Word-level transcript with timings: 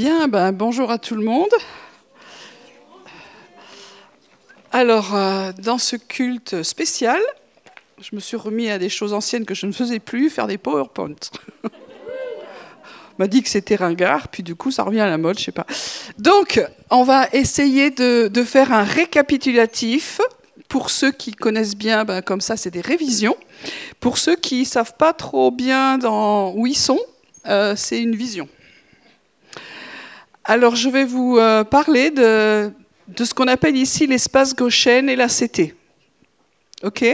Bien, 0.00 0.28
ben, 0.28 0.52
bonjour 0.52 0.92
à 0.92 0.98
tout 0.98 1.16
le 1.16 1.24
monde. 1.24 1.50
Alors, 4.70 5.16
euh, 5.16 5.50
dans 5.58 5.78
ce 5.78 5.96
culte 5.96 6.62
spécial, 6.62 7.20
je 8.00 8.14
me 8.14 8.20
suis 8.20 8.36
remis 8.36 8.70
à 8.70 8.78
des 8.78 8.90
choses 8.90 9.12
anciennes 9.12 9.44
que 9.44 9.56
je 9.56 9.66
ne 9.66 9.72
faisais 9.72 9.98
plus, 9.98 10.30
faire 10.30 10.46
des 10.46 10.56
PowerPoint. 10.56 11.16
On 11.64 11.70
m'a 13.18 13.26
dit 13.26 13.42
que 13.42 13.48
c'était 13.48 13.74
ringard, 13.74 14.28
puis 14.28 14.44
du 14.44 14.54
coup, 14.54 14.70
ça 14.70 14.84
revient 14.84 15.00
à 15.00 15.10
la 15.10 15.18
mode, 15.18 15.36
je 15.36 15.46
sais 15.46 15.50
pas. 15.50 15.66
Donc, 16.16 16.64
on 16.90 17.02
va 17.02 17.26
essayer 17.32 17.90
de, 17.90 18.44
faire 18.44 18.72
un 18.72 18.84
récapitulatif. 18.84 20.20
Pour 20.68 20.90
ceux 20.90 21.10
qui 21.10 21.32
connaissent 21.32 21.76
bien, 21.76 22.04
ben, 22.04 22.22
comme 22.22 22.40
ça, 22.40 22.56
c'est 22.56 22.70
des 22.70 22.82
révisions. 22.82 23.36
Pour 23.98 24.18
ceux 24.18 24.36
qui 24.36 24.60
ne 24.60 24.64
savent 24.64 24.94
pas 24.96 25.12
trop 25.12 25.50
bien 25.50 25.98
dans, 25.98 26.52
où 26.54 26.68
ils 26.68 26.78
sont, 26.78 27.00
euh, 27.46 27.74
c'est 27.74 28.00
une 28.00 28.14
vision. 28.14 28.48
Alors, 30.50 30.76
je 30.76 30.88
vais 30.88 31.04
vous 31.04 31.36
euh, 31.36 31.62
parler 31.62 32.10
de, 32.10 32.72
de 33.06 33.24
ce 33.24 33.34
qu'on 33.34 33.48
appelle 33.48 33.76
ici 33.76 34.06
l'espace 34.06 34.56
Goshen 34.56 35.10
et 35.10 35.14
la 35.14 35.28
CT. 35.28 35.74
OK? 36.82 37.04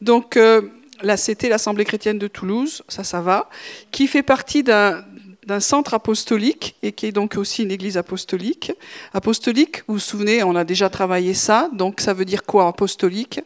Donc, 0.00 0.36
euh, 0.36 0.62
la 1.02 1.16
CT, 1.16 1.48
l'Assemblée 1.48 1.84
chrétienne 1.84 2.20
de 2.20 2.28
Toulouse, 2.28 2.84
ça, 2.86 3.02
ça 3.02 3.20
va, 3.20 3.50
qui 3.90 4.06
fait 4.06 4.22
partie 4.22 4.62
d'un 4.62 5.04
d'un 5.44 5.60
centre 5.60 5.94
apostolique 5.94 6.76
et 6.82 6.92
qui 6.92 7.06
est 7.06 7.12
donc 7.12 7.36
aussi 7.38 7.62
une 7.62 7.70
église 7.70 7.96
apostolique. 7.96 8.70
Apostolique, 9.14 9.78
vous 9.88 9.94
vous 9.94 9.98
souvenez, 9.98 10.42
on 10.42 10.54
a 10.54 10.62
déjà 10.62 10.90
travaillé 10.90 11.32
ça, 11.32 11.70
donc 11.72 12.02
ça 12.02 12.12
veut 12.12 12.26
dire 12.26 12.44
quoi 12.44 12.68
apostolique? 12.68 13.40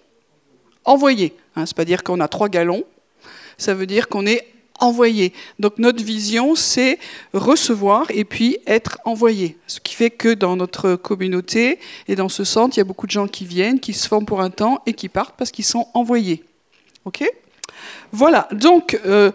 Envoyé. 0.84 1.32
Hein, 1.54 1.64
c'est 1.64 1.76
pas 1.76 1.84
dire 1.84 2.02
qu'on 2.02 2.18
a 2.18 2.26
trois 2.26 2.48
galons, 2.48 2.82
ça 3.56 3.72
veut 3.72 3.86
dire 3.86 4.08
qu'on 4.08 4.26
est 4.26 4.51
envoyé. 4.82 5.32
Donc 5.58 5.78
notre 5.78 6.02
vision, 6.02 6.54
c'est 6.54 6.98
recevoir 7.32 8.06
et 8.10 8.24
puis 8.24 8.58
être 8.66 8.98
envoyé. 9.04 9.56
Ce 9.66 9.80
qui 9.80 9.94
fait 9.94 10.10
que 10.10 10.34
dans 10.34 10.56
notre 10.56 10.96
communauté 10.96 11.78
et 12.08 12.16
dans 12.16 12.28
ce 12.28 12.44
centre, 12.44 12.76
il 12.76 12.80
y 12.80 12.82
a 12.82 12.84
beaucoup 12.84 13.06
de 13.06 13.12
gens 13.12 13.28
qui 13.28 13.44
viennent, 13.44 13.80
qui 13.80 13.94
se 13.94 14.08
forment 14.08 14.26
pour 14.26 14.40
un 14.40 14.50
temps 14.50 14.82
et 14.86 14.92
qui 14.92 15.08
partent 15.08 15.36
parce 15.36 15.50
qu'ils 15.50 15.64
sont 15.64 15.86
envoyés. 15.94 16.44
Ok? 17.04 17.24
Voilà. 18.12 18.48
Donc 18.52 19.00
euh, 19.06 19.30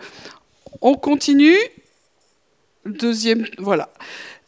on 0.81 0.95
continue. 0.95 1.58
Deuxième, 2.86 3.45
voilà. 3.58 3.89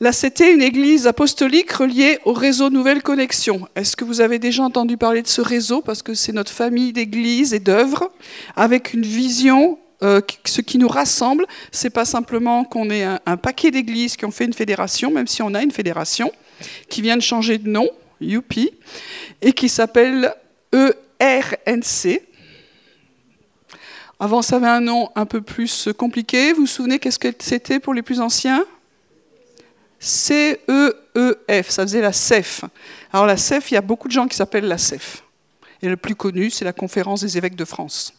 Là, 0.02 0.14
c'était 0.14 0.54
une 0.54 0.62
église 0.62 1.08
apostolique 1.08 1.72
reliée 1.74 2.20
au 2.24 2.32
réseau 2.32 2.70
Nouvelle 2.70 3.04
Connexion. 3.04 3.68
Est-ce 3.76 3.98
que 3.98 4.06
vous 4.06 4.22
avez 4.22 4.40
déjà 4.40 4.64
entendu 4.64 4.96
parler 4.96 5.22
de 5.22 5.28
ce 5.28 5.42
réseau? 5.42 5.82
Parce 5.82 6.02
que 6.02 6.14
c'est 6.14 6.32
notre 6.32 6.54
famille 6.54 6.94
d'églises 6.94 7.54
et 7.54 7.60
d'œuvres 7.60 8.10
avec 8.56 8.94
une 8.94 9.02
vision 9.02 9.78
euh, 10.02 10.22
ce 10.46 10.62
qui 10.62 10.78
nous 10.78 10.88
rassemble, 10.88 11.46
c'est 11.72 11.90
pas 11.90 12.06
simplement 12.06 12.64
qu'on 12.64 12.90
ait 12.90 13.04
un, 13.04 13.38
paquet 13.38 13.72
d'églises 13.72 14.16
qui 14.16 14.26
ont 14.26 14.32
fait 14.32 14.46
une 14.46 14.54
fédération, 14.54 15.12
même 15.12 15.28
si 15.28 15.42
on 15.42 15.54
a 15.54 15.62
une 15.62 15.72
fédération, 15.72 16.32
qui 16.90 17.02
vient 17.02 17.18
de 17.18 17.22
changer 17.22 17.58
de 17.58 17.70
nom, 17.70 17.90
Youpi, 18.22 18.72
et 19.42 19.54
qui 19.54 19.70
s'appelle 19.70 20.34
ERNC. 20.74 22.22
Avant, 24.22 24.42
ça 24.42 24.58
avait 24.58 24.68
un 24.68 24.82
nom 24.82 25.10
un 25.16 25.26
peu 25.26 25.42
plus 25.42 25.90
compliqué. 25.98 26.52
Vous 26.54 26.62
vous 26.62 26.68
souvenez 26.68 27.00
qu'est-ce 27.00 27.20
que 27.20 27.34
c'était 27.40 27.80
pour 27.80 27.94
les 27.94 28.02
plus 28.02 28.20
anciens? 28.20 28.66
C-E-E-F, 30.00 31.70
ça 31.70 31.84
faisait 31.84 32.02
la 32.02 32.14
CEF. 32.14 32.64
Alors 33.12 33.26
la 33.26 33.38
CEF, 33.38 33.72
il 33.72 33.76
y 33.76 33.78
a 33.78 33.82
beaucoup 33.82 34.08
de 34.08 34.14
gens 34.14 34.28
qui 34.28 34.36
s'appellent 34.36 34.68
la 34.68 34.78
CEF. 34.78 35.24
Et 35.82 35.88
le 35.88 35.98
plus 35.98 36.16
connu, 36.16 36.50
c'est 36.50 36.66
la 36.66 36.74
Conférence 36.74 37.22
des 37.22 37.38
évêques 37.38 37.56
de 37.56 37.66
France. 37.66 38.14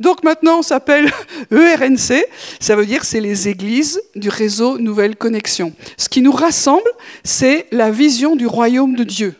Donc 0.00 0.24
maintenant, 0.24 0.58
on 0.58 0.62
s'appelle 0.62 1.12
ERNC. 1.52 2.24
Ça 2.58 2.74
veut 2.74 2.86
dire 2.86 3.04
c'est 3.04 3.20
les 3.20 3.48
églises 3.48 4.00
du 4.16 4.30
réseau 4.30 4.78
Nouvelle 4.78 5.14
Connexion. 5.14 5.72
Ce 5.96 6.08
qui 6.08 6.22
nous 6.22 6.32
rassemble, 6.32 6.90
c'est 7.22 7.66
la 7.70 7.90
vision 7.90 8.34
du 8.34 8.46
royaume 8.46 8.96
de 8.96 9.04
Dieu. 9.04 9.34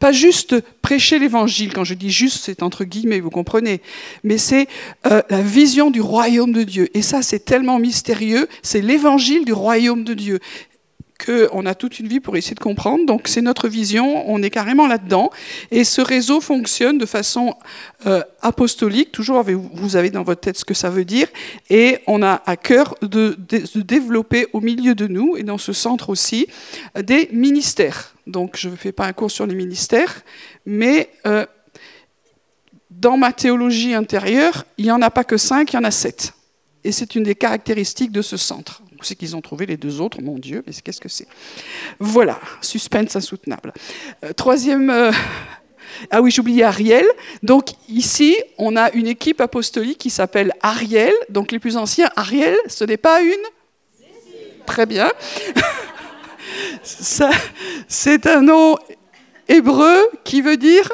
Pas 0.00 0.10
juste 0.10 0.56
prêcher 0.82 1.20
l'évangile, 1.20 1.72
quand 1.72 1.84
je 1.84 1.94
dis 1.94 2.10
juste, 2.10 2.42
c'est 2.42 2.64
entre 2.64 2.82
guillemets, 2.82 3.20
vous 3.20 3.30
comprenez, 3.30 3.80
mais 4.24 4.36
c'est 4.36 4.66
euh, 5.06 5.22
la 5.30 5.42
vision 5.42 5.92
du 5.92 6.00
royaume 6.00 6.52
de 6.52 6.64
Dieu. 6.64 6.88
Et 6.94 7.02
ça, 7.02 7.22
c'est 7.22 7.44
tellement 7.44 7.78
mystérieux, 7.78 8.48
c'est 8.62 8.80
l'évangile 8.80 9.44
du 9.44 9.52
royaume 9.52 10.02
de 10.02 10.14
Dieu 10.14 10.40
qu'on 11.24 11.66
a 11.66 11.74
toute 11.74 11.98
une 11.98 12.08
vie 12.08 12.20
pour 12.20 12.36
essayer 12.36 12.54
de 12.54 12.60
comprendre. 12.60 13.06
Donc 13.06 13.28
c'est 13.28 13.42
notre 13.42 13.68
vision, 13.68 14.28
on 14.30 14.42
est 14.42 14.50
carrément 14.50 14.86
là-dedans. 14.86 15.30
Et 15.70 15.84
ce 15.84 16.00
réseau 16.00 16.40
fonctionne 16.40 16.98
de 16.98 17.06
façon 17.06 17.54
euh, 18.06 18.22
apostolique, 18.40 19.12
toujours 19.12 19.44
vous 19.44 19.96
avez 19.96 20.10
dans 20.10 20.22
votre 20.22 20.40
tête 20.40 20.58
ce 20.58 20.64
que 20.64 20.74
ça 20.74 20.90
veut 20.90 21.04
dire, 21.04 21.28
et 21.70 21.98
on 22.06 22.22
a 22.22 22.42
à 22.46 22.56
cœur 22.56 22.94
de, 23.02 23.36
développer 23.74 24.46
au 24.52 24.60
milieu 24.60 24.94
de 24.94 25.06
nous, 25.06 25.36
et 25.36 25.42
dans 25.42 25.58
ce 25.58 25.72
centre 25.72 26.10
aussi, 26.10 26.46
des 26.96 27.28
ministères. 27.32 28.14
Donc 28.26 28.56
je 28.56 28.68
ne 28.68 28.76
fais 28.76 28.92
pas 28.92 29.06
un 29.06 29.12
cours 29.12 29.30
sur 29.30 29.46
les 29.46 29.54
ministères, 29.54 30.22
mais... 30.66 31.10
Euh, 31.26 31.46
dans 32.90 33.16
ma 33.16 33.32
théologie 33.32 33.94
intérieure, 33.94 34.64
il 34.78 34.84
n'y 34.84 34.92
en 34.92 35.02
a 35.02 35.10
pas 35.10 35.24
que 35.24 35.36
cinq, 35.36 35.72
il 35.72 35.76
y 35.76 35.78
en 35.78 35.82
a 35.82 35.90
sept. 35.90 36.34
Et 36.84 36.92
c'est 36.92 37.14
une 37.14 37.22
des 37.22 37.34
caractéristiques 37.34 38.12
de 38.12 38.22
ce 38.22 38.36
centre 38.36 38.82
c'est 39.04 39.16
qu'ils 39.16 39.36
ont 39.36 39.40
trouvé 39.40 39.66
les 39.66 39.76
deux 39.76 40.00
autres, 40.00 40.20
mon 40.22 40.38
Dieu, 40.38 40.62
mais 40.66 40.72
qu'est-ce 40.72 41.00
que 41.00 41.08
c'est? 41.08 41.26
Voilà, 41.98 42.38
suspense 42.60 43.16
insoutenable. 43.16 43.72
Euh, 44.24 44.32
troisième. 44.32 44.90
Euh, 44.90 45.12
ah 46.10 46.22
oui, 46.22 46.30
j'oubliais 46.30 46.64
Ariel. 46.64 47.04
Donc 47.42 47.70
ici, 47.88 48.36
on 48.58 48.76
a 48.76 48.90
une 48.92 49.06
équipe 49.06 49.40
apostolique 49.40 49.98
qui 49.98 50.10
s'appelle 50.10 50.52
Ariel. 50.62 51.12
Donc 51.28 51.52
les 51.52 51.58
plus 51.58 51.76
anciens, 51.76 52.10
Ariel, 52.16 52.56
ce 52.66 52.84
n'est 52.84 52.96
pas 52.96 53.20
une 53.20 53.32
Très 54.64 54.86
bien. 54.86 55.10
c'est 56.82 58.26
un 58.26 58.42
nom 58.42 58.76
hébreu 59.48 60.08
qui 60.22 60.40
veut 60.40 60.56
dire 60.56 60.92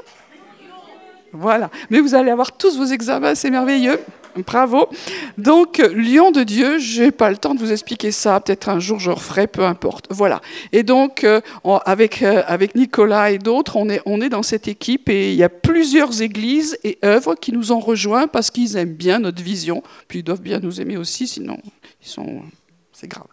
voilà. 1.32 1.70
Mais 1.90 2.00
vous 2.00 2.14
allez 2.14 2.30
avoir 2.30 2.56
tous 2.56 2.78
vos 2.78 2.86
examens, 2.86 3.34
c'est 3.34 3.50
merveilleux. 3.50 4.00
Bravo. 4.42 4.88
Donc, 5.36 5.78
Lion 5.78 6.30
de 6.30 6.42
Dieu, 6.42 6.78
je 6.78 7.04
n'ai 7.04 7.10
pas 7.10 7.30
le 7.30 7.36
temps 7.36 7.54
de 7.54 7.60
vous 7.60 7.72
expliquer 7.72 8.10
ça. 8.10 8.40
Peut-être 8.40 8.68
un 8.68 8.80
jour 8.80 8.98
je 8.98 9.10
referai, 9.10 9.46
peu 9.46 9.64
importe. 9.64 10.06
Voilà. 10.10 10.40
Et 10.72 10.82
donc, 10.82 11.24
euh, 11.24 11.40
avec, 11.84 12.22
euh, 12.22 12.42
avec 12.46 12.74
Nicolas 12.74 13.30
et 13.30 13.38
d'autres, 13.38 13.76
on 13.76 13.88
est, 13.88 14.00
on 14.06 14.20
est 14.20 14.28
dans 14.28 14.42
cette 14.42 14.68
équipe 14.68 15.08
et 15.08 15.30
il 15.30 15.36
y 15.36 15.42
a 15.42 15.48
plusieurs 15.48 16.22
églises 16.22 16.78
et 16.84 16.98
œuvres 17.04 17.34
qui 17.34 17.52
nous 17.52 17.72
ont 17.72 17.80
rejoints 17.80 18.28
parce 18.28 18.50
qu'ils 18.50 18.76
aiment 18.76 18.94
bien 18.94 19.18
notre 19.18 19.42
vision. 19.42 19.82
Puis 20.08 20.20
ils 20.20 20.24
doivent 20.24 20.42
bien 20.42 20.60
nous 20.60 20.80
aimer 20.80 20.96
aussi, 20.96 21.26
sinon, 21.26 21.58
c'est 22.00 23.08
grave. 23.08 23.26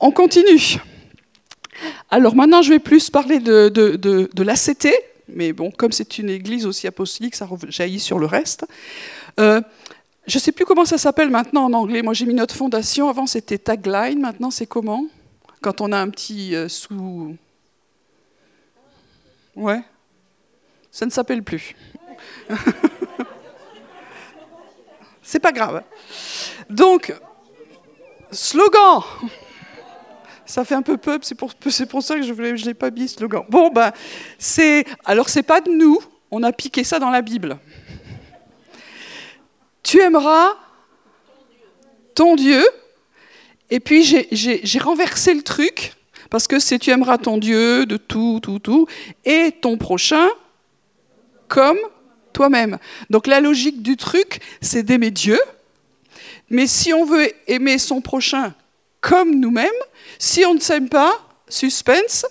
On 0.00 0.10
continue. 0.10 0.78
Alors 2.10 2.34
maintenant, 2.34 2.62
je 2.62 2.70
vais 2.70 2.78
plus 2.78 3.10
parler 3.10 3.38
de, 3.38 3.68
de, 3.68 3.96
de, 3.96 4.30
de 4.32 4.42
l'ACT, 4.42 4.88
mais 5.28 5.52
bon, 5.52 5.70
comme 5.70 5.92
c'est 5.92 6.18
une 6.18 6.30
église 6.30 6.66
aussi 6.66 6.86
apostolique, 6.86 7.34
ça 7.34 7.48
jaillit 7.68 8.00
sur 8.00 8.18
le 8.18 8.26
reste. 8.26 8.66
Euh, 9.40 9.60
je 10.26 10.38
ne 10.38 10.40
sais 10.40 10.52
plus 10.52 10.64
comment 10.64 10.84
ça 10.84 10.98
s'appelle 10.98 11.30
maintenant 11.30 11.64
en 11.64 11.72
anglais. 11.72 12.02
Moi, 12.02 12.12
j'ai 12.12 12.26
mis 12.26 12.34
notre 12.34 12.54
fondation. 12.54 13.08
Avant, 13.08 13.26
c'était 13.26 13.58
tagline. 13.58 14.20
Maintenant, 14.20 14.50
c'est 14.50 14.66
comment? 14.66 15.06
Quand 15.62 15.80
on 15.80 15.92
a 15.92 15.98
un 15.98 16.10
petit 16.10 16.54
euh, 16.56 16.68
sous. 16.68 17.36
Ouais. 19.54 19.82
Ça 20.90 21.06
ne 21.06 21.10
s'appelle 21.10 21.42
plus. 21.42 21.76
c'est 25.22 25.38
pas 25.38 25.52
grave. 25.52 25.84
Donc, 26.68 27.14
slogan. 28.32 29.02
Ça 30.44 30.64
fait 30.64 30.74
un 30.76 30.82
peu 30.82 30.96
pub, 30.96 31.24
c'est 31.24 31.34
pour, 31.34 31.52
pour, 31.54 32.02
ça 32.02 32.14
que 32.16 32.22
je 32.22 32.32
ne 32.32 32.52
l'ai 32.52 32.74
pas 32.74 32.90
mis, 32.90 33.08
slogan. 33.08 33.44
Bon, 33.48 33.70
ben, 33.70 33.92
c'est. 34.38 34.84
Alors, 35.04 35.28
c'est 35.28 35.42
pas 35.42 35.60
de 35.60 35.70
nous, 35.70 35.98
on 36.30 36.42
a 36.42 36.52
piqué 36.52 36.84
ça 36.84 36.98
dans 36.98 37.10
la 37.10 37.22
Bible. 37.22 37.58
Tu 39.86 40.00
aimeras 40.00 40.56
ton 42.16 42.34
Dieu. 42.34 42.66
Et 43.70 43.78
puis 43.78 44.02
j'ai 44.02 44.78
renversé 44.80 45.32
le 45.32 45.42
truc, 45.42 45.92
parce 46.28 46.48
que 46.48 46.58
c'est 46.58 46.80
tu 46.80 46.90
aimeras 46.90 47.18
ton 47.18 47.38
Dieu 47.38 47.86
de 47.86 47.96
tout, 47.96 48.40
tout, 48.42 48.58
tout, 48.58 48.88
et 49.24 49.52
ton 49.52 49.76
prochain 49.76 50.26
comme 51.46 51.78
toi-même. 52.32 52.78
Donc 53.10 53.28
la 53.28 53.38
logique 53.38 53.80
du 53.80 53.96
truc, 53.96 54.40
c'est 54.60 54.82
d'aimer 54.82 55.12
Dieu. 55.12 55.38
Mais 56.50 56.66
si 56.66 56.92
on 56.92 57.04
veut 57.04 57.30
aimer 57.46 57.78
son 57.78 58.00
prochain 58.00 58.54
comme 59.00 59.38
nous-mêmes, 59.38 59.70
si 60.18 60.44
on 60.44 60.54
ne 60.54 60.60
s'aime 60.60 60.88
pas, 60.88 61.12
suspense, 61.48 62.26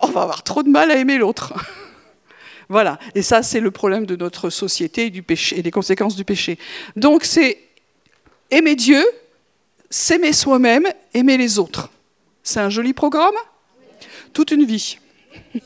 on 0.00 0.08
va 0.08 0.22
avoir 0.22 0.42
trop 0.42 0.64
de 0.64 0.68
mal 0.68 0.90
à 0.90 0.96
aimer 0.96 1.18
l'autre. 1.18 1.54
Voilà. 2.70 3.00
Et 3.16 3.22
ça, 3.22 3.42
c'est 3.42 3.58
le 3.58 3.72
problème 3.72 4.06
de 4.06 4.14
notre 4.14 4.48
société 4.48 5.06
et 5.06 5.10
du 5.10 5.24
péché 5.24 5.58
et 5.58 5.62
des 5.62 5.72
conséquences 5.72 6.14
du 6.14 6.24
péché. 6.24 6.56
Donc, 6.94 7.24
c'est 7.24 7.58
aimer 8.52 8.76
Dieu, 8.76 9.04
s'aimer 9.90 10.32
soi-même, 10.32 10.86
aimer 11.12 11.36
les 11.36 11.58
autres. 11.58 11.90
C'est 12.44 12.60
un 12.60 12.70
joli 12.70 12.92
programme? 12.92 13.34
Toute 14.32 14.52
une 14.52 14.64
vie. 14.64 14.98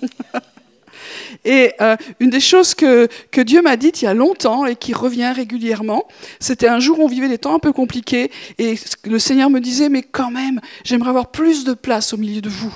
Et 1.44 1.74
euh, 1.82 1.96
une 2.20 2.30
des 2.30 2.40
choses 2.40 2.74
que, 2.74 3.08
que 3.30 3.42
Dieu 3.42 3.60
m'a 3.60 3.76
dites 3.76 4.00
il 4.00 4.06
y 4.06 4.08
a 4.08 4.14
longtemps 4.14 4.64
et 4.64 4.74
qui 4.74 4.94
revient 4.94 5.32
régulièrement, 5.36 6.08
c'était 6.40 6.68
un 6.68 6.80
jour 6.80 6.98
où 6.98 7.02
on 7.02 7.08
vivait 7.08 7.28
des 7.28 7.36
temps 7.36 7.54
un 7.54 7.58
peu 7.58 7.72
compliqués 7.72 8.30
et 8.56 8.76
le 9.04 9.18
Seigneur 9.18 9.50
me 9.50 9.60
disait, 9.60 9.90
mais 9.90 10.02
quand 10.02 10.30
même, 10.30 10.60
j'aimerais 10.84 11.10
avoir 11.10 11.30
plus 11.30 11.64
de 11.64 11.74
place 11.74 12.14
au 12.14 12.16
milieu 12.16 12.40
de 12.40 12.48
vous. 12.48 12.74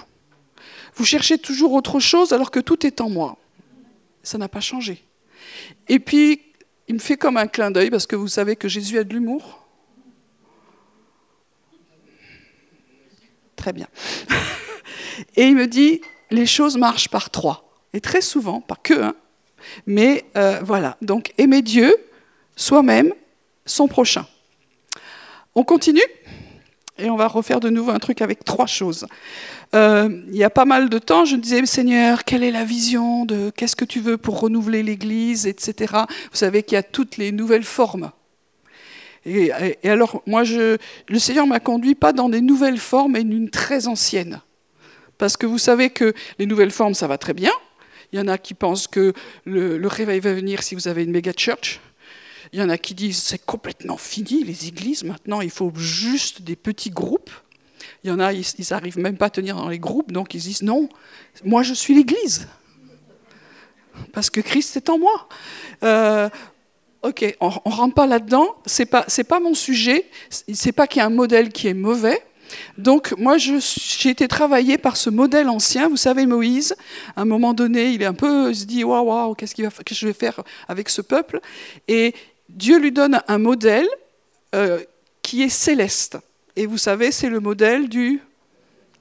Vous 0.97 1.07
cherchez 1.07 1.39
toujours 1.39 1.73
autre 1.73 1.99
chose 2.01 2.33
alors 2.33 2.51
que 2.51 2.61
tout 2.61 2.87
est 2.87 3.01
en 3.01 3.09
moi. 3.09 3.39
Ça 4.29 4.37
n'a 4.37 4.51
pas 4.51 4.61
changé. 4.61 5.03
Et 5.89 5.99
puis, 5.99 6.43
il 6.87 6.97
me 6.97 6.99
fait 6.99 7.17
comme 7.17 7.39
un 7.39 7.47
clin 7.47 7.71
d'œil 7.71 7.89
parce 7.89 8.07
que 8.07 8.15
vous 8.15 8.29
savez 8.29 8.57
que 8.57 8.69
Jésus 8.69 8.99
a 8.99 9.05
de 9.05 9.15
l'humour. 9.15 9.67
Très 13.57 13.73
bien. 13.73 13.87
Et 15.37 15.47
il 15.47 15.57
me 15.57 15.67
dit, 15.67 16.03
les 16.31 16.45
choses 16.45 16.77
marchent 16.77 17.09
par 17.09 17.31
trois. 17.31 17.73
Et 17.95 18.03
très 18.03 18.21
souvent, 18.21 18.61
pas 18.61 18.77
que 18.77 19.03
un. 19.03 19.15
Mais 19.87 20.27
euh, 20.37 20.61
voilà, 20.63 20.99
donc 21.01 21.33
aimer 21.39 21.63
Dieu, 21.63 21.97
soi-même, 22.55 23.15
son 23.65 23.89
prochain. 23.89 24.27
On 25.55 25.65
continue? 25.65 26.03
Et 26.99 27.11
on 27.11 27.17
va 27.17 27.29
refaire 27.29 27.61
de 27.61 27.69
nouveau 27.69 27.91
un 27.91 27.99
truc 27.99 28.23
avec 28.23 28.45
trois 28.45 28.67
choses. 28.67 29.07
Euh, 29.75 30.23
il 30.29 30.37
y 30.37 30.45
a 30.45 30.51
pas 30.51 30.65
mal 30.65 30.89
de 30.89 30.99
temps, 30.99 31.25
je 31.25 31.37
disais, 31.37 31.65
Seigneur, 31.67 32.25
quelle 32.25 32.43
est 32.43 32.51
la 32.51 32.65
vision 32.65 33.25
de 33.25 33.51
qu'est-ce 33.51 33.77
que 33.77 33.85
tu 33.85 34.01
veux 34.01 34.17
pour 34.17 34.41
renouveler 34.41 34.83
l'Église, 34.83 35.47
etc. 35.47 35.95
Vous 36.31 36.37
savez 36.37 36.63
qu'il 36.63 36.75
y 36.75 36.79
a 36.79 36.83
toutes 36.83 37.17
les 37.17 37.33
nouvelles 37.33 37.65
formes. 37.65 38.11
Et, 39.27 39.53
alors, 39.85 40.23
moi, 40.27 40.43
le 40.45 41.19
Seigneur 41.19 41.47
m'a 41.47 41.61
conduit 41.61 41.95
pas 41.95 42.13
dans 42.13 42.29
des 42.29 42.41
nouvelles 42.41 42.79
formes, 42.79 43.13
mais 43.13 43.21
une 43.21 43.51
très 43.51 43.87
ancienne. 43.87 44.41
Parce 45.19 45.37
que 45.37 45.47
vous 45.47 45.59
savez 45.59 45.91
que 45.91 46.15
les 46.39 46.47
nouvelles 46.47 46.71
formes, 46.71 46.95
ça 46.95 47.07
va 47.07 47.19
très 47.19 47.35
bien. 47.35 47.53
Il 48.13 48.19
y 48.19 48.23
en 48.23 48.29
a 48.29 48.39
qui 48.39 48.55
pensent 48.55 48.87
que 48.87 49.13
le, 49.45 49.87
réveil 49.87 50.21
va 50.21 50.33
venir 50.33 50.63
si 50.63 50.75
vous 50.75 50.89
avez 50.89 51.05
une 51.05 51.11
méga 51.11 51.33
church. 51.37 51.81
Il 52.53 52.59
y 52.59 52.63
en 52.63 52.69
a 52.69 52.79
qui 52.79 52.95
disent 52.95 53.19
c'est 53.19 53.45
complètement 53.45 53.97
fini 53.97 54.45
les 54.45 54.69
églises. 54.69 55.05
Maintenant, 55.05 55.41
il 55.41 55.51
faut 55.51 55.73
juste 55.77 56.43
des 56.43 56.57
petits 56.57 56.91
groupes. 56.91 57.31
Il 58.05 58.09
y 58.09 58.13
en 58.13 58.21
a, 58.21 58.33
ils 58.33 58.45
n'arrivent 58.71 58.99
même 58.99 59.17
pas 59.17 59.27
à 59.27 59.31
tenir 59.31 59.57
dans 59.57 59.69
les 59.69 59.79
groupes, 59.79 60.13
donc 60.13 60.35
ils 60.35 60.41
disent 60.41 60.63
non, 60.63 60.89
moi 61.45 61.63
je 61.63 61.75
suis 61.75 61.95
l'église. 61.95 62.49
Parce 64.13 64.31
que 64.31 64.41
Christ 64.41 64.77
est 64.77 64.89
en 64.89 64.99
moi. 64.99 65.29
Euh, 65.83 66.29
ok, 67.03 67.37
on 67.41 67.49
ne 67.49 67.75
rentre 67.75 67.95
pas 67.95 68.07
là-dedans. 68.07 68.57
Ce 68.67 68.83
n'est 68.83 68.87
pas, 68.87 69.07
pas 69.29 69.41
mon 69.41 69.55
sujet. 69.55 70.07
C'est 70.31 70.73
pas 70.73 70.87
qu'il 70.87 71.01
y 71.01 71.03
a 71.03 71.07
un 71.07 71.11
modèle 71.11 71.51
qui 71.51 71.69
est 71.69 71.75
mauvais. 71.75 72.23
Donc 72.79 73.15
moi, 73.19 73.37
j'ai 73.39 74.11
été 74.11 74.29
travaillé 74.29 74.79
par 74.79 74.97
ce 74.97 75.11
modèle 75.11 75.49
ancien. 75.49 75.89
Vous 75.89 75.97
savez, 75.97 76.27
Moïse, 76.27 76.77
à 77.17 77.23
un 77.23 77.25
moment 77.25 77.55
donné, 77.55 77.91
il 77.91 78.03
est 78.03 78.07
un 78.07 78.15
peu, 78.15 78.51
il 78.51 78.57
se 78.57 78.65
dit, 78.65 78.85
waouh, 78.85 79.07
waouh, 79.07 79.35
qu'est-ce 79.35 79.55
que 79.55 79.95
je 79.95 80.07
vais 80.07 80.13
faire 80.13 80.41
avec 80.67 80.89
ce 80.89 81.03
peuple? 81.03 81.41
Et 81.89 82.15
Dieu 82.49 82.79
lui 82.79 82.93
donne 82.93 83.23
un 83.29 83.39
modèle 83.39 83.89
euh, 84.55 84.81
qui 85.23 85.43
est 85.43 85.49
céleste. 85.49 86.19
Et 86.57 86.67
vous 86.67 86.79
savez, 86.79 87.13
c'est 87.13 87.29
le 87.29 87.41
modèle 87.41 87.89
du 87.89 88.21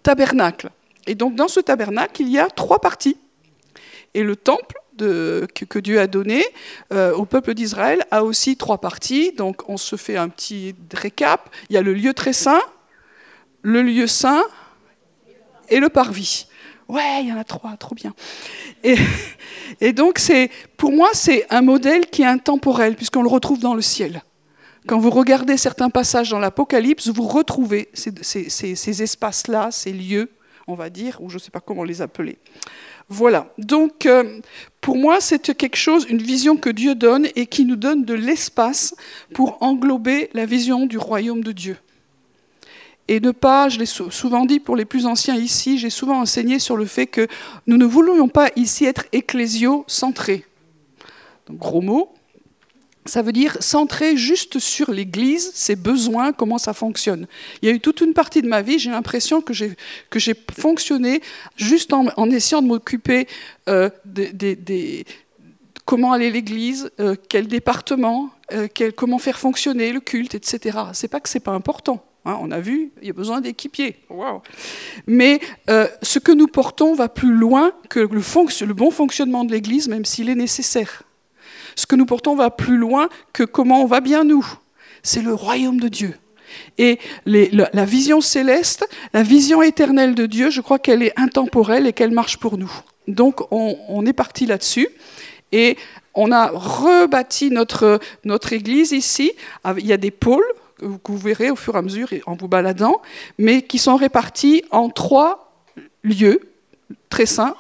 tabernacle. 0.04 0.70
Et 1.06 1.16
donc 1.16 1.36
dans 1.36 1.48
ce 1.48 1.60
tabernacle, 1.60 2.22
il 2.22 2.30
y 2.30 2.40
a 2.40 2.48
trois 2.48 2.80
parties. 2.80 3.18
Et 4.14 4.24
le 4.24 4.36
temple 4.36 4.76
que, 4.98 5.80
Dieu 5.80 6.00
a 6.00 6.08
donné 6.08 6.44
euh, 6.92 7.14
au 7.14 7.26
peuple 7.26 7.54
d'Israël 7.54 8.04
a 8.12 8.24
aussi 8.24 8.58
trois 8.58 8.80
parties. 8.80 9.32
Donc 9.32 9.70
on 9.70 9.78
se 9.78 9.96
fait 9.96 10.18
un 10.18 10.30
petit 10.30 10.76
récap. 10.94 11.50
Il 11.70 11.74
y 11.74 11.78
a 11.78 11.82
le 11.82 11.94
lieu 11.94 12.14
très 12.14 12.34
saint, 12.34 12.62
le 13.62 13.82
lieu 13.82 14.08
saint 14.08 14.44
et 15.70 15.80
le 15.80 15.90
parvis. 15.90 16.48
Ouais, 16.88 17.22
il 17.22 17.28
y 17.28 17.34
en 17.34 17.38
a 17.38 17.44
trois, 17.44 17.76
trop 17.78 17.96
bien. 17.96 18.14
Et, 19.82 19.94
donc, 19.94 20.22
pour 20.78 20.92
moi, 20.92 21.10
c'est 21.14 21.46
un 21.50 21.62
modèle 21.62 22.08
qui 22.08 22.22
est 22.22 22.28
intemporel, 22.28 22.96
puisqu'on 22.96 23.24
le 23.24 23.30
retrouve 23.30 23.60
dans 23.60 23.74
le 23.74 23.82
ciel. 23.82 24.22
Quand 24.88 25.00
vous 25.00 25.10
regardez 25.10 25.58
certains 25.58 25.90
passages 25.90 26.30
dans 26.30 26.40
l'Apocalypse, 26.40 27.10
vous 27.10 27.28
retrouvez 27.28 27.90
ces, 27.94 29.02
espaces-là, 29.02 29.70
ces 29.72 29.92
lieux, 29.92 30.32
on 30.66 30.76
va 30.76 30.90
dire, 30.90 31.18
ou 31.22 31.30
je 31.30 31.36
ne 31.36 31.40
sais 31.40 31.52
pas 31.52 31.60
comment 31.60 31.84
les 31.84 32.02
appeler. 32.02 32.38
Voilà. 33.10 33.54
Donc, 33.58 34.06
euh, 34.06 34.40
pour 34.80 34.96
moi, 34.96 35.20
c'est 35.20 35.56
quelque 35.56 35.78
chose, 35.78 36.06
une 36.10 36.22
vision 36.22 36.56
que 36.56 36.70
Dieu 36.70 36.96
donne 36.96 37.28
et 37.36 37.48
qui 37.48 37.66
nous 37.66 37.76
donne 37.76 38.06
de 38.06 38.14
l'espace 38.14 38.96
pour 39.34 39.58
englober 39.62 40.30
la 40.34 40.46
vision 40.46 40.86
du 40.86 40.98
royaume 40.98 41.44
de 41.44 41.52
Dieu 41.52 41.78
et 43.08 43.20
ne 43.20 43.32
pas, 43.32 43.70
je 43.70 43.80
l'ai 43.80 43.86
souvent 43.86 44.46
dit 44.46 44.60
pour 44.60 44.76
les 44.76 44.86
plus 44.86 45.06
anciens 45.06 45.36
ici, 45.36 45.78
j'ai 45.78 45.90
souvent 45.90 46.20
enseigné 46.20 46.60
sur 46.60 46.76
le 46.76 46.86
fait 46.86 47.08
que 47.08 47.28
nous 47.66 47.78
ne 47.78 47.86
voulions 47.86 48.28
pas 48.28 48.50
ici 48.56 48.86
être 48.86 49.06
ecclésio-centrés. 49.12 50.46
Gros 51.50 51.82
mot, 51.82 52.14
ça 53.08 53.22
veut 53.22 53.32
dire 53.32 53.58
centré 53.62 54.18
juste 54.18 54.60
sur 54.60 54.92
l'Église, 54.92 55.52
ses 55.54 55.76
besoins, 55.76 56.34
comment 56.34 56.58
ça 56.58 56.74
fonctionne. 56.74 57.28
Il 57.62 57.70
y 57.70 57.72
a 57.72 57.76
eu 57.76 57.80
toute 57.80 58.02
une 58.02 58.14
partie 58.14 58.42
de 58.42 58.48
ma 58.48 58.62
vie, 58.62 58.80
j'ai 58.80 58.92
l'impression 58.92 59.42
que 59.42 59.54
j'ai, 59.54 60.36
fonctionné 60.52 61.22
juste 61.56 61.94
en, 61.94 62.30
essayant 62.30 62.62
de 62.62 62.68
m'occuper 62.68 63.28
euh, 63.70 63.90
des, 64.06 65.06
comment 65.86 66.12
aller 66.12 66.30
l'Église, 66.30 66.92
euh, 67.00 67.16
quel 67.30 67.48
département, 67.48 68.30
euh, 68.52 68.68
comment 68.96 69.20
faire 69.20 69.40
fonctionner 69.40 69.94
le 69.94 70.02
culte, 70.02 70.36
etc. 70.36 70.78
C'est 70.94 71.08
pas 71.08 71.20
que 71.20 71.30
c'est 71.30 71.40
pas 71.40 71.54
important. 71.54 72.04
Hein, 72.28 72.38
on 72.42 72.52
a 72.52 72.60
vu, 72.60 72.92
il 73.02 73.08
y 73.08 73.10
a 73.10 73.14
besoin 73.14 73.40
d'équipiers. 73.40 73.96
Mais 75.08 75.40
euh, 75.70 75.88
ce 76.02 76.20
que 76.20 76.34
nous 76.34 76.48
portons 76.48 76.94
va 76.94 77.08
plus 77.08 77.34
loin 77.34 77.72
que 77.90 78.02
le, 78.02 78.74
bon 78.74 78.92
fonctionnement 78.92 79.46
de 79.46 79.52
l'Église, 79.54 79.88
même 79.88 80.04
s'il 80.04 80.28
est 80.28 80.36
nécessaire. 80.36 81.04
Ce 81.76 81.86
que 81.86 81.96
nous 81.96 82.06
portons 82.06 82.36
va 82.36 82.50
plus 82.50 82.76
loin 82.76 83.08
que 83.32 83.44
comment 83.44 83.82
on 83.82 83.86
va 83.86 84.02
bien 84.02 84.26
nous. 84.26 84.46
C'est 85.04 85.22
le 85.22 85.34
royaume 85.34 85.80
de 85.80 85.88
Dieu. 85.88 86.16
Et 86.78 87.00
la, 87.26 87.86
vision 87.86 88.20
céleste, 88.20 88.86
la 89.14 89.24
vision 89.24 89.62
éternelle 89.62 90.14
de 90.14 90.26
Dieu, 90.26 90.50
je 90.50 90.60
crois 90.60 90.80
qu'elle 90.80 91.04
est 91.04 91.18
intemporelle 91.18 91.88
et 91.88 91.94
qu'elle 91.94 92.12
marche 92.12 92.38
pour 92.38 92.58
nous. 92.58 92.72
Donc 93.08 93.42
on, 93.52 94.06
est 94.06 94.14
parti 94.14 94.46
là-dessus. 94.46 94.90
Et 95.54 95.78
on 96.14 96.34
a 96.34 96.48
rebâti 96.48 97.52
notre, 97.52 98.02
notre 98.26 98.52
église 98.52 98.92
ici. 98.92 99.32
Il 99.78 99.86
y 99.86 99.94
a 99.94 99.98
des 99.98 100.12
pôles 100.12 100.44
que 100.80 101.12
vous 101.12 101.18
verrez 101.18 101.50
au 101.50 101.56
fur 101.56 101.76
et 101.76 101.80
à 101.80 101.82
mesure 101.82 102.10
en 102.26 102.36
vous 102.36 102.48
baladant, 102.48 103.02
mais 103.38 103.62
qui 103.62 103.80
sont 103.80 103.96
répartis 103.96 104.64
en 104.72 104.90
trois 104.90 105.52
lieux 106.04 106.52
très 107.10 107.26
saints, 107.26 107.56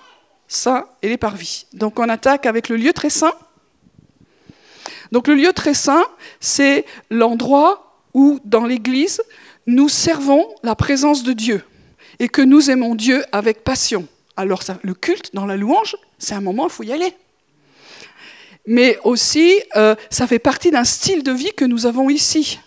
saints 0.47 0.85
et 1.01 1.09
les 1.09 1.17
parvis. 1.17 1.65
Donc 1.73 1.99
on 1.99 2.09
attaque 2.09 2.45
avec 2.45 2.69
le 2.69 2.77
lieu 2.77 2.93
très 2.93 3.09
saint. 3.09 3.33
Donc 5.11 5.27
le 5.27 5.35
lieu 5.35 5.53
très 5.53 5.73
saint, 5.73 6.05
c'est 6.39 6.85
l'endroit 7.09 8.01
où 8.13 8.39
dans 8.45 8.65
l'Église, 8.65 9.21
nous 9.65 9.89
servons 9.89 10.47
la 10.63 10.75
présence 10.75 11.23
de 11.23 11.33
Dieu 11.33 11.63
et 12.19 12.29
que 12.29 12.41
nous 12.41 12.69
aimons 12.69 12.95
Dieu 12.95 13.23
avec 13.31 13.63
passion. 13.63 14.07
Alors 14.35 14.61
le 14.83 14.93
culte 14.93 15.33
dans 15.33 15.45
la 15.45 15.57
louange, 15.57 15.95
c'est 16.19 16.35
un 16.35 16.41
moment 16.41 16.63
où 16.63 16.67
il 16.67 16.71
faut 16.71 16.83
y 16.83 16.93
aller. 16.93 17.13
Mais 18.65 18.99
aussi, 19.03 19.61
euh, 19.77 19.95
ça 20.09 20.27
fait 20.27 20.39
partie 20.39 20.71
d'un 20.71 20.83
style 20.83 21.23
de 21.23 21.31
vie 21.31 21.53
que 21.55 21.63
nous 21.63 21.85
avons 21.85 22.09
ici. 22.09 22.59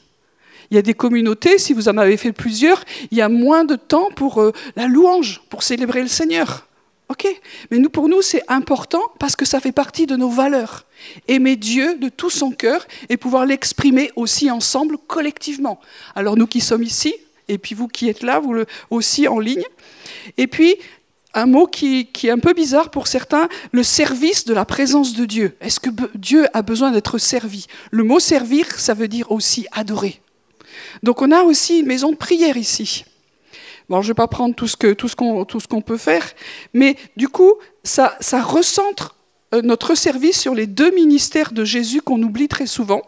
Il 0.70 0.76
y 0.76 0.78
a 0.78 0.82
des 0.82 0.94
communautés, 0.94 1.58
si 1.58 1.72
vous 1.72 1.88
en 1.88 1.96
avez 1.96 2.16
fait 2.16 2.32
plusieurs, 2.32 2.84
il 3.10 3.18
y 3.18 3.22
a 3.22 3.28
moins 3.28 3.64
de 3.64 3.74
temps 3.76 4.08
pour 4.14 4.40
euh, 4.40 4.52
la 4.76 4.86
louange, 4.86 5.42
pour 5.48 5.62
célébrer 5.62 6.02
le 6.02 6.08
Seigneur. 6.08 6.66
Ok? 7.08 7.26
Mais 7.72 7.80
pour 7.88 8.08
nous, 8.08 8.22
c'est 8.22 8.44
important 8.46 9.02
parce 9.18 9.34
que 9.34 9.44
ça 9.44 9.58
fait 9.58 9.72
partie 9.72 10.06
de 10.06 10.14
nos 10.14 10.28
valeurs. 10.28 10.86
Aimer 11.26 11.56
Dieu 11.56 11.96
de 11.96 12.08
tout 12.08 12.30
son 12.30 12.52
cœur 12.52 12.86
et 13.08 13.16
pouvoir 13.16 13.46
l'exprimer 13.46 14.12
aussi 14.14 14.48
ensemble, 14.48 14.96
collectivement. 15.08 15.80
Alors 16.14 16.36
nous 16.36 16.46
qui 16.46 16.60
sommes 16.60 16.84
ici, 16.84 17.14
et 17.48 17.58
puis 17.58 17.74
vous 17.74 17.88
qui 17.88 18.08
êtes 18.08 18.22
là, 18.22 18.38
vous 18.38 18.54
aussi 18.90 19.26
en 19.26 19.40
ligne. 19.40 19.64
Et 20.36 20.46
puis, 20.46 20.76
un 21.34 21.46
mot 21.46 21.66
qui, 21.66 22.08
est 22.22 22.30
un 22.30 22.38
peu 22.38 22.52
bizarre 22.52 22.90
pour 22.90 23.08
certains, 23.08 23.48
le 23.72 23.82
service 23.82 24.44
de 24.44 24.54
la 24.54 24.64
présence 24.64 25.14
de 25.14 25.24
Dieu. 25.24 25.56
Est-ce 25.60 25.80
que 25.80 25.90
Dieu 26.14 26.46
a 26.52 26.62
besoin 26.62 26.92
d'être 26.92 27.18
servi? 27.18 27.66
Le 27.90 28.04
mot 28.04 28.20
servir, 28.20 28.70
ça 28.78 28.94
veut 28.94 29.08
dire 29.08 29.30
aussi 29.32 29.66
adorer. 29.72 30.20
Donc 31.02 31.22
on 31.22 31.30
a 31.30 31.42
aussi 31.42 31.80
une 31.80 31.86
maison 31.86 32.10
de 32.10 32.16
prière 32.16 32.56
ici. 32.56 33.04
Bon, 33.88 34.02
je 34.02 34.06
ne 34.06 34.10
vais 34.12 34.16
pas 34.16 34.28
prendre 34.28 34.54
tout 34.54 34.68
ce 34.68 34.76
qu'on 35.66 35.80
peut 35.80 35.96
faire, 35.96 36.24
mais 36.72 36.96
du 37.16 37.28
coup, 37.28 37.54
ça, 37.82 38.16
ça 38.20 38.40
recentre 38.40 39.16
euh, 39.52 39.62
notre 39.62 39.96
service 39.96 40.40
sur 40.40 40.54
les 40.54 40.66
deux 40.66 40.92
ministères 40.92 41.52
de 41.52 41.64
Jésus 41.64 42.00
qu'on 42.00 42.22
oublie 42.22 42.46
très 42.46 42.66
souvent. 42.66 43.02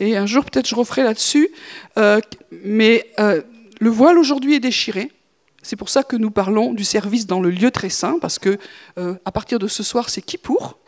Et 0.00 0.16
un 0.16 0.26
jour, 0.26 0.44
peut-être, 0.44 0.68
je 0.68 0.74
referai 0.74 1.04
là-dessus. 1.04 1.50
Euh, 1.96 2.20
mais 2.64 3.06
euh, 3.20 3.40
le 3.78 3.90
voile 3.90 4.18
aujourd'hui 4.18 4.54
est 4.54 4.60
déchiré. 4.60 5.12
C'est 5.62 5.76
pour 5.76 5.90
ça 5.90 6.02
que 6.02 6.16
nous 6.16 6.30
parlons 6.32 6.72
du 6.72 6.84
service 6.84 7.26
dans 7.26 7.40
le 7.40 7.50
lieu 7.50 7.70
très 7.70 7.90
saint, 7.90 8.18
parce 8.18 8.38
que 8.38 8.58
à 8.96 9.30
partir 9.30 9.58
de 9.58 9.68
ce 9.68 9.82
soir, 9.82 10.08
c'est 10.08 10.22
qui 10.22 10.38
pour? 10.38 10.78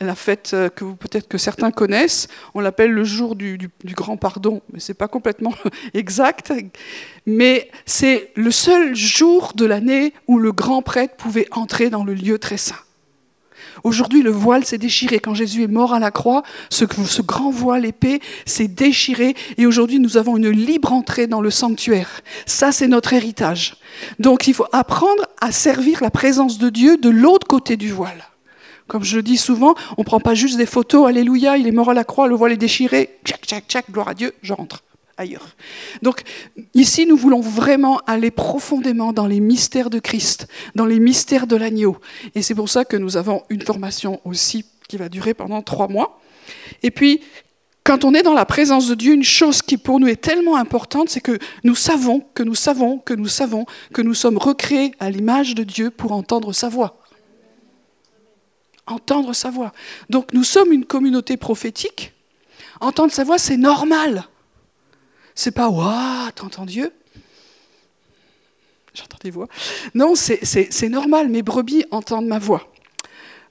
La 0.00 0.14
fête 0.14 0.50
euh, 0.54 0.68
que 0.68 0.84
peut-être 0.84 1.28
que 1.28 1.38
certains 1.38 1.70
connaissent. 1.70 2.28
On 2.54 2.60
l'appelle 2.60 2.92
le 2.92 3.04
jour 3.04 3.36
du, 3.36 3.70
grand 3.84 4.16
pardon, 4.16 4.62
mais 4.72 4.80
c'est 4.80 4.94
pas 4.94 5.08
complètement 5.08 5.54
exact. 5.94 6.52
Mais 7.26 7.70
c'est 7.84 8.30
le 8.34 8.50
seul 8.50 8.94
jour 8.94 9.52
de 9.54 9.64
l'année 9.64 10.12
où 10.26 10.38
le 10.38 10.52
grand 10.52 10.82
prêtre 10.82 11.16
pouvait 11.16 11.48
entrer 11.50 11.90
dans 11.90 12.04
le 12.04 12.14
lieu 12.14 12.38
très 12.38 12.56
saint. 12.56 12.76
Aujourd'hui, 13.84 14.22
le 14.22 14.30
voile 14.30 14.64
s'est 14.64 14.78
déchiré. 14.78 15.18
Quand 15.18 15.34
Jésus 15.34 15.62
est 15.62 15.68
mort 15.68 15.92
à 15.92 15.98
la 15.98 16.10
croix, 16.10 16.42
ce, 16.70 16.84
ce 17.06 17.22
grand 17.22 17.50
voile 17.50 17.84
épais 17.84 18.20
s'est 18.46 18.68
déchiré 18.68 19.34
et 19.58 19.66
aujourd'hui, 19.66 20.00
nous 20.00 20.16
avons 20.16 20.36
une 20.36 20.50
libre 20.50 20.92
entrée 20.92 21.26
dans 21.26 21.40
le 21.40 21.50
sanctuaire. 21.50 22.22
Ça, 22.46 22.72
c'est 22.72 22.88
notre 22.88 23.12
héritage. 23.12 23.76
Donc, 24.18 24.46
il 24.46 24.54
faut 24.54 24.66
apprendre 24.72 25.26
à 25.40 25.52
servir 25.52 26.02
la 26.02 26.10
présence 26.10 26.58
de 26.58 26.70
Dieu 26.70 26.96
de 26.96 27.10
l'autre 27.10 27.46
côté 27.46 27.76
du 27.76 27.92
voile. 27.92 28.24
Comme 28.86 29.02
je 29.02 29.16
le 29.16 29.22
dis 29.22 29.36
souvent, 29.36 29.74
on 29.96 30.02
ne 30.02 30.04
prend 30.04 30.20
pas 30.20 30.34
juste 30.34 30.56
des 30.56 30.66
photos, 30.66 31.08
Alléluia, 31.08 31.56
il 31.56 31.66
est 31.66 31.72
mort 31.72 31.90
à 31.90 31.94
la 31.94 32.04
croix, 32.04 32.28
le 32.28 32.36
voile 32.36 32.52
est 32.52 32.56
déchiré, 32.56 33.18
tchac, 33.24 33.44
tchac, 33.44 33.64
tchac, 33.66 33.90
gloire 33.90 34.08
à 34.08 34.14
Dieu, 34.14 34.32
je 34.42 34.52
rentre 34.52 34.84
ailleurs. 35.16 35.56
Donc 36.02 36.22
ici, 36.74 37.06
nous 37.06 37.16
voulons 37.16 37.40
vraiment 37.40 38.00
aller 38.06 38.30
profondément 38.30 39.12
dans 39.12 39.26
les 39.26 39.40
mystères 39.40 39.90
de 39.90 39.98
Christ, 39.98 40.46
dans 40.74 40.86
les 40.86 41.00
mystères 41.00 41.46
de 41.46 41.56
l'agneau. 41.56 41.96
Et 42.34 42.42
c'est 42.42 42.54
pour 42.54 42.68
ça 42.68 42.84
que 42.84 42.96
nous 42.96 43.16
avons 43.16 43.42
une 43.48 43.62
formation 43.62 44.20
aussi 44.24 44.64
qui 44.88 44.96
va 44.96 45.08
durer 45.08 45.34
pendant 45.34 45.62
trois 45.62 45.88
mois. 45.88 46.20
Et 46.82 46.90
puis, 46.90 47.22
quand 47.82 48.04
on 48.04 48.14
est 48.14 48.22
dans 48.22 48.34
la 48.34 48.44
présence 48.44 48.88
de 48.88 48.94
Dieu, 48.94 49.14
une 49.14 49.22
chose 49.22 49.62
qui 49.62 49.78
pour 49.78 50.00
nous 50.00 50.08
est 50.08 50.20
tellement 50.20 50.56
importante, 50.56 51.08
c'est 51.08 51.20
que 51.20 51.38
nous 51.64 51.74
savons, 51.74 52.24
que 52.34 52.42
nous 52.42 52.54
savons, 52.54 52.98
que 52.98 53.14
nous 53.14 53.28
savons, 53.28 53.64
que 53.92 54.02
nous 54.02 54.14
sommes 54.14 54.38
recréés 54.38 54.92
à 54.98 55.10
l'image 55.10 55.54
de 55.54 55.62
Dieu 55.62 55.90
pour 55.90 56.12
entendre 56.12 56.52
sa 56.52 56.68
voix. 56.68 57.00
Entendre 58.86 59.32
sa 59.32 59.50
voix. 59.50 59.72
Donc 60.10 60.32
nous 60.32 60.44
sommes 60.44 60.72
une 60.72 60.84
communauté 60.84 61.36
prophétique. 61.36 62.12
Entendre 62.80 63.12
sa 63.12 63.24
voix, 63.24 63.38
c'est 63.38 63.56
normal. 63.56 64.26
C'est 65.34 65.50
pas 65.50 65.68
Waouh, 65.68 66.30
t'entends 66.34 66.66
Dieu? 66.66 66.92
J'entends 68.94 69.18
des 69.22 69.30
voix. 69.30 69.48
Non, 69.94 70.14
c'est 70.14 70.88
normal, 70.88 71.28
mes 71.28 71.42
brebis 71.42 71.84
entendent 71.90 72.26
ma 72.26 72.38
voix. 72.38 72.72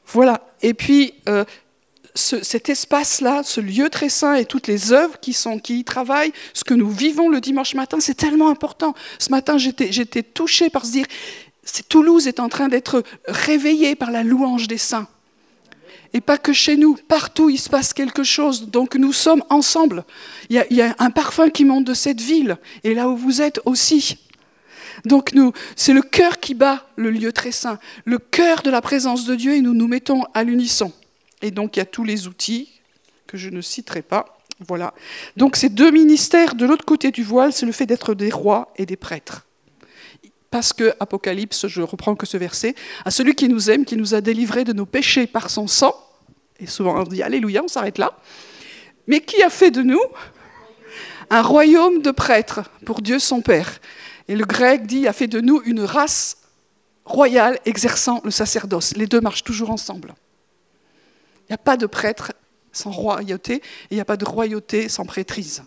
Voilà. 0.08 0.42
Et 0.62 0.74
puis, 0.74 1.14
euh, 1.30 1.46
cet 2.16 2.70
espace-là, 2.70 3.44
ce 3.44 3.62
lieu 3.62 3.90
très 3.90 4.10
saint 4.10 4.36
et 4.36 4.46
toutes 4.46 4.68
les 4.68 4.94
œuvres 4.94 5.20
qui, 5.20 5.34
sont, 5.34 5.60
qui 5.60 5.80
y 5.80 5.84
travaillent, 5.84 6.32
ce 6.54 6.64
que 6.64 6.74
nous 6.74 6.90
vivons 6.90 7.30
le 7.30 7.42
dimanche 7.42 7.76
matin, 7.76 8.00
c'est 8.00 8.16
tellement 8.16 8.50
important. 8.50 8.96
Ce 9.20 9.30
matin, 9.30 9.58
j'étais 9.58 10.24
touchée 10.24 10.70
par 10.70 10.86
se 10.86 10.92
dire, 10.92 11.06
Toulouse 11.90 12.28
est 12.28 12.40
en 12.40 12.50
train 12.50 12.68
d'être 12.68 13.04
réveillée 13.28 13.96
par 13.96 14.12
la 14.12 14.24
louange 14.24 14.68
des 14.68 14.78
saints. 14.78 15.08
Et 16.14 16.22
pas 16.22 16.38
que 16.38 16.54
chez 16.54 16.78
nous, 16.78 16.98
partout 17.08 17.50
il 17.50 17.58
se 17.58 17.70
passe 17.70 17.94
quelque 17.94 18.24
chose. 18.24 18.70
Donc 18.70 18.96
nous 18.96 19.14
sommes 19.14 19.44
ensemble. 19.50 20.06
Il 20.50 20.64
y, 20.70 20.82
a, 20.82 20.96
un 21.00 21.10
parfum 21.10 21.50
qui 21.50 21.66
monte 21.66 21.86
de 21.86 21.94
cette 21.94 22.22
ville. 22.22 22.58
Et 22.84 22.94
là 22.94 23.10
où 23.10 23.18
vous 23.18 23.42
êtes 23.42 23.60
aussi. 23.66 24.18
Donc 25.06 25.34
nous, 25.34 25.52
c'est 25.76 25.94
le 25.94 26.02
cœur 26.02 26.40
qui 26.40 26.54
bat 26.54 26.88
le 26.96 27.12
lieu 27.12 27.32
très 27.32 27.52
saint, 27.52 27.80
le 28.06 28.18
cœur 28.18 28.62
de 28.62 28.70
la 28.70 28.82
présence 28.82 29.26
de 29.26 29.36
Dieu, 29.36 29.54
et 29.54 29.62
nous 29.62 29.74
nous 29.74 29.88
mettons 29.88 30.24
à 30.34 30.44
l'unisson. 30.44 30.92
Et 31.42 31.52
donc 31.52 31.76
il 31.76 31.80
y 31.80 31.82
a 31.82 31.86
tous 31.86 32.04
les 32.04 32.28
outils 32.28 32.70
que 33.28 33.38
je 33.38 33.50
ne 33.50 33.62
citerai 33.62 34.02
pas. 34.02 34.40
Voilà. 34.66 34.94
Donc 35.36 35.58
ces 35.58 35.70
deux 35.70 35.92
ministères 35.92 36.56
de 36.56 36.66
l'autre 36.66 36.86
côté 36.86 37.12
du 37.12 37.24
voile, 37.24 37.52
c'est 37.52 37.66
le 37.66 37.72
fait 37.74 37.86
d'être 37.86 38.14
des 38.14 38.32
rois 38.32 38.72
et 38.78 38.86
des 38.86 38.96
prêtres 38.96 39.46
parce 40.56 40.72
que, 40.72 40.96
Apocalypse, 41.02 41.68
je 41.68 41.82
reprends 41.82 42.16
que 42.16 42.26
ce 42.26 42.38
verset, 42.38 42.76
à 43.04 43.12
celui 43.12 43.36
qui 43.36 43.50
nous 43.50 43.70
aime, 43.70 43.84
qui 43.84 43.98
nous 43.98 44.14
a 44.14 44.22
délivrés 44.22 44.64
de 44.64 44.72
nos 44.72 44.86
péchés 44.86 45.28
par 45.28 45.50
son 45.50 45.68
sang, 45.68 45.94
et 46.62 46.66
souvent 46.66 47.02
on 47.02 47.04
dit 47.04 47.22
Alléluia, 47.22 47.62
on 47.62 47.68
s'arrête 47.68 47.98
là, 47.98 48.18
mais 49.06 49.20
qui 49.20 49.44
a 49.44 49.50
fait 49.50 49.70
de 49.70 49.82
nous 49.82 50.00
un 51.30 51.42
royaume 51.42 52.02
de 52.02 52.10
prêtres 52.10 52.62
pour 52.86 53.02
Dieu 53.02 53.20
son 53.20 53.42
Père? 53.42 53.82
Et 54.30 54.38
le 54.38 54.46
grec 54.46 54.86
dit 54.86 55.10
a 55.10 55.12
fait 55.12 55.28
de 55.28 55.42
nous 55.42 55.62
une 55.66 55.82
race 55.82 56.38
royale 57.04 57.60
exerçant 57.66 58.22
le 58.24 58.32
sacerdoce. 58.32 58.96
Les 58.96 59.08
deux 59.08 59.20
marchent 59.20 59.44
toujours 59.44 59.72
ensemble. 59.72 60.16
Il 61.42 61.52
n'y 61.52 61.56
a 61.56 61.58
pas 61.58 61.76
de 61.76 61.86
prêtre 61.86 62.32
sans 62.72 62.92
royauté 62.92 63.56
et 63.56 63.62
il 63.92 63.96
n'y 63.96 64.02
a 64.02 64.06
pas 64.06 64.16
de 64.16 64.24
royauté 64.24 64.88
sans 64.88 65.06
prêtrise. 65.06 65.64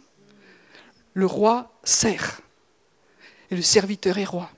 Le 1.13 1.27
roi 1.27 1.79
sert 1.85 2.41
et 3.51 3.55
le 3.55 3.61
serviteur 3.61 4.17
est 4.17 4.25
roi 4.25 4.51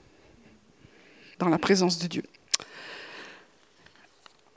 dans 1.41 1.49
la 1.49 1.59
présence 1.59 1.99
de 1.99 2.07
Dieu. 2.07 2.23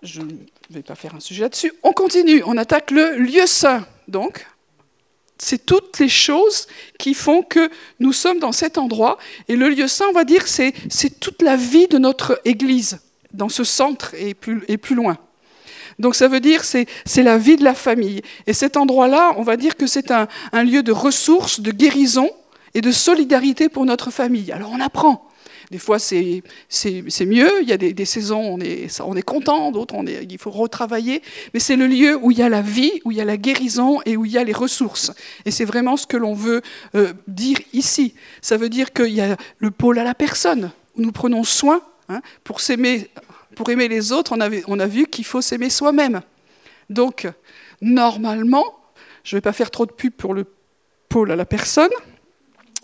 Je 0.04 0.22
ne 0.22 0.34
vais 0.70 0.84
pas 0.84 0.96
faire 0.96 1.16
un 1.16 1.20
sujet 1.20 1.42
là-dessus. 1.42 1.74
On 1.82 1.94
continue, 1.94 2.44
on 2.46 2.58
attaque 2.58 2.92
le 2.92 3.16
lieu 3.18 3.48
saint. 3.48 3.88
Donc, 4.08 4.46
c'est 5.38 5.66
toutes 5.66 5.98
les 6.00 6.10
choses 6.10 6.68
qui 7.00 7.13
font 7.13 7.42
que 7.42 7.70
nous 8.00 8.12
sommes 8.12 8.40
dans 8.40 8.52
cet 8.52 8.78
endroit. 8.78 9.18
Et 9.48 9.56
le 9.56 9.70
lieu 9.70 9.88
saint, 9.88 10.06
on 10.10 10.13
va 10.13 10.25
dire, 10.25 10.48
c'est, 10.48 10.74
toute 11.20 11.42
la 11.42 11.56
vie 11.56 11.88
de 11.88 11.98
notre 11.98 12.40
Église, 12.44 13.00
dans 13.32 13.50
ce 13.50 13.63
centre 13.63 14.13
et 14.13 14.34
plus, 14.34 14.63
et 14.68 14.78
plus 14.78 14.96
loin. 14.96 15.18
Donc 16.00 16.16
ça 16.16 16.28
veut 16.28 16.40
dire 16.40 16.63
c'est 16.63 16.88
c'est 17.06 17.22
la 17.22 17.38
vie 17.38 17.56
de 17.56 17.63
la 17.63 17.75
famille. 17.75 18.24
Et 18.48 18.54
cet 18.54 18.78
endroit-là, 18.78 19.34
on 19.38 19.44
va 19.44 19.58
dire 19.58 19.78
que 19.78 19.86
c'est 19.86 20.10
un, 20.10 20.28
un 20.52 20.63
lieu 20.63 20.82
de 20.82 20.92
ressources, 20.92 21.60
de 21.60 21.70
guérison 21.70 22.32
et 22.74 22.82
de 22.82 22.92
solidarité 22.92 23.70
pour 23.70 23.86
notre 23.86 24.10
famille. 24.10 24.52
Alors 24.52 24.72
on 24.72 24.80
apprend. 24.80 25.30
Des 25.74 25.80
fois, 25.80 25.98
c'est 25.98 26.44
mieux. 27.25 27.63
Il 27.63 27.68
y 27.68 27.72
a 27.72 27.77
des, 27.77 28.06
saisons, 28.06 28.42
on 28.42 28.60
est, 28.60 29.01
on 29.01 29.15
est 29.15 29.24
content, 29.24 29.72
d'autres, 29.72 29.96
il 30.08 30.38
faut 30.38 30.51
retravailler. 30.51 31.24
Mais 31.56 31.60
c'est 31.60 31.75
le 31.75 31.88
lieu 31.88 32.15
où 32.22 32.30
il 32.30 32.38
y 32.38 32.44
a 32.44 32.50
la 32.50 32.62
vie, 32.62 33.01
où 33.06 33.12
il 33.12 33.18
y 33.18 33.22
a 33.22 33.25
la 33.25 33.38
guérison 33.38 34.00
et 34.06 34.15
où 34.15 34.24
il 34.24 34.32
y 34.32 34.38
a 34.38 34.44
les 34.44 34.53
ressources. 34.53 35.12
Et 35.46 35.50
c'est 35.50 35.65
vraiment 35.65 35.98
ce 35.98 36.06
que 36.06 36.15
l'on 36.15 36.36
veut 36.36 36.62
euh, 36.94 37.13
dire 37.27 37.58
ici. 37.74 38.13
Ça 38.39 38.56
veut 38.56 38.70
dire 38.70 38.94
qu'il 38.94 39.15
y 39.15 39.22
a 39.22 39.36
le 39.58 39.72
pôle 39.72 39.98
à 39.98 40.03
la 40.03 40.13
personne, 40.13 40.70
où 40.96 41.01
nous 41.01 41.12
prenons 41.12 41.44
soin. 41.44 41.82
Hein, 42.08 42.22
pour, 42.44 42.62
s'aimer, 42.62 43.10
pour 43.56 43.68
aimer 43.72 43.88
les 43.88 44.12
autres, 44.12 44.34
on, 44.36 44.42
avait, 44.42 44.62
on 44.68 44.80
a 44.80 44.86
vu 44.86 45.08
qu'il 45.08 45.25
faut 45.25 45.42
s'aimer 45.42 45.72
soi-même. 45.72 46.22
Donc, 46.92 47.27
normalement, 47.82 48.75
je 49.24 49.36
ne 49.36 49.38
vais 49.38 49.42
pas 49.42 49.53
faire 49.53 49.72
trop 49.72 49.88
de 49.88 49.92
pub 49.92 50.13
pour 50.13 50.36
le 50.36 50.46
pôle 51.10 51.32
à 51.32 51.36
la 51.36 51.46
personne, 51.46 51.89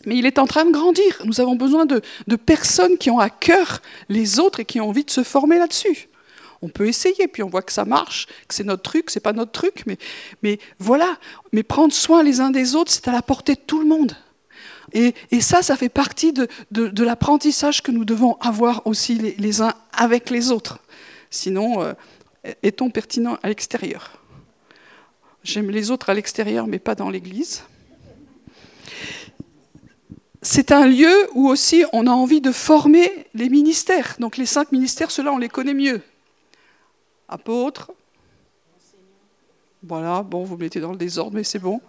mais 0.06 0.18
il 0.18 0.26
est 0.26 0.40
en 0.40 0.48
train 0.48 0.66
de 0.66 0.72
grandir. 0.72 1.22
Nous 1.26 1.42
avons 1.42 1.56
besoin 1.56 1.86
de, 1.86 2.02
personnes 2.36 2.98
qui 2.98 3.10
ont 3.10 3.20
à 3.20 3.30
cœur 3.30 3.82
les 4.08 4.40
autres 4.40 4.60
et 4.60 4.66
qui 4.66 4.80
ont 4.80 4.90
envie 4.90 5.04
de 5.04 5.12
se 5.12 5.24
former 5.24 5.58
là-dessus. 5.58 6.10
On 6.62 6.68
peut 6.68 6.88
essayer, 6.88 7.28
puis 7.28 7.42
on 7.42 7.50
voit 7.50 7.62
que 7.62 7.72
ça 7.72 7.86
marche, 7.86 8.28
que 8.48 8.54
c'est 8.54 8.66
notre 8.66 8.84
truc, 8.84 9.10
c'est 9.10 9.22
pas 9.22 9.34
notre 9.34 9.52
truc, 9.52 9.86
mais, 10.42 10.60
voilà. 10.78 11.18
Mais 11.54 11.64
prendre 11.64 11.94
soin 11.94 12.22
les 12.22 12.42
uns 12.42 12.52
des 12.52 12.76
autres, 12.76 12.92
c'est 12.92 13.08
à 13.08 13.12
la 13.12 13.22
portée 13.22 13.56
de 13.56 13.62
tout 13.62 13.80
le 13.80 13.86
monde. 13.86 14.16
Et, 14.92 15.14
ça, 15.40 15.62
ça 15.62 15.78
fait 15.78 15.90
partie 15.90 16.34
de, 16.34 16.48
l'apprentissage 17.04 17.82
que 17.82 17.92
nous 17.92 18.06
devons 18.06 18.36
avoir 18.42 18.86
aussi 18.88 19.16
les, 19.16 19.62
uns 19.62 19.74
avec 19.94 20.30
les 20.30 20.52
autres. 20.52 20.80
Sinon, 21.30 21.82
euh, 21.82 21.94
est-on 22.64 22.90
pertinent 22.90 23.38
à 23.44 23.50
l'extérieur? 23.50 24.18
J'aime 25.44 25.70
les 25.70 25.92
autres 25.92 26.10
à 26.10 26.14
l'extérieur, 26.14 26.68
mais 26.68 26.80
pas 26.80 26.96
dans 26.96 27.10
l'Église 27.10 27.64
c'est 30.60 30.74
un 30.74 30.88
lieu 30.88 31.30
où 31.36 31.48
aussi 31.48 31.86
on 31.94 32.06
a 32.06 32.12
envie 32.12 32.42
de 32.42 32.52
former 32.52 33.26
les 33.34 33.48
ministères. 33.48 34.18
Donc 34.20 34.36
les 34.36 34.46
cinq 34.46 34.74
ministères, 34.74 35.10
ceux-là, 35.10 35.32
on 35.32 35.38
les 35.38 35.48
connaît 35.48 35.74
mieux. 35.74 36.02
Apôtres. 37.30 37.92
Voilà, 39.82 40.22
bon, 40.22 40.44
vous 40.44 40.58
mettez 40.58 40.82
dans 40.82 40.92
le 40.92 40.98
désordre, 40.98 41.38
mais 41.38 41.46
c'est 41.46 41.60
bon. 41.60 41.80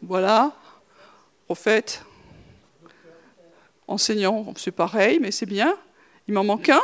Voilà. 0.00 0.52
Prophète. 1.44 2.02
Enseignant, 3.86 4.54
c'est 4.56 4.70
pareil, 4.70 5.18
mais 5.20 5.30
c'est 5.30 5.44
bien. 5.44 5.76
Il 6.26 6.32
m'en 6.32 6.42
manque 6.42 6.70
un. 6.70 6.80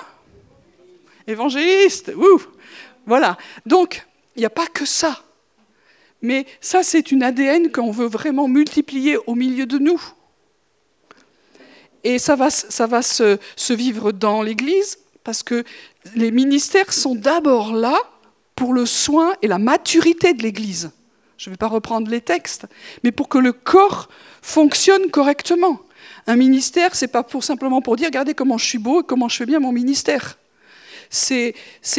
Évangéliste. 1.26 2.12
Ouh. 2.14 2.42
Voilà. 3.06 3.38
Donc, 3.64 4.06
il 4.36 4.40
n'y 4.40 4.46
a 4.46 4.50
pas 4.50 4.66
que 4.66 4.84
ça. 4.84 5.22
Mais 6.22 6.46
ça, 6.60 6.82
c'est 6.82 7.12
une 7.12 7.22
ADN 7.22 7.70
qu'on 7.70 7.90
veut 7.90 8.06
vraiment 8.06 8.48
multiplier 8.48 9.16
au 9.26 9.34
milieu 9.34 9.66
de 9.66 9.78
nous. 9.78 10.00
Et 12.04 12.18
ça 12.18 12.36
va, 12.36 12.50
se, 12.50 13.72
vivre 13.72 14.12
dans 14.12 14.42
l'Église, 14.42 14.98
parce 15.24 15.42
que 15.42 15.64
les 16.14 16.30
ministères 16.30 16.92
sont 16.92 17.14
d'abord 17.14 17.74
là 17.74 17.96
pour 18.56 18.72
le 18.72 18.86
soin 18.86 19.34
et 19.42 19.48
la 19.48 19.58
maturité 19.58 20.32
de 20.32 20.42
l'Église. 20.42 20.90
Je 21.36 21.48
ne 21.48 21.54
vais 21.54 21.58
pas 21.58 21.68
reprendre 21.68 22.10
les 22.10 22.20
textes, 22.20 22.66
mais 23.04 23.12
pour 23.12 23.28
que 23.28 23.38
le 23.38 23.52
corps 23.52 24.08
fonctionne 24.42 25.10
correctement. 25.10 25.80
Un 26.26 26.36
ministère, 26.36 26.94
c'est 26.94 27.08
pas 27.08 27.22
pour 27.22 27.44
simplement 27.44 27.80
pour 27.80 27.96
dire 27.96 28.06
regardez 28.06 28.34
comment 28.34 28.58
je 28.58 28.66
suis 28.66 28.78
beau 28.78 29.02
et 29.02 29.04
comment 29.04 29.28
je 29.28 29.36
fais 29.36 29.46
bien 29.46 29.60
mon 29.60 29.72
ministère 29.72 30.38
c'est 31.10 31.54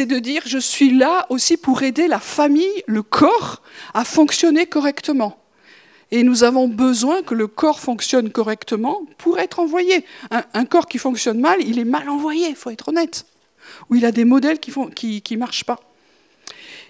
de 0.06 0.18
dire 0.18 0.42
je 0.46 0.58
suis 0.58 0.90
là 0.90 1.26
aussi 1.28 1.56
pour 1.56 1.82
aider 1.82 2.08
la 2.08 2.18
famille, 2.18 2.82
le 2.86 3.02
corps, 3.02 3.62
à 3.94 4.04
fonctionner 4.04 4.66
correctement. 4.66 5.38
Et 6.10 6.24
nous 6.24 6.44
avons 6.44 6.68
besoin 6.68 7.22
que 7.22 7.34
le 7.34 7.46
corps 7.46 7.80
fonctionne 7.80 8.30
correctement 8.30 9.06
pour 9.18 9.38
être 9.38 9.60
envoyé. 9.60 10.04
Un, 10.30 10.64
corps 10.66 10.86
qui 10.86 10.98
fonctionne 10.98 11.40
mal, 11.40 11.60
il 11.60 11.78
est 11.78 11.84
mal 11.84 12.08
envoyé, 12.08 12.48
il 12.48 12.56
faut 12.56 12.70
être 12.70 12.88
honnête. 12.88 13.24
Ou 13.88 13.94
il 13.94 14.04
a 14.04 14.12
des 14.12 14.24
modèles 14.24 14.58
qui 14.58 14.70
ne 14.72 15.36
marchent 15.36 15.64
pas. 15.64 15.80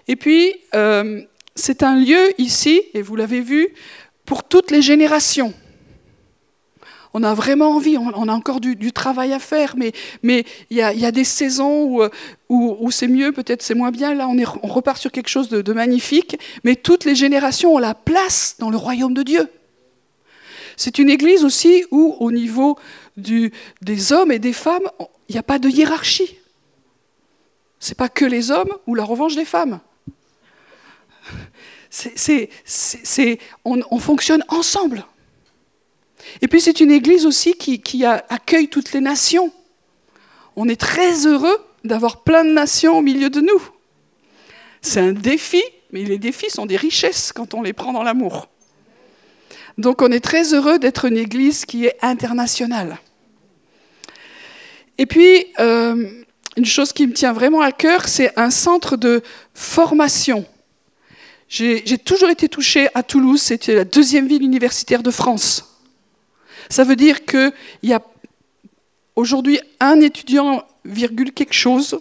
Et 0.07 0.15
puis, 0.15 0.53
euh, 0.75 1.21
c'est 1.55 1.83
un 1.83 1.95
lieu 1.95 2.33
ici, 2.37 2.81
et 2.93 3.01
vous 3.01 3.15
l'avez 3.15 3.41
vu, 3.41 3.69
pour 4.25 4.43
toutes 4.43 4.71
les 4.71 4.81
générations. 4.81 5.53
On 7.13 7.23
a 7.23 7.33
vraiment 7.33 7.75
envie, 7.75 7.97
on, 7.97 8.27
a 8.27 8.33
encore 8.33 8.59
du, 8.59 8.91
travail 8.91 9.33
à 9.33 9.39
faire, 9.39 9.75
mais 9.77 9.93
il 10.69 10.77
y 10.77 10.81
a, 10.81 11.11
des 11.11 11.23
saisons 11.23 11.83
où, 11.83 12.03
où, 12.49 12.91
c'est 12.91 13.07
mieux, 13.07 13.31
peut-être 13.31 13.61
c'est 13.61 13.75
moins 13.75 13.91
bien. 13.91 14.15
Là, 14.15 14.27
on, 14.27 14.67
repart 14.67 14.97
sur 14.97 15.11
quelque 15.11 15.29
chose 15.29 15.49
de, 15.49 15.73
magnifique, 15.73 16.39
mais 16.63 16.75
toutes 16.75 17.05
les 17.05 17.15
générations 17.15 17.75
ont 17.75 17.79
la 17.79 17.93
place 17.93 18.55
dans 18.59 18.69
le 18.69 18.77
royaume 18.77 19.13
de 19.13 19.23
Dieu. 19.23 19.47
C'est 20.75 20.97
une 20.97 21.09
église 21.09 21.45
aussi 21.45 21.85
où, 21.91 22.15
au 22.19 22.31
niveau 22.31 22.79
des 23.15 24.11
hommes 24.11 24.31
et 24.31 24.39
des 24.39 24.53
femmes, 24.53 24.89
il 25.29 25.33
n'y 25.33 25.39
a 25.39 25.43
pas 25.43 25.59
de 25.59 25.69
hiérarchie. 25.69 26.37
C'est 27.79 27.97
pas 27.97 28.09
que 28.09 28.25
les 28.25 28.49
hommes 28.49 28.71
ou 28.87 28.95
la 28.95 29.03
revanche 29.03 29.35
des 29.35 29.45
femmes. 29.45 29.79
On, 33.65 33.99
fonctionne 33.99 34.43
ensemble. 34.47 35.05
Et 36.41 36.47
puis 36.47 36.61
c'est 36.61 36.79
une 36.79 36.91
église 36.91 37.25
aussi 37.25 37.53
qui, 37.55 38.05
accueille 38.05 38.67
toutes 38.67 38.93
les 38.93 39.01
nations. 39.01 39.51
On 40.55 40.67
est 40.67 40.79
très 40.79 41.25
heureux 41.25 41.57
d'avoir 41.83 42.23
plein 42.23 42.45
de 42.45 42.51
nations 42.51 42.97
au 42.97 43.01
milieu 43.01 43.29
de 43.29 43.41
nous. 43.41 43.61
C'est 44.81 44.99
un 44.99 45.13
défi, 45.13 45.63
mais 45.91 46.03
les 46.03 46.17
défis 46.17 46.49
sont 46.49 46.65
des 46.65 46.77
richesses 46.77 47.31
quand 47.33 47.53
on 47.53 47.61
les 47.61 47.73
prend 47.73 47.93
dans 47.93 48.03
l'amour. 48.03 48.47
Donc 49.77 50.01
on 50.01 50.11
est 50.11 50.19
très 50.19 50.53
heureux 50.53 50.79
d'être 50.79 51.05
une 51.05 51.17
église 51.17 51.65
qui 51.65 51.85
est 51.85 51.97
internationale. 52.01 52.99
Et 54.97 55.05
puis, 55.05 55.47
euh, 55.59 56.23
une 56.55 56.65
chose 56.65 56.93
qui 56.93 57.07
me 57.07 57.13
tient 57.13 57.33
vraiment 57.33 57.61
à 57.61 57.71
cœur, 57.71 58.07
c'est 58.07 58.37
un 58.37 58.51
centre 58.51 58.95
de 58.95 59.23
formation. 59.53 60.45
J'ai 61.47 61.97
toujours 61.99 62.29
été 62.29 62.49
touchée 62.49 62.87
à 62.95 63.03
Toulouse, 63.03 63.41
c'était 63.41 63.75
la 63.75 63.85
deuxième 63.85 64.27
ville 64.27 64.41
universitaire 64.41 65.03
de 65.03 65.11
France. 65.11 65.72
Ça 66.69 66.83
veut 66.83 66.95
dire 66.95 67.25
qu'il 67.25 67.53
y 67.83 67.93
a 67.93 68.01
aujourd'hui 69.15 69.59
un 69.79 69.99
étudiant, 69.99 70.63
virgule 70.85 71.33
quelque 71.33 71.53
chose, 71.53 71.99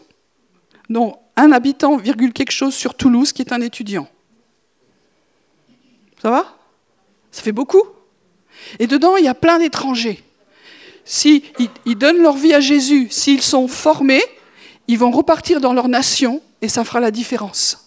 non, 0.89 1.17
un 1.37 1.53
habitant, 1.53 1.97
virgule 1.97 2.33
quelque 2.33 2.53
chose 2.53 2.75
sur 2.75 2.95
Toulouse 2.95 3.33
qui 3.33 3.43
est 3.43 3.53
un 3.53 3.61
étudiant. 3.61 4.09
Ça 6.21 6.31
va? 6.31 6.57
Ça 7.31 7.43
fait 7.43 7.53
beaucoup? 7.53 7.83
Et 8.79 8.87
dedans, 8.87 9.17
il 9.17 9.25
y 9.25 9.29
a 9.29 9.35
plein 9.35 9.59
d'étrangers. 9.59 10.23
S'ils 11.05 11.43
ils 11.85 11.97
donnent 11.97 12.23
leur 12.23 12.37
vie 12.37 12.55
à 12.55 12.61
Jésus, 12.61 13.09
s'ils 13.11 13.43
sont 13.43 13.67
formés, 13.67 14.23
ils 14.87 14.99
vont 14.99 15.11
repartir 15.11 15.61
dans 15.61 15.73
leur 15.73 15.89
nation 15.89 16.41
et 16.61 16.69
ça 16.69 16.85
fera 16.85 17.01
la 17.01 17.11
différence. 17.11 17.82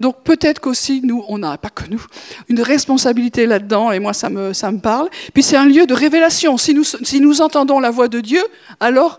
Donc 0.00 0.24
peut-être 0.24 0.60
qu'aussi, 0.60 1.02
nous, 1.04 1.22
on 1.28 1.38
n'a 1.38 1.58
pas 1.58 1.68
que 1.68 1.88
nous, 1.90 2.02
une 2.48 2.62
responsabilité 2.62 3.46
là-dedans, 3.46 3.92
et 3.92 4.00
moi, 4.00 4.14
ça 4.14 4.30
me, 4.30 4.54
ça 4.54 4.72
me 4.72 4.78
parle. 4.78 5.10
Puis 5.34 5.42
c'est 5.42 5.56
un 5.56 5.66
lieu 5.66 5.86
de 5.86 5.94
révélation. 5.94 6.56
Si 6.56 6.72
nous, 6.72 6.84
si 6.84 7.20
nous 7.20 7.42
entendons 7.42 7.78
la 7.78 7.90
voix 7.90 8.08
de 8.08 8.20
Dieu, 8.20 8.42
alors 8.80 9.18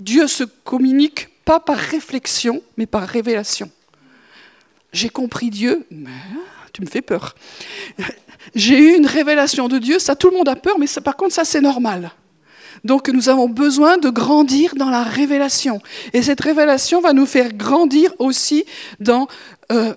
Dieu 0.00 0.26
se 0.26 0.44
communique 0.44 1.28
pas 1.44 1.60
par 1.60 1.76
réflexion, 1.76 2.62
mais 2.78 2.86
par 2.86 3.02
révélation. 3.02 3.70
J'ai 4.92 5.10
compris 5.10 5.50
Dieu, 5.50 5.86
mais 5.90 6.10
tu 6.72 6.82
me 6.82 6.86
fais 6.86 7.02
peur. 7.02 7.34
J'ai 8.54 8.78
eu 8.78 8.96
une 8.96 9.06
révélation 9.06 9.68
de 9.68 9.78
Dieu, 9.78 9.98
ça 9.98 10.16
tout 10.16 10.30
le 10.30 10.36
monde 10.36 10.48
a 10.48 10.56
peur, 10.56 10.78
mais 10.78 10.86
par 11.02 11.16
contre 11.16 11.34
ça 11.34 11.44
c'est 11.44 11.60
normal. 11.60 12.10
Donc 12.84 13.08
nous 13.08 13.28
avons 13.28 13.48
besoin 13.48 13.98
de 13.98 14.10
grandir 14.10 14.74
dans 14.74 14.90
la 14.90 15.02
révélation. 15.02 15.80
Et 16.12 16.22
cette 16.22 16.40
révélation 16.40 17.00
va 17.00 17.12
nous 17.12 17.26
faire 17.26 17.52
grandir 17.52 18.12
aussi 18.18 18.64
dans 18.98 19.28
euh, 19.70 19.94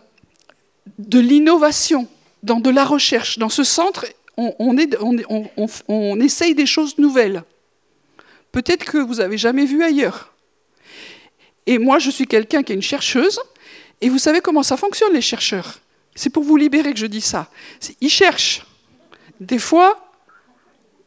de 0.97 1.19
l'innovation, 1.19 2.07
dans 2.43 2.59
de 2.59 2.69
la 2.69 2.85
recherche. 2.85 3.37
Dans 3.37 3.49
ce 3.49 3.63
centre, 3.63 4.05
on, 4.37 6.19
essaye 6.19 6.55
des 6.55 6.65
choses 6.65 6.97
nouvelles. 6.97 7.43
Peut-être 8.51 8.85
que 8.85 8.97
vous 8.97 9.15
n'avez 9.15 9.37
jamais 9.37 9.65
vu 9.65 9.83
ailleurs. 9.83 10.33
Et 11.65 11.77
moi, 11.77 11.99
je 11.99 12.09
suis 12.09 12.27
quelqu'un 12.27 12.63
qui 12.63 12.71
est 12.71 12.75
une 12.75 12.81
chercheuse, 12.81 13.39
et 14.01 14.09
vous 14.09 14.19
savez 14.19 14.41
comment 14.41 14.63
ça 14.63 14.77
fonctionne, 14.77 15.13
les 15.13 15.21
chercheurs. 15.21 15.79
C'est 16.13 16.29
pour 16.29 16.43
vous 16.43 16.57
libérer 16.57 16.93
que 16.93 16.99
je 16.99 17.07
dis 17.07 17.21
ça. 17.21 17.49
Ils 18.01 18.09
cherchent. 18.09 18.65
Des 19.39 19.59
fois, 19.59 20.09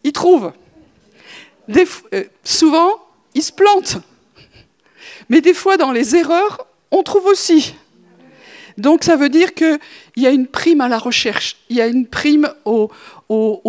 ils 0.05 0.13
trouvent. 0.13 0.53
Euh, 1.71 2.25
souvent, 2.45 2.91
ils 3.35 3.43
se 3.43 3.53
plantent. 3.53 3.99
Mais 5.29 5.41
des 5.41 5.55
fois, 5.55 5.77
dans 5.77 5.93
les 5.93 6.17
erreurs, 6.17 6.67
on 6.91 7.03
trouve 7.03 7.27
aussi. 7.27 7.75
Donc 8.79 9.03
ça 9.03 9.17
veut 9.17 9.29
dire 9.29 9.55
qu'il 9.55 9.79
y 10.17 10.27
a 10.27 10.31
une 10.31 10.47
prime 10.47 10.81
à 10.81 10.89
la 10.89 10.99
recherche, 10.99 11.57
il 11.69 11.77
y 11.77 11.81
a 11.81 11.89
une 11.89 12.07
prime 12.07 12.49
au, 12.65 12.91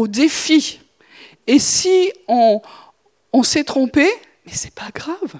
défi. 0.07 0.79
Et 1.47 1.57
si 1.57 2.11
on, 2.27 2.61
s'est 3.43 3.63
trompé, 3.63 4.07
mais 4.45 4.53
c'est 4.53 4.73
pas 4.73 4.89
grave, 4.93 5.39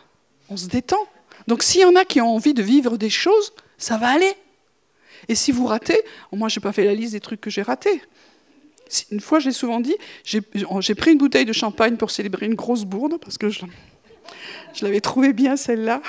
on 0.50 0.58
se 0.58 0.68
détend. 0.68 1.08
Donc 1.48 1.62
s'il 1.62 1.82
y 1.82 1.86
en 1.86 1.96
a 1.96 2.04
qui 2.04 2.20
ont 2.20 2.36
envie 2.36 2.56
de 2.56 2.64
vivre 2.64 2.98
des 2.98 3.12
choses, 3.12 3.54
ça 3.78 3.98
va 3.98 4.10
aller. 4.10 4.34
Et 5.28 5.36
si 5.36 5.52
vous 5.52 5.68
ratez, 5.68 6.02
moi 6.32 6.50
je 6.50 6.60
n'ai 6.60 6.64
pas 6.64 6.74
fait 6.74 6.86
la 6.86 6.96
liste 6.96 7.14
des 7.14 7.20
trucs 7.20 7.42
que 7.42 7.52
j'ai 7.52 7.62
ratés. 7.62 8.02
Une 9.12 9.20
fois, 9.20 9.38
j'ai 9.38 9.52
souvent 9.52 9.80
dit, 9.80 9.96
j'ai 10.24 10.42
pris 10.96 11.12
une 11.12 11.20
bouteille 11.20 11.46
de 11.46 11.54
champagne 11.54 11.96
pour 11.96 12.10
célébrer 12.10 12.48
une 12.48 12.56
grosse 12.56 12.86
bourde, 12.86 13.20
parce 13.22 13.38
que 13.38 13.52
je, 13.52 13.62
je 14.74 14.84
l'avais 14.84 15.00
trouvée 15.00 15.32
bien 15.32 15.56
celle-là. 15.58 16.02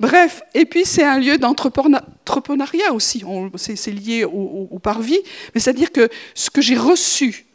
Bref, 0.00 0.42
et 0.54 0.64
puis 0.64 0.84
c'est 0.84 1.04
un 1.04 1.18
lieu 1.18 1.38
d'entrepreneuriat 1.38 2.92
aussi, 2.92 3.24
c'est 3.56 3.92
lié 3.92 4.24
au, 4.24 4.78
parvis, 4.82 5.20
mais 5.54 5.60
c'est-à-dire 5.60 5.92
que 5.92 6.08
ce 6.34 6.50
que 6.50 6.60
j'ai 6.60 6.76
reçu, 6.76 7.46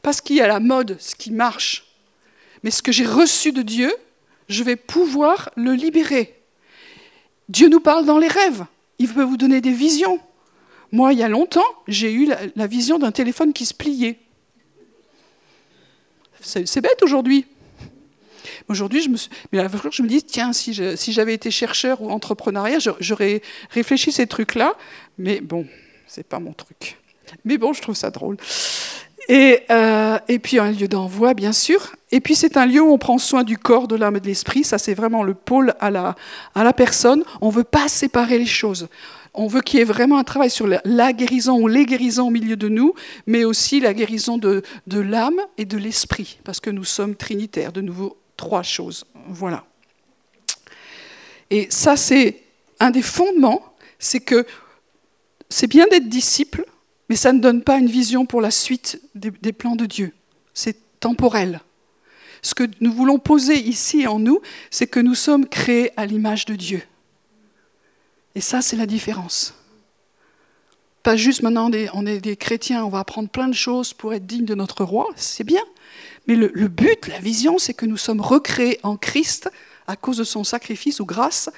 pas 0.00 0.12
ce 0.12 0.22
qui 0.22 0.38
est 0.38 0.42
à 0.42 0.46
la 0.46 0.60
mode, 0.60 0.96
ce 1.00 1.14
qui 1.14 1.32
marche, 1.32 1.86
mais 2.62 2.70
ce 2.70 2.80
que 2.80 2.92
j'ai 2.92 3.04
reçu 3.04 3.50
de 3.50 3.62
Dieu, 3.62 3.92
je 4.48 4.62
vais 4.62 4.76
pouvoir 4.76 5.50
le 5.56 5.72
libérer. 5.72 6.40
Dieu 7.48 7.68
nous 7.68 7.80
parle 7.80 8.06
dans 8.06 8.18
les 8.18 8.28
rêves, 8.28 8.64
il 8.98 9.12
peut 9.12 9.24
vous 9.24 9.36
donner 9.36 9.60
des 9.60 9.72
visions. 9.72 10.20
Moi, 10.92 11.12
il 11.12 11.18
y 11.18 11.24
a 11.24 11.28
longtemps, 11.28 11.64
j'ai 11.88 12.12
eu 12.12 12.30
la 12.54 12.66
vision 12.68 13.00
d'un 13.00 13.10
téléphone 13.10 13.52
qui 13.52 13.66
se 13.66 13.74
pliait. 13.74 14.20
C'est 16.40 16.80
bête 16.80 17.02
aujourd'hui, 17.02 17.46
Aujourd'hui, 18.68 19.02
je 19.02 19.10
me 19.10 20.06
dis, 20.06 20.22
tiens, 20.22 20.52
si, 20.52 20.72
j'avais 20.72 21.34
été 21.34 21.50
chercheur 21.50 22.00
ou 22.00 22.10
entrepreneuriat, 22.10 22.78
j'aurais 23.00 23.42
réfléchi 23.70 24.10
ces 24.10 24.26
trucs-là. 24.26 24.74
Mais 25.18 25.40
bon, 25.40 25.66
c'est 26.06 26.26
pas 26.26 26.38
mon 26.38 26.52
truc. 26.52 26.98
Mais 27.44 27.58
bon, 27.58 27.72
je 27.72 27.82
trouve 27.82 27.94
ça 27.94 28.10
drôle. 28.10 28.36
Et, 29.28 29.60
euh, 29.70 30.18
et 30.28 30.38
puis 30.38 30.58
un 30.58 30.70
lieu 30.70 30.88
d'envoi, 30.88 31.34
bien 31.34 31.52
sûr. 31.52 31.94
Et 32.10 32.20
puis 32.20 32.34
c'est 32.34 32.56
un 32.56 32.66
lieu 32.66 32.80
où 32.80 32.90
on 32.90 32.98
prend 32.98 33.18
soin 33.18 33.42
du 33.42 33.56
corps, 33.56 33.88
de 33.88 33.96
l'âme 33.96 34.16
et 34.16 34.20
de 34.20 34.26
l'esprit. 34.26 34.64
Ça, 34.64 34.78
c'est 34.78 34.94
vraiment 34.94 35.22
le 35.22 35.34
pôle 35.34 35.74
à 35.80 35.90
la, 35.90 36.72
personne. 36.72 37.22
On 37.40 37.48
ne 37.48 37.52
veut 37.54 37.64
pas 37.64 37.88
séparer 37.88 38.38
les 38.38 38.46
choses. 38.46 38.88
On 39.34 39.46
veut 39.46 39.62
qu'il 39.62 39.78
y 39.78 39.82
ait 39.82 39.86
vraiment 39.86 40.18
un 40.18 40.24
travail 40.24 40.50
sur 40.50 40.68
la 40.84 41.12
guérison 41.12 41.58
ou 41.58 41.66
les 41.66 41.86
guérisons 41.86 42.28
au 42.28 42.30
milieu 42.30 42.56
de 42.56 42.68
nous, 42.68 42.94
mais 43.26 43.44
aussi 43.44 43.80
la 43.80 43.92
guérison 43.92 44.38
de 44.38 44.62
l'âme 44.88 45.40
et 45.58 45.64
de 45.64 45.76
l'esprit, 45.76 46.38
parce 46.44 46.60
que 46.60 46.70
nous 46.70 46.84
sommes 46.84 47.16
trinitaires. 47.16 47.72
De 47.72 47.80
nouveau, 47.80 48.16
trois 48.44 48.62
choses. 48.62 49.06
Voilà. 49.28 49.64
Et 51.48 51.66
ça, 51.70 51.96
c'est 51.96 52.42
un 52.78 52.90
des 52.90 53.00
fondements, 53.00 53.62
c'est 53.98 54.20
que 54.20 54.46
c'est 55.48 55.66
bien 55.66 55.86
d'être 55.86 56.10
disciple, 56.10 56.66
mais 57.08 57.16
ça 57.16 57.32
ne 57.32 57.40
donne 57.40 57.62
pas 57.62 57.78
une 57.78 57.86
vision 57.86 58.26
pour 58.26 58.42
la 58.42 58.50
suite 58.50 59.00
des, 59.14 59.52
plans 59.52 59.76
de 59.76 59.86
Dieu. 59.86 60.12
C'est 60.52 60.76
temporel. 61.00 61.60
Ce 62.42 62.54
que 62.54 62.64
nous 62.80 62.92
voulons 62.92 63.18
poser 63.18 63.58
ici 63.58 64.06
en 64.06 64.18
nous, 64.18 64.42
c'est 64.70 64.86
que 64.86 65.00
nous 65.00 65.14
sommes 65.14 65.48
créés 65.48 65.90
à 65.96 66.04
l'image 66.04 66.44
de 66.44 66.54
Dieu. 66.54 66.82
Et 68.34 68.42
ça, 68.42 68.60
c'est 68.60 68.76
la 68.76 68.86
différence. 68.86 69.54
Pas 71.04 71.16
juste 71.16 71.42
maintenant, 71.42 71.70
on 71.92 72.06
est 72.06 72.20
des 72.20 72.34
chrétiens, 72.34 72.82
on 72.82 72.88
va 72.88 73.00
apprendre 73.00 73.28
plein 73.28 73.46
de 73.46 73.54
choses 73.54 73.92
pour 73.92 74.14
être 74.14 74.24
digne 74.24 74.46
de 74.46 74.54
notre 74.54 74.84
roi, 74.84 75.06
c'est 75.16 75.44
bien. 75.44 75.60
Mais 76.26 76.34
le, 76.34 76.48
but, 76.68 77.08
la 77.08 77.18
vision, 77.18 77.58
c'est 77.58 77.74
que 77.74 77.84
nous 77.84 77.98
sommes 77.98 78.22
recréés 78.22 78.80
en 78.82 78.96
Christ 78.96 79.50
à 79.86 79.96
cause 79.96 80.16
de 80.16 80.24
son 80.24 80.44
sacrifice 80.44 81.00
ou 81.00 81.04
grâce. 81.04 81.50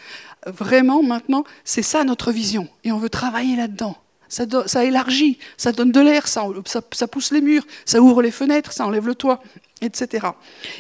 Vraiment, 0.49 1.01
maintenant, 1.01 1.45
c'est 1.65 1.83
ça 1.83 2.03
notre 2.03 2.33
vision. 2.33 2.67
Et 2.83 2.91
on 2.91 2.99
veut 2.99 3.09
travailler 3.09 3.55
là-dedans. 3.55 3.97
Ça, 4.29 4.85
élargit, 4.85 5.39
ça 5.57 5.71
donne 5.71 5.93
de 5.93 6.01
l'air, 6.01 6.27
ça, 6.27 6.45
ça, 6.91 7.07
pousse 7.07 7.31
les 7.31 7.41
murs, 7.41 7.65
ça 7.85 8.01
ouvre 8.01 8.23
les 8.23 8.33
fenêtres, 8.33 8.73
ça 8.73 8.85
enlève 8.85 9.07
le 9.07 9.15
toit, 9.15 9.41
etc. 9.81 10.27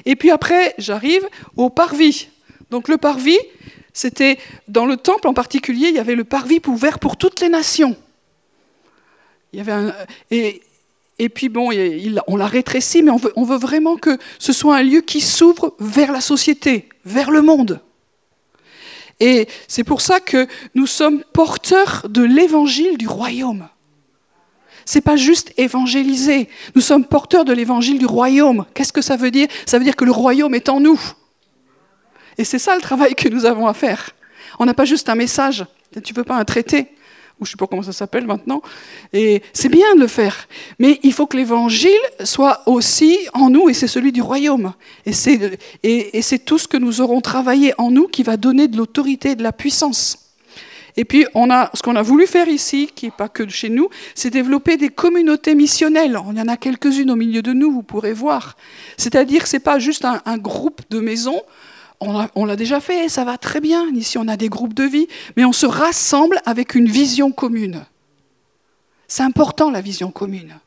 Et 0.06 0.16
puis 0.16 0.32
après, 0.32 0.74
j'arrive 0.78 1.24
au 1.56 1.70
parvis. 1.70 2.30
Donc 2.70 2.88
le 2.88 2.96
parvis, 2.96 3.38
c'était 3.92 4.38
dans 4.66 4.86
le 4.86 4.96
temple 4.96 5.28
en 5.28 5.34
particulier, 5.34 5.86
il 5.90 5.94
y 5.94 6.00
avait 6.00 6.16
le 6.16 6.24
parvis 6.24 6.60
ouvert 6.66 6.98
pour 6.98 7.16
toutes 7.16 7.38
les 7.38 7.48
nations. 7.48 7.96
Et 11.18 11.28
puis 11.30 11.48
bon, 11.48 11.70
on 12.26 12.36
l'a 12.36 12.46
rétréci, 12.46 13.02
mais 13.02 13.10
on 13.10 13.16
veut, 13.16 13.32
on 13.36 13.44
veut 13.44 13.56
vraiment 13.56 13.96
que 13.96 14.18
ce 14.38 14.52
soit 14.52 14.76
un 14.76 14.82
lieu 14.82 15.00
qui 15.00 15.20
s'ouvre 15.20 15.74
vers 15.80 16.12
la 16.12 16.20
société, 16.20 16.88
vers 17.04 17.30
le 17.30 17.42
monde. 17.42 17.80
Et 19.18 19.48
c'est 19.66 19.84
pour 19.84 20.02
ça 20.02 20.20
que 20.20 20.46
nous 20.74 20.86
sommes 20.86 21.24
porteurs 21.32 22.06
de 22.08 22.22
l'évangile 22.22 22.98
du 22.98 23.08
royaume. 23.08 23.68
C'est 24.84 25.00
pas 25.00 25.16
juste 25.16 25.52
évangéliser. 25.56 26.48
Nous 26.74 26.82
sommes 26.82 27.04
porteurs 27.04 27.44
de 27.44 27.52
l'évangile 27.52 27.98
du 27.98 28.06
royaume. 28.06 28.66
Qu'est-ce 28.74 28.92
que 28.92 29.00
ça 29.00 29.16
veut 29.16 29.30
dire? 29.30 29.48
Ça 29.64 29.78
veut 29.78 29.84
dire 29.84 29.96
que 29.96 30.04
le 30.04 30.12
royaume 30.12 30.54
est 30.54 30.68
en 30.68 30.80
nous. 30.80 31.00
Et 32.38 32.44
c'est 32.44 32.58
ça 32.58 32.74
le 32.76 32.82
travail 32.82 33.14
que 33.14 33.28
nous 33.28 33.46
avons 33.46 33.66
à 33.66 33.74
faire. 33.74 34.10
On 34.58 34.66
n'a 34.66 34.74
pas 34.74 34.84
juste 34.84 35.08
un 35.08 35.14
message. 35.14 35.64
Tu 36.04 36.12
veux 36.12 36.24
pas 36.24 36.36
un 36.36 36.44
traité? 36.44 36.88
Ou 37.38 37.44
je 37.44 37.50
ne 37.50 37.52
sais 37.52 37.56
pas 37.58 37.66
comment 37.66 37.82
ça 37.82 37.92
s'appelle 37.92 38.26
maintenant. 38.26 38.62
Et 39.12 39.42
c'est 39.52 39.68
bien 39.68 39.94
de 39.94 40.00
le 40.00 40.06
faire. 40.06 40.48
Mais 40.78 40.98
il 41.02 41.12
faut 41.12 41.26
que 41.26 41.36
l'évangile 41.36 41.90
soit 42.24 42.62
aussi 42.66 43.18
en 43.34 43.50
nous, 43.50 43.68
et 43.68 43.74
c'est 43.74 43.88
celui 43.88 44.10
du 44.10 44.22
royaume. 44.22 44.72
Et 45.04 45.12
c'est, 45.12 45.58
et, 45.82 46.22
c'est 46.22 46.38
tout 46.38 46.58
ce 46.58 46.66
que 46.66 46.78
nous 46.78 47.02
aurons 47.02 47.20
travaillé 47.20 47.74
en 47.76 47.90
nous 47.90 48.08
qui 48.08 48.22
va 48.22 48.38
donner 48.38 48.68
de 48.68 48.78
l'autorité 48.78 49.32
et 49.32 49.36
de 49.36 49.42
la 49.42 49.52
puissance. 49.52 50.18
Et 50.98 51.04
puis, 51.04 51.26
on 51.34 51.50
a, 51.50 51.70
ce 51.74 51.82
qu'on 51.82 51.94
a 51.96 52.00
voulu 52.00 52.26
faire 52.26 52.48
ici, 52.48 52.88
qui 52.94 53.04
n'est 53.04 53.12
pas 53.12 53.28
que 53.28 53.46
chez 53.50 53.68
nous, 53.68 53.90
c'est 54.14 54.30
développer 54.30 54.78
des 54.78 54.88
communautés 54.88 55.54
missionnelles. 55.54 56.18
Il 56.32 56.38
y 56.38 56.40
en 56.40 56.48
a 56.48 56.56
quelques-unes 56.56 57.10
au 57.10 57.16
milieu 57.16 57.42
de 57.42 57.52
nous, 57.52 57.70
vous 57.70 57.82
pourrez 57.82 58.14
voir. 58.14 58.56
C'est-à-dire 58.96 59.42
que 59.42 59.48
ce 59.50 59.56
n'est 59.56 59.60
pas 59.60 59.78
juste 59.78 60.06
un 60.06 60.38
groupe 60.38 60.80
de 60.88 61.00
maisons 61.00 61.42
on 62.00 62.44
l'a 62.44 62.56
déjà 62.56 62.80
fait, 62.80 63.08
ça 63.08 63.24
va 63.24 63.38
très 63.38 63.60
bien. 63.60 63.88
Ici, 63.94 64.18
on 64.18 64.28
a 64.28 64.36
des 64.36 64.48
groupes 64.48 64.74
de 64.74 64.84
vie, 64.84 65.06
mais 65.36 65.44
on 65.44 65.52
se 65.52 65.66
rassemble 65.66 66.40
avec 66.44 66.74
une 66.74 66.88
vision 66.88 67.32
commune. 67.32 67.84
C'est 69.08 69.22
important, 69.22 69.70
la 69.70 69.80
vision 69.80 70.10
commune. 70.10 70.58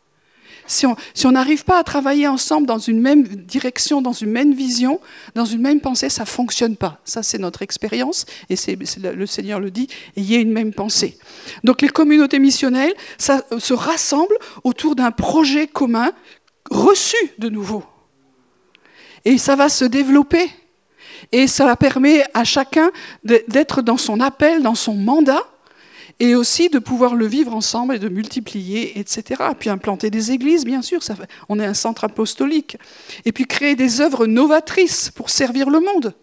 Si 0.65 0.85
on 0.85 1.31
n'arrive 1.31 1.63
pas 1.63 1.79
à 1.79 1.83
travailler 1.83 2.27
ensemble 2.27 2.67
dans 2.67 2.77
une 2.77 3.01
même 3.01 3.23
direction, 3.23 4.03
dans 4.03 4.13
une 4.13 4.29
même 4.29 4.53
vision, 4.53 4.99
dans 5.33 5.45
une 5.45 5.61
même 5.61 5.81
pensée, 5.81 6.09
ça 6.09 6.23
ne 6.23 6.27
fonctionne 6.27 6.75
pas. 6.75 6.99
Ça, 7.05 7.23
c'est 7.23 7.39
notre 7.39 7.63
expérience, 7.63 8.27
et 8.51 8.55
le 9.01 9.25
Seigneur 9.25 9.59
le 9.59 9.71
dit, 9.71 9.87
ayez 10.15 10.37
une 10.37 10.51
même 10.51 10.71
pensée. 10.71 11.17
Donc 11.63 11.81
les 11.81 11.89
communautés 11.89 12.37
missionnelles 12.37 12.93
ça, 13.17 13.41
se 13.57 13.73
rassemblent 13.73 14.37
autour 14.63 14.95
d'un 14.95 15.09
projet 15.09 15.65
commun 15.65 16.11
reçu 16.69 17.17
de 17.39 17.49
nouveau. 17.49 17.83
Et 19.25 19.39
ça 19.39 19.55
va 19.55 19.69
se 19.69 19.85
développer. 19.85 20.51
Et 21.31 21.47
cela 21.47 21.75
permet 21.75 22.23
à 22.33 22.43
chacun 22.43 22.91
d'être 23.23 23.81
dans 23.81 23.97
son 23.97 24.19
appel, 24.19 24.61
dans 24.61 24.75
son 24.75 24.93
mandat, 24.93 25.43
et 26.19 26.35
aussi 26.35 26.69
de 26.69 26.79
pouvoir 26.79 27.15
le 27.15 27.25
vivre 27.25 27.55
ensemble 27.55 27.95
et 27.95 27.99
de 27.99 28.09
multiplier, 28.09 28.99
etc. 28.99 29.41
Puis 29.57 29.69
implanter 29.69 30.09
des 30.09 30.31
églises, 30.31 30.65
bien 30.65 30.81
sûr, 30.81 30.99
on 31.47 31.59
est 31.59 31.65
un 31.65 31.73
centre 31.73 32.03
apostolique. 32.03 32.77
Et 33.25 33.31
puis 33.31 33.45
créer 33.45 33.75
des 33.75 34.01
œuvres 34.01 34.25
novatrices 34.27 35.11
pour 35.11 35.29
servir 35.29 35.69
le 35.69 35.79
monde. 35.79 36.13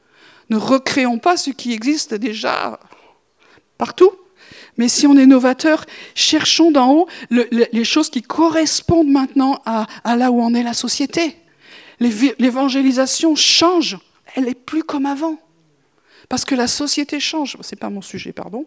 Ne 0.50 0.56
recréons 0.56 1.18
pas 1.18 1.37
ce 1.37 1.50
qui 1.50 1.72
existe 1.72 2.14
déjà 2.14 2.78
partout. 3.78 4.12
Mais 4.76 4.88
si 4.88 5.06
on 5.06 5.16
est 5.16 5.26
novateur, 5.26 5.87
cherchons 6.14 6.70
d'en 6.70 6.92
haut 6.92 7.09
les 7.30 7.85
choses 7.85 8.11
qui 8.11 8.20
correspondent 8.20 9.09
maintenant 9.09 9.62
à 9.64 10.16
là 10.16 10.30
où 10.30 10.42
en 10.42 10.54
est 10.54 10.62
la 10.62 10.74
société. 10.74 11.37
L'évangélisation 12.00 13.35
change 13.35 13.96
elle 14.37 14.44
n'est 14.44 14.55
plus 14.55 14.85
comme 14.85 15.07
avant. 15.07 15.38
Parce 16.29 16.44
que 16.44 16.55
la 16.55 16.66
société 16.66 17.20
change, 17.20 17.57
ce 17.61 17.75
n'est 17.75 17.79
pas 17.79 17.90
mon 17.90 18.03
sujet, 18.03 18.33
pardon. 18.33 18.64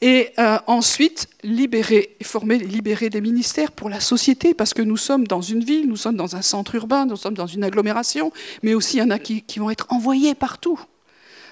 Et 0.00 0.30
euh, 0.38 0.58
ensuite, 0.66 1.28
libérer, 1.42 2.16
former, 2.22 2.58
libérer 2.58 3.10
des 3.10 3.20
ministères 3.20 3.72
pour 3.72 3.90
la 3.90 4.00
société, 4.00 4.54
parce 4.54 4.72
que 4.72 4.82
nous 4.82 4.96
sommes 4.96 5.26
dans 5.26 5.42
une 5.42 5.62
ville, 5.62 5.88
nous 5.88 5.96
sommes 5.96 6.16
dans 6.16 6.36
un 6.36 6.42
centre 6.42 6.74
urbain, 6.74 7.04
nous 7.04 7.16
sommes 7.16 7.34
dans 7.34 7.46
une 7.46 7.64
agglomération, 7.64 8.32
mais 8.62 8.74
aussi 8.74 8.96
il 8.96 9.00
y 9.00 9.02
en 9.02 9.10
a 9.10 9.18
qui, 9.18 9.44
vont 9.58 9.70
être 9.70 9.86
envoyés 9.90 10.34
partout. 10.34 10.80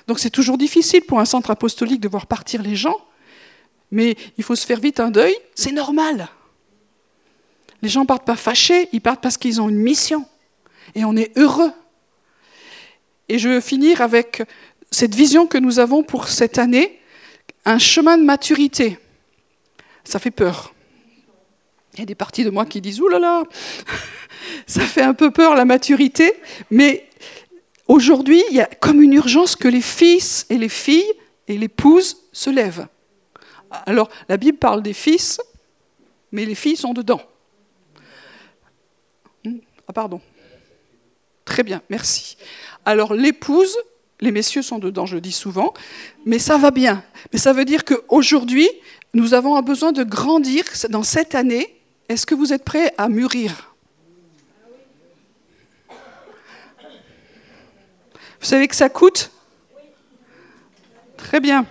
Donc 0.07 0.19
c'est 0.19 0.31
toujours 0.31 0.59
difficile 0.59 1.03
pour 1.03 1.21
un 1.21 1.25
centre 1.25 1.51
apostolique 1.51 2.01
de 2.01 2.09
voir 2.09 2.27
partir 2.27 2.63
les 2.63 2.77
gens, 2.77 2.97
mais 3.91 4.17
il 4.39 4.45
faut 4.45 4.57
se 4.57 4.65
faire 4.65 4.81
vite 4.81 4.99
un 4.99 5.11
deuil, 5.11 5.35
c'est 5.55 5.73
normal. 5.73 6.29
Les 7.83 7.89
gens 7.91 8.07
partent 8.07 8.27
pas 8.27 8.37
fâchés, 8.37 8.89
ils 8.93 9.01
partent 9.03 9.21
parce 9.21 9.37
qu'ils 9.37 9.61
ont 9.61 9.69
une 9.69 9.79
mission. 9.79 10.25
Et 10.95 11.05
on 11.05 11.17
est 11.17 11.37
heureux 11.37 11.73
et 13.29 13.39
je 13.39 13.49
veux 13.49 13.61
finir 13.61 14.01
avec 14.01 14.43
cette 14.91 15.15
vision 15.15 15.47
que 15.47 15.59
nous 15.59 15.79
avons 15.79 16.03
pour 16.03 16.29
cette 16.29 16.59
année, 16.59 17.01
un 17.65 17.79
chemin 17.79 18.19
de 18.19 18.23
maturité. 18.23 18.99
Ça 20.05 20.19
fait 20.19 20.31
peur. 20.31 20.75
Il 21.95 22.01
y 22.01 22.03
a 22.03 22.07
des 22.07 22.15
parties 22.15 22.45
de 22.45 22.51
moi 22.51 22.67
qui 22.67 22.81
disent, 22.81 23.01
Ouh 23.01 23.09
là 23.09 23.19
là, 23.19 23.45
ça 24.67 24.83
fait 24.83 25.03
un 25.03 25.15
peu 25.15 25.31
peur 25.31 25.55
la 25.55 25.65
maturité, 25.65 26.33
mais 26.71 27.09
aujourd'hui, 27.87 28.43
il 28.51 28.57
y 28.57 28.61
a 28.61 28.67
comme 28.67 29.01
une 29.01 29.15
urgence 29.15 29.57
que 29.57 29.69
les 29.69 29.81
fils 29.81 30.47
et 30.51 30.59
les 30.59 30.69
filles 30.69 31.13
et 31.49 31.57
l'épouse 31.57 32.17
se 32.33 32.51
lèvent. 32.51 32.87
Alors, 33.87 34.09
la 34.29 34.37
Bible 34.37 34.59
parle 34.59 34.83
des 34.83 34.93
fils, 34.93 35.41
mais 36.33 36.45
les 36.45 36.55
filles 36.55 36.77
sont 36.77 36.93
dedans. 36.93 37.21
Hmm, 39.45 39.59
ah, 39.89 39.93
pardon. 39.93 40.21
Très 41.55 41.63
bien, 41.63 41.83
merci. 41.89 42.37
Alors 42.85 43.15
l'épouse, 43.15 43.79
les 44.19 44.33
messieurs 44.33 44.63
sont 44.63 44.81
dedans, 44.81 45.07
je 45.07 45.19
dis 45.19 45.31
souvent, 45.31 45.73
mais 46.27 46.41
ça 46.41 46.59
va 46.59 46.73
bien. 46.73 47.05
Mais 47.33 47.39
ça 47.39 47.53
veut 47.53 47.65
dire 47.65 47.85
qu'aujourd'hui, 47.85 48.69
nous 49.13 49.35
avons 49.35 49.55
un 49.55 49.63
besoin 49.63 49.93
de 49.93 50.03
grandir 50.03 50.65
dans 50.91 51.05
cette 51.05 51.37
année. 51.37 51.81
Est-ce 52.09 52.27
que 52.27 52.35
vous 52.35 52.53
êtes 52.53 52.65
prêts 52.65 52.93
à 52.99 53.09
mûrir? 53.09 53.73
Vous 58.41 58.47
savez 58.47 58.67
que 58.67 58.75
ça 58.75 58.89
coûte? 58.89 59.31
Très 61.17 61.39
bien. 61.39 61.67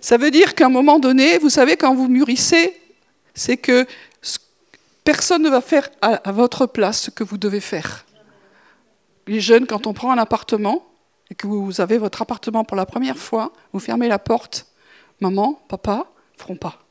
Ça 0.00 0.16
veut 0.16 0.32
dire 0.32 0.56
qu'à 0.56 0.66
un 0.66 0.68
moment 0.68 0.98
donné, 0.98 1.38
vous 1.38 1.48
savez, 1.48 1.76
quand 1.76 1.94
vous 1.94 2.08
mûrissez, 2.08 2.76
c'est 3.34 3.56
que 3.56 3.86
personne 5.08 5.42
ne 5.42 5.48
va 5.48 5.62
faire 5.62 5.88
à 6.02 6.32
votre 6.32 6.66
place 6.66 7.00
ce 7.00 7.10
que 7.10 7.24
vous 7.24 7.38
devez 7.38 7.60
faire 7.60 8.04
les 9.28 9.40
jeunes, 9.40 9.66
quand 9.66 9.86
on 9.86 9.92
prend 9.92 10.10
un 10.10 10.18
appartement 10.18 10.86
et 11.30 11.34
que 11.34 11.46
vous 11.46 11.80
avez 11.80 11.98
votre 11.98 12.22
appartement 12.22 12.64
pour 12.64 12.76
la 12.76 12.86
première 12.86 13.18
fois, 13.18 13.52
vous 13.72 13.78
fermez 13.78 14.08
la 14.08 14.18
porte. 14.18 14.66
Maman, 15.20 15.60
papa, 15.68 16.06
ne 16.36 16.42
feront 16.42 16.56
pas. 16.56 16.82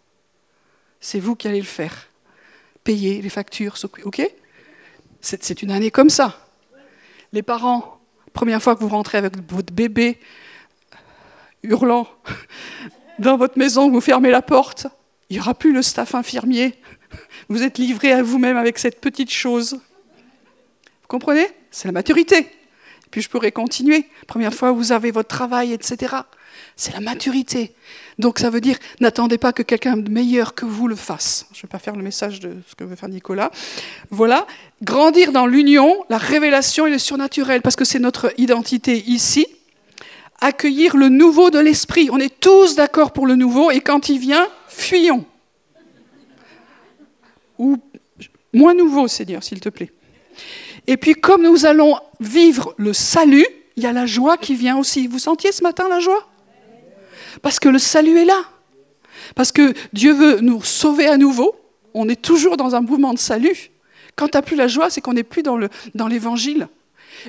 C'est 0.99 1.19
vous 1.19 1.35
qui 1.35 1.47
allez 1.47 1.59
le 1.59 1.65
faire. 1.65 2.07
Payer 2.83 3.21
les 3.21 3.29
factures, 3.29 3.75
ok? 4.05 4.21
C'est 5.19 5.61
une 5.61 5.71
année 5.71 5.91
comme 5.91 6.09
ça. 6.09 6.39
Les 7.33 7.41
parents, 7.41 7.99
première 8.33 8.61
fois 8.61 8.75
que 8.75 8.81
vous 8.81 8.89
rentrez 8.89 9.17
avec 9.17 9.33
votre 9.51 9.73
bébé 9.73 10.19
hurlant 11.63 12.07
dans 13.19 13.35
votre 13.35 13.57
maison, 13.57 13.89
vous 13.89 13.99
fermez 13.99 14.29
la 14.29 14.41
porte, 14.41 14.87
il 15.29 15.33
n'y 15.35 15.39
aura 15.41 15.55
plus 15.55 15.73
le 15.73 15.81
staff 15.81 16.15
infirmier. 16.15 16.79
Vous 17.49 17.63
êtes 17.63 17.77
livré 17.77 18.11
à 18.11 18.23
vous-même 18.23 18.57
avec 18.57 18.79
cette 18.79 18.99
petite 18.99 19.31
chose. 19.31 19.73
Vous 19.73 21.07
comprenez? 21.07 21.47
C'est 21.71 21.87
la 21.87 21.91
maturité. 21.91 22.47
puis 23.11 23.21
je 23.21 23.29
pourrais 23.29 23.51
continuer. 23.51 24.07
Première 24.27 24.53
fois, 24.53 24.71
vous 24.71 24.91
avez 24.91 25.11
votre 25.11 25.29
travail, 25.29 25.73
etc. 25.73 26.15
C'est 26.75 26.93
la 26.93 26.99
maturité. 26.99 27.73
Donc 28.19 28.39
ça 28.39 28.49
veut 28.49 28.61
dire, 28.61 28.77
n'attendez 28.99 29.37
pas 29.37 29.53
que 29.53 29.63
quelqu'un 29.63 29.97
de 29.97 30.09
meilleur 30.09 30.55
que 30.55 30.65
vous 30.65 30.87
le 30.87 30.95
fasse. 30.95 31.45
Je 31.53 31.59
ne 31.59 31.61
vais 31.63 31.67
pas 31.67 31.79
faire 31.79 31.95
le 31.95 32.03
message 32.03 32.39
de 32.39 32.57
ce 32.67 32.75
que 32.75 32.83
veut 32.83 32.95
faire 32.95 33.09
Nicolas. 33.09 33.51
Voilà, 34.09 34.47
grandir 34.81 35.31
dans 35.31 35.45
l'union, 35.45 36.03
la 36.09 36.17
révélation 36.17 36.85
et 36.87 36.89
le 36.89 36.99
surnaturel, 36.99 37.61
parce 37.61 37.75
que 37.75 37.85
c'est 37.85 37.99
notre 37.99 38.33
identité 38.37 39.03
ici. 39.07 39.47
Accueillir 40.39 40.97
le 40.97 41.09
nouveau 41.09 41.49
de 41.49 41.59
l'esprit. 41.59 42.09
On 42.11 42.19
est 42.19 42.39
tous 42.39 42.75
d'accord 42.75 43.11
pour 43.11 43.25
le 43.25 43.35
nouveau, 43.35 43.71
et 43.71 43.81
quand 43.81 44.09
il 44.09 44.19
vient, 44.19 44.47
fuyons. 44.67 45.25
Ou 47.59 47.77
moins 48.53 48.73
nouveau, 48.73 49.07
Seigneur, 49.07 49.43
s'il 49.43 49.59
te 49.59 49.69
plaît. 49.69 49.91
Et 50.87 50.97
puis 50.97 51.15
comme 51.15 51.43
nous 51.43 51.65
allons 51.65 51.97
vivre 52.19 52.73
le 52.77 52.93
salut, 52.93 53.45
il 53.75 53.83
y 53.83 53.85
a 53.85 53.93
la 53.93 54.05
joie 54.05 54.37
qui 54.37 54.55
vient 54.55 54.77
aussi. 54.77 55.07
Vous 55.07 55.19
sentiez 55.19 55.51
ce 55.51 55.63
matin 55.63 55.87
la 55.89 55.99
joie? 55.99 56.27
Parce 57.41 57.59
que 57.59 57.69
le 57.69 57.79
salut 57.79 58.17
est 58.17 58.25
là. 58.25 58.41
Parce 59.35 59.51
que 59.51 59.73
Dieu 59.93 60.13
veut 60.13 60.39
nous 60.39 60.63
sauver 60.63 61.07
à 61.07 61.17
nouveau. 61.17 61.55
On 61.93 62.09
est 62.09 62.21
toujours 62.21 62.57
dans 62.57 62.75
un 62.75 62.81
mouvement 62.81 63.13
de 63.13 63.19
salut. 63.19 63.71
Quand 64.15 64.29
tu 64.29 64.37
n'as 64.37 64.41
plus 64.41 64.55
la 64.55 64.67
joie, 64.67 64.89
c'est 64.89 65.01
qu'on 65.01 65.13
n'est 65.13 65.23
plus 65.23 65.43
dans 65.43 65.57
l'évangile. 66.07 66.59
Dans 66.59 66.67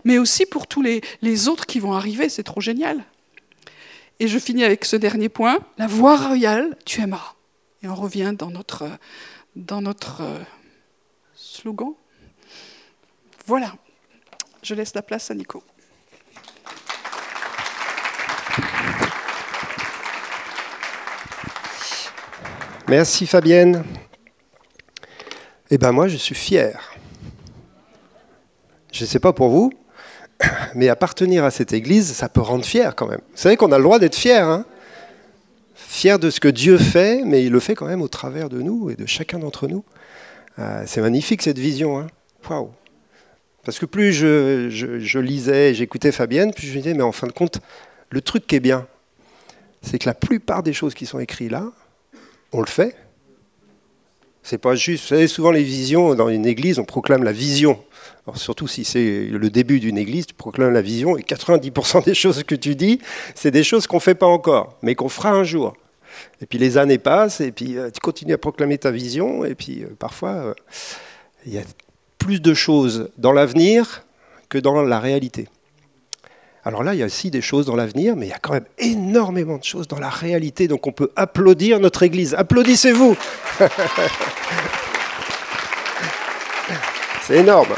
Mais 0.05 0.19
aussi 0.19 0.47
pour 0.47 0.67
tous 0.67 0.81
les, 0.81 1.03
les 1.21 1.49
autres 1.49 1.67
qui 1.67 1.81
vont 1.81 1.93
arriver, 1.93 2.29
c'est 2.29 2.43
trop 2.43 2.61
génial. 2.61 3.05
Et 4.21 4.29
je 4.29 4.39
finis 4.39 4.65
avec 4.65 4.85
ce 4.85 4.97
dernier 4.97 5.29
point. 5.29 5.59
La 5.77 5.87
voie 5.87 6.17
royale, 6.17 6.77
tu 6.85 7.01
aimeras. 7.01 7.35
Et 7.83 7.89
on 7.89 7.95
revient 7.95 8.33
dans 8.37 8.51
notre, 8.51 8.85
dans 9.59 9.83
notre 9.83 10.23
euh, 10.23 10.39
slogan. 11.35 11.93
Voilà, 13.47 13.75
je 14.63 14.75
laisse 14.75 14.95
la 14.95 15.03
place 15.03 15.31
à 15.31 15.35
Nico. 15.35 15.63
Merci 22.87 23.27
Fabienne. 23.27 23.85
Eh 25.71 25.77
bien 25.77 25.93
moi 25.93 26.09
je 26.09 26.17
suis 26.17 26.35
fier. 26.35 26.97
Je 28.93 29.05
ne 29.05 29.09
sais 29.09 29.19
pas 29.19 29.33
pour 29.33 29.49
vous, 29.49 29.73
mais 30.75 30.89
appartenir 30.89 31.45
à 31.45 31.51
cette 31.51 31.73
église, 31.73 32.13
ça 32.13 32.29
peut 32.29 32.41
rendre 32.41 32.65
fier 32.65 32.95
quand 32.95 33.07
même. 33.07 33.21
Vous 33.33 33.37
savez 33.37 33.57
qu'on 33.57 33.73
a 33.73 33.79
le 33.79 33.85
droit 33.85 33.99
d'être 33.99 34.17
fier. 34.17 34.47
Hein? 34.47 34.65
Fier 35.99 36.21
de 36.21 36.31
ce 36.31 36.39
que 36.39 36.47
Dieu 36.47 36.79
fait, 36.79 37.23
mais 37.25 37.45
il 37.45 37.51
le 37.51 37.59
fait 37.59 37.75
quand 37.75 37.87
même 37.87 38.03
au 38.03 38.09
travers 38.09 38.49
de 38.49 38.63
nous 38.63 38.89
et 38.89 38.95
de 38.95 39.05
chacun 39.05 39.41
d'entre 39.41 39.67
nous. 39.67 39.85
Euh, 40.61 40.85
c'est 40.87 41.01
magnifique 41.01 41.43
cette 41.43 41.59
vision. 41.59 41.99
Hein 41.99 42.07
Waouh 42.49 42.71
Parce 43.65 43.81
que 43.81 43.87
plus 43.87 44.13
je, 44.13 44.69
je 44.71 45.19
lisais, 45.19 45.75
j'écoutais 45.75 46.13
Fabienne, 46.13 46.55
plus 46.55 46.69
je 46.69 46.73
me 46.77 46.83
disais, 46.83 46.95
mais 46.95 47.03
en 47.03 47.11
fin 47.11 47.27
de 47.27 47.33
compte, 47.33 47.59
le 48.11 48.21
truc 48.21 48.47
qui 48.47 48.55
est 48.55 48.61
bien, 48.61 48.87
c'est 49.83 49.99
que 49.99 50.07
la 50.07 50.15
plupart 50.15 50.63
des 50.63 50.73
choses 50.73 50.95
qui 50.95 51.05
sont 51.05 51.19
écrites 51.19 51.51
là, 51.51 51.73
on 52.53 52.61
le 52.61 52.69
fait. 52.69 52.95
C'est 54.45 54.59
pas 54.59 54.77
juste. 54.77 55.03
Vous 55.03 55.09
savez, 55.09 55.27
souvent 55.27 55.51
les 55.51 55.65
visions 55.65 56.15
dans 56.15 56.29
une 56.29 56.47
église, 56.47 56.79
on 56.79 56.85
proclame 56.85 57.25
la 57.25 57.33
vision. 57.33 57.77
surtout 58.37 58.69
si 58.69 58.85
c'est 58.85 59.27
le 59.33 59.51
début 59.51 59.81
d'une 59.81 59.99
église, 59.99 60.27
tu 60.27 60.35
proclames 60.35 60.73
la 60.73 60.81
vision 60.81 61.17
et 61.17 61.23
90% 61.23 62.05
des 62.05 62.15
choses 62.15 62.45
que 62.45 62.55
tu 62.55 62.77
dis, 62.77 63.01
c'est 63.35 63.51
des 63.51 63.65
choses 63.65 63.89
qu'on 63.89 63.97
ne 63.97 64.03
fait 64.03 64.15
pas 64.15 64.27
encore, 64.27 64.79
mais 64.83 64.95
qu'on 64.95 65.09
fera 65.09 65.33
un 65.33 65.43
jour. 65.43 65.75
Et 66.41 66.47
puis 66.47 66.59
les 66.59 66.79
années 66.79 66.99
passent 66.99 67.41
et 67.41 67.53
puis 67.53 67.77
euh, 67.77 67.91
tu 67.91 68.01
continues 68.01 68.35
à 68.35 68.39
proclamer 68.39 68.79
ta 68.79 68.91
vision 68.91 69.45
et 69.45 69.55
puis 69.55 69.83
euh, 69.83 69.89
parfois 69.99 70.31
euh, 70.31 70.55
il 71.47 71.55
y 71.55 71.59
a 71.59 71.63
plus 72.19 72.41
de 72.41 72.55
choses 72.55 73.11
dans 73.19 73.33
l'avenir 73.33 74.05
que 74.49 74.59
dans 74.59 74.83
la 74.83 75.01
réalité. 75.01 75.49
Alors 76.65 76.83
là, 76.83 76.95
il 76.95 77.01
y 77.01 77.03
a 77.03 77.07
aussi 77.07 77.31
des 77.31 77.41
choses 77.41 77.67
dans 77.67 77.77
l'avenir, 77.77 78.17
mais 78.17 78.27
il 78.27 78.31
y 78.31 78.35
a 78.35 78.39
quand 78.39 78.53
même 78.53 78.67
énormément 78.79 79.57
de 79.57 79.65
choses 79.65 79.89
dans 79.89 79.99
la 79.99 80.11
réalité. 80.11 80.69
Donc 80.69 80.87
on 80.87 80.93
peut 80.93 81.11
applaudir 81.17 81.81
notre 81.81 82.03
Église. 82.03 82.35
Applaudissez-vous 82.35 83.17
C'est 87.23 87.37
énorme. 87.37 87.75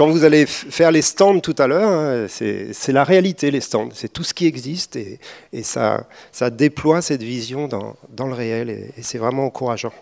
Quand 0.00 0.08
vous 0.08 0.24
allez 0.24 0.46
faire 0.46 0.90
les 0.92 1.02
stands 1.02 1.40
tout 1.40 1.54
à 1.58 1.66
l'heure, 1.66 1.90
hein, 1.90 2.26
c'est 2.26 2.88
la 2.88 3.04
réalité, 3.04 3.50
les 3.50 3.60
stands. 3.60 3.90
C'est 3.92 4.10
tout 4.10 4.24
ce 4.24 4.32
qui 4.32 4.46
existe 4.46 4.96
et, 4.96 5.18
ça, 5.62 6.06
déploie 6.52 7.02
cette 7.02 7.22
vision 7.22 7.68
dans, 7.68 7.96
dans 8.08 8.26
le 8.26 8.32
réel 8.32 8.70
et, 8.70 8.94
et 8.96 9.02
c'est 9.02 9.18
vraiment 9.18 9.44
encourageant. 9.44 9.92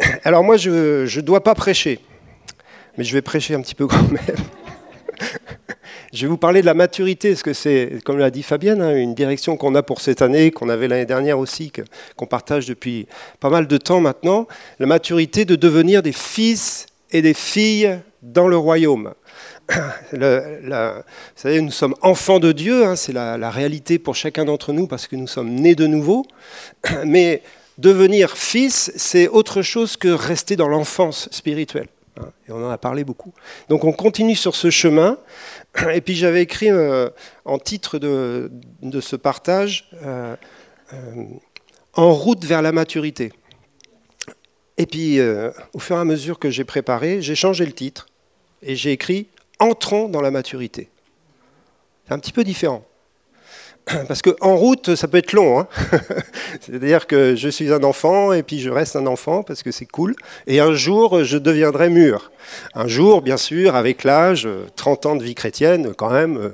Alors 0.24 0.42
moi, 0.42 0.56
je 0.56 1.04
ne 1.04 1.20
dois 1.20 1.44
pas 1.44 1.54
prêcher, 1.54 2.00
mais 2.96 3.04
je 3.04 3.12
vais 3.12 3.22
prêcher 3.22 3.54
un 3.54 3.60
petit 3.60 3.76
peu 3.76 3.86
quand 3.86 4.10
même. 4.10 4.36
Je 6.12 6.22
vais 6.22 6.28
vous 6.28 6.36
parler 6.36 6.60
de 6.60 6.66
la 6.66 6.74
maturité, 6.74 7.28
parce 7.28 7.44
que 7.44 7.52
c'est, 7.52 8.00
comme 8.04 8.18
l'a 8.18 8.32
dit 8.32 8.42
Fabienne, 8.42 8.82
hein, 8.82 8.96
une 8.96 9.14
direction 9.14 9.56
qu'on 9.56 9.76
a 9.76 9.84
pour 9.84 10.00
cette 10.00 10.22
année, 10.22 10.50
qu'on 10.50 10.68
avait 10.68 10.88
l'année 10.88 11.06
dernière 11.06 11.38
aussi, 11.38 11.70
qu'on 12.16 12.26
partage 12.26 12.66
depuis 12.66 13.06
pas 13.38 13.48
mal 13.48 13.68
de 13.68 13.76
temps 13.76 14.00
maintenant. 14.00 14.48
La 14.80 14.86
maturité 14.86 15.44
de 15.44 15.54
devenir 15.54 16.02
des 16.02 16.10
fils 16.10 16.86
et 17.12 17.22
des 17.22 17.34
filles 17.34 18.00
dans 18.22 18.48
le 18.48 18.56
royaume. 18.56 19.14
Vous 20.12 20.18
savez, 21.36 21.60
nous 21.60 21.70
sommes 21.70 21.94
enfants 22.02 22.40
de 22.40 22.52
Dieu, 22.52 22.84
hein, 22.84 22.96
c'est 22.96 23.12
la, 23.12 23.36
la, 23.38 23.50
réalité 23.50 23.98
pour 23.98 24.14
chacun 24.14 24.44
d'entre 24.44 24.72
nous 24.72 24.86
parce 24.86 25.06
que 25.06 25.16
nous 25.16 25.26
sommes 25.26 25.50
nés 25.50 25.74
de 25.74 25.86
nouveau. 25.86 26.26
Mais 27.04 27.42
devenir 27.76 28.36
fils, 28.36 28.92
c'est 28.96 29.28
autre 29.28 29.62
chose 29.62 29.96
que 29.96 30.08
rester 30.08 30.56
dans 30.56 30.68
l'enfance 30.68 31.28
spirituelle. 31.30 31.88
Hein, 32.18 32.30
et 32.48 32.52
on 32.52 32.64
en 32.64 32.70
a 32.70 32.78
parlé 32.78 33.04
beaucoup. 33.04 33.32
Donc 33.68 33.84
on 33.84 33.92
continue 33.92 34.34
sur 34.34 34.54
ce 34.54 34.70
chemin. 34.70 35.18
Et 35.92 36.00
puis 36.00 36.14
j'avais 36.14 36.42
écrit 36.42 36.70
euh, 36.70 37.08
en 37.44 37.58
titre 37.58 37.98
de, 37.98 38.50
ce 39.00 39.16
partage 39.16 39.90
euh, 40.04 40.34
euh, 40.92 41.24
En 41.94 42.12
route 42.12 42.44
vers 42.44 42.62
la 42.62 42.72
maturité. 42.72 43.32
Et 44.78 44.86
puis 44.86 45.20
au 45.72 45.78
fur 45.78 45.96
et 45.96 46.00
à 46.00 46.04
mesure 46.04 46.38
que 46.38 46.50
j'ai 46.50 46.64
préparé, 46.64 47.20
j'ai 47.20 47.34
changé 47.34 47.66
le 47.66 47.72
titre 47.72 48.06
et 48.62 48.76
j'ai 48.76 48.92
écrit 48.92 49.28
Entrons 49.60 50.08
dans 50.08 50.20
la 50.20 50.30
maturité. 50.30 50.88
C'est 52.06 52.14
un 52.14 52.18
petit 52.20 52.32
peu 52.32 52.44
différent. 52.44 52.84
Parce 54.08 54.22
qu'en 54.22 54.56
route, 54.56 54.94
ça 54.94 55.08
peut 55.08 55.18
être 55.18 55.32
long. 55.32 55.58
Hein. 55.58 55.68
C'est-à-dire 56.60 57.06
que 57.08 57.34
je 57.34 57.48
suis 57.48 57.72
un 57.72 57.82
enfant 57.82 58.32
et 58.32 58.44
puis 58.44 58.60
je 58.60 58.70
reste 58.70 58.94
un 58.94 59.06
enfant 59.06 59.42
parce 59.42 59.62
que 59.62 59.70
c'est 59.70 59.86
cool. 59.86 60.14
Et 60.46 60.60
un 60.60 60.74
jour, 60.74 61.24
je 61.24 61.38
deviendrai 61.38 61.88
mûr. 61.88 62.30
Un 62.74 62.86
jour, 62.86 63.22
bien 63.22 63.36
sûr, 63.36 63.74
avec 63.74 64.04
l'âge, 64.04 64.48
30 64.76 65.06
ans 65.06 65.16
de 65.16 65.24
vie 65.24 65.34
chrétienne, 65.34 65.94
quand 65.94 66.10
même, 66.10 66.52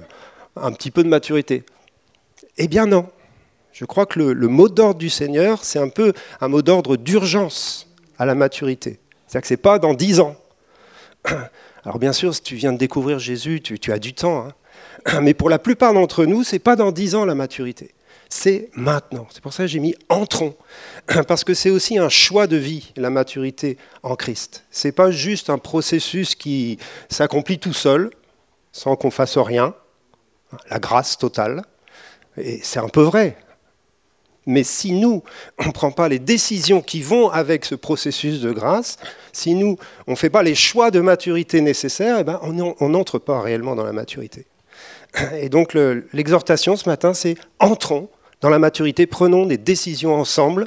un 0.57 0.73
petit 0.73 0.91
peu 0.91 1.03
de 1.03 1.09
maturité. 1.09 1.65
Eh 2.57 2.69
bien 2.69 2.87
non. 2.87 3.07
Je 3.73 3.85
crois 3.85 4.07
que 4.07 4.21
le, 4.21 4.49
mot 4.49 4.69
d'ordre 4.69 4.99
du 4.99 5.11
Seigneur, 5.11 5.65
c'est 5.65 5.81
un 5.81 5.89
peu 5.89 6.13
un 6.41 6.49
mot 6.49 6.63
d'ordre 6.63 6.97
d'urgence 6.97 7.89
à 8.18 8.24
la 8.24 8.35
maturité. 8.35 9.00
C'est-à-dire 9.27 9.42
que 9.42 9.48
ce 9.48 9.53
n'est 9.55 9.59
pas 9.59 9.79
dans 9.79 9.94
10 9.94 10.20
ans. 10.20 10.37
Alors 11.85 11.98
bien 11.98 12.12
sûr, 12.12 12.35
si 12.35 12.42
tu 12.42 12.55
viens 12.57 12.72
de 12.72 12.79
découvrir 12.79 13.18
Jésus, 13.18 13.61
tu, 13.61 13.79
tu 13.79 13.92
as 13.92 13.98
du 13.98 14.14
temps. 14.14 14.48
Hein. 15.07 15.20
Mais 15.22 15.35
pour 15.35 15.50
la 15.50 15.59
plupart 15.59 15.92
d'entre 15.92 16.24
nous, 16.24 16.44
ce 16.44 16.57
n'est 16.57 16.61
pas 16.61 16.77
dans 16.77 16.92
dix 16.92 17.14
ans 17.14 17.24
la 17.24 17.35
maturité. 17.35 17.94
C'est 18.29 18.70
maintenant. 18.74 19.27
C'est 19.31 19.42
pour 19.42 19.53
ça 19.53 19.64
que 19.64 19.66
j'ai 19.68 19.81
mis 19.81 19.94
entrons. 20.09 20.55
Parce 21.29 21.44
que 21.44 21.55
c'est 21.55 21.70
aussi 21.70 21.98
un 21.98 22.09
choix 22.09 22.46
de 22.46 22.57
vie, 22.57 22.92
la 22.96 23.11
maturité 23.11 23.79
en 24.03 24.16
Christ. 24.16 24.64
Ce 24.70 24.88
n'est 24.88 24.92
pas 24.92 25.11
juste 25.11 25.50
un 25.50 25.59
processus 25.59 26.35
qui 26.35 26.79
s'accomplit 27.09 27.59
tout 27.59 27.72
seul, 27.72 28.11
sans 28.72 28.96
qu'on 28.96 29.11
fasse 29.11 29.38
rien. 29.38 29.74
La 30.70 30.79
grâce 30.79 31.18
totale. 31.18 31.62
Et 32.37 32.61
c'est 32.62 32.81
un 32.81 32.88
peu 32.88 33.03
vrai. 33.03 33.37
Mais 34.47 34.63
si 34.63 34.93
nous, 34.93 35.23
on 35.59 35.67
ne 35.67 35.73
prend 35.73 35.91
pas 35.91 36.09
les 36.09 36.19
décisions 36.19 36.83
qui 36.83 37.01
vont 37.01 37.31
avec 37.31 37.65
ce 37.65 37.75
processus 37.75 38.41
de 38.41 38.53
grâce, 38.53 38.99
si 39.33 39.55
nous, 39.55 39.79
on 40.07 40.13
ne 40.13 40.17
fait 40.17 40.31
pas 40.31 40.43
les 40.43 40.55
choix 40.55 40.91
de 40.91 41.01
maturité 41.01 41.61
nécessaires, 41.61 42.19
eh 42.21 42.25
ben, 42.25 42.41
on 42.43 42.89
n'entre 42.89 43.19
pas 43.19 43.41
réellement 43.41 43.75
dans 43.75 43.85
la 43.85 43.93
maturité. 43.93 44.47
Et 45.39 45.49
donc 45.49 45.75
l'exhortation 46.13 46.77
ce 46.77 46.89
matin, 46.89 47.15
c'est 47.15 47.37
entrons 47.59 48.09
dans 48.41 48.51
la 48.51 48.59
maturité, 48.59 49.07
prenons 49.07 49.47
des 49.47 49.59
décisions 49.59 50.15
ensemble. 50.15 50.67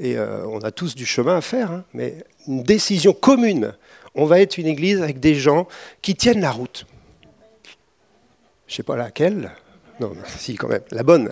Et 0.00 0.16
euh, 0.16 0.46
on 0.46 0.60
a 0.60 0.70
tous 0.70 0.94
du 0.94 1.04
chemin 1.04 1.38
à 1.38 1.40
faire, 1.40 1.72
hein, 1.72 1.84
mais 1.92 2.24
une 2.46 2.62
décision 2.62 3.12
commune. 3.12 3.74
On 4.14 4.26
va 4.26 4.40
être 4.40 4.56
une 4.56 4.66
église 4.66 5.02
avec 5.02 5.18
des 5.20 5.34
gens 5.34 5.66
qui 6.02 6.14
tiennent 6.14 6.40
la 6.40 6.52
route. 6.52 6.86
Je 8.66 8.72
ne 8.72 8.76
sais 8.76 8.82
pas 8.82 8.96
laquelle. 8.96 9.50
Non, 10.00 10.12
si 10.26 10.54
quand 10.54 10.68
même, 10.68 10.82
la 10.92 11.02
bonne. 11.02 11.28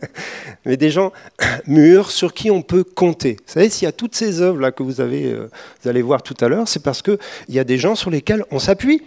mais 0.64 0.76
des 0.76 0.90
gens 0.90 1.12
mûrs 1.66 2.10
sur 2.10 2.32
qui 2.32 2.50
on 2.50 2.62
peut 2.62 2.84
compter. 2.84 3.36
Vous 3.46 3.52
savez, 3.52 3.68
s'il 3.68 3.84
y 3.84 3.88
a 3.88 3.92
toutes 3.92 4.14
ces 4.14 4.40
œuvres 4.40 4.60
là 4.60 4.72
que 4.72 4.82
vous, 4.82 5.00
avez, 5.00 5.26
euh, 5.26 5.50
vous 5.82 5.88
allez 5.88 6.00
voir 6.00 6.22
tout 6.22 6.36
à 6.40 6.48
l'heure, 6.48 6.68
c'est 6.68 6.82
parce 6.82 7.02
qu'il 7.02 7.18
y 7.48 7.58
a 7.58 7.64
des 7.64 7.76
gens 7.76 7.94
sur 7.94 8.10
lesquels 8.10 8.44
on 8.50 8.58
s'appuie. 8.58 9.02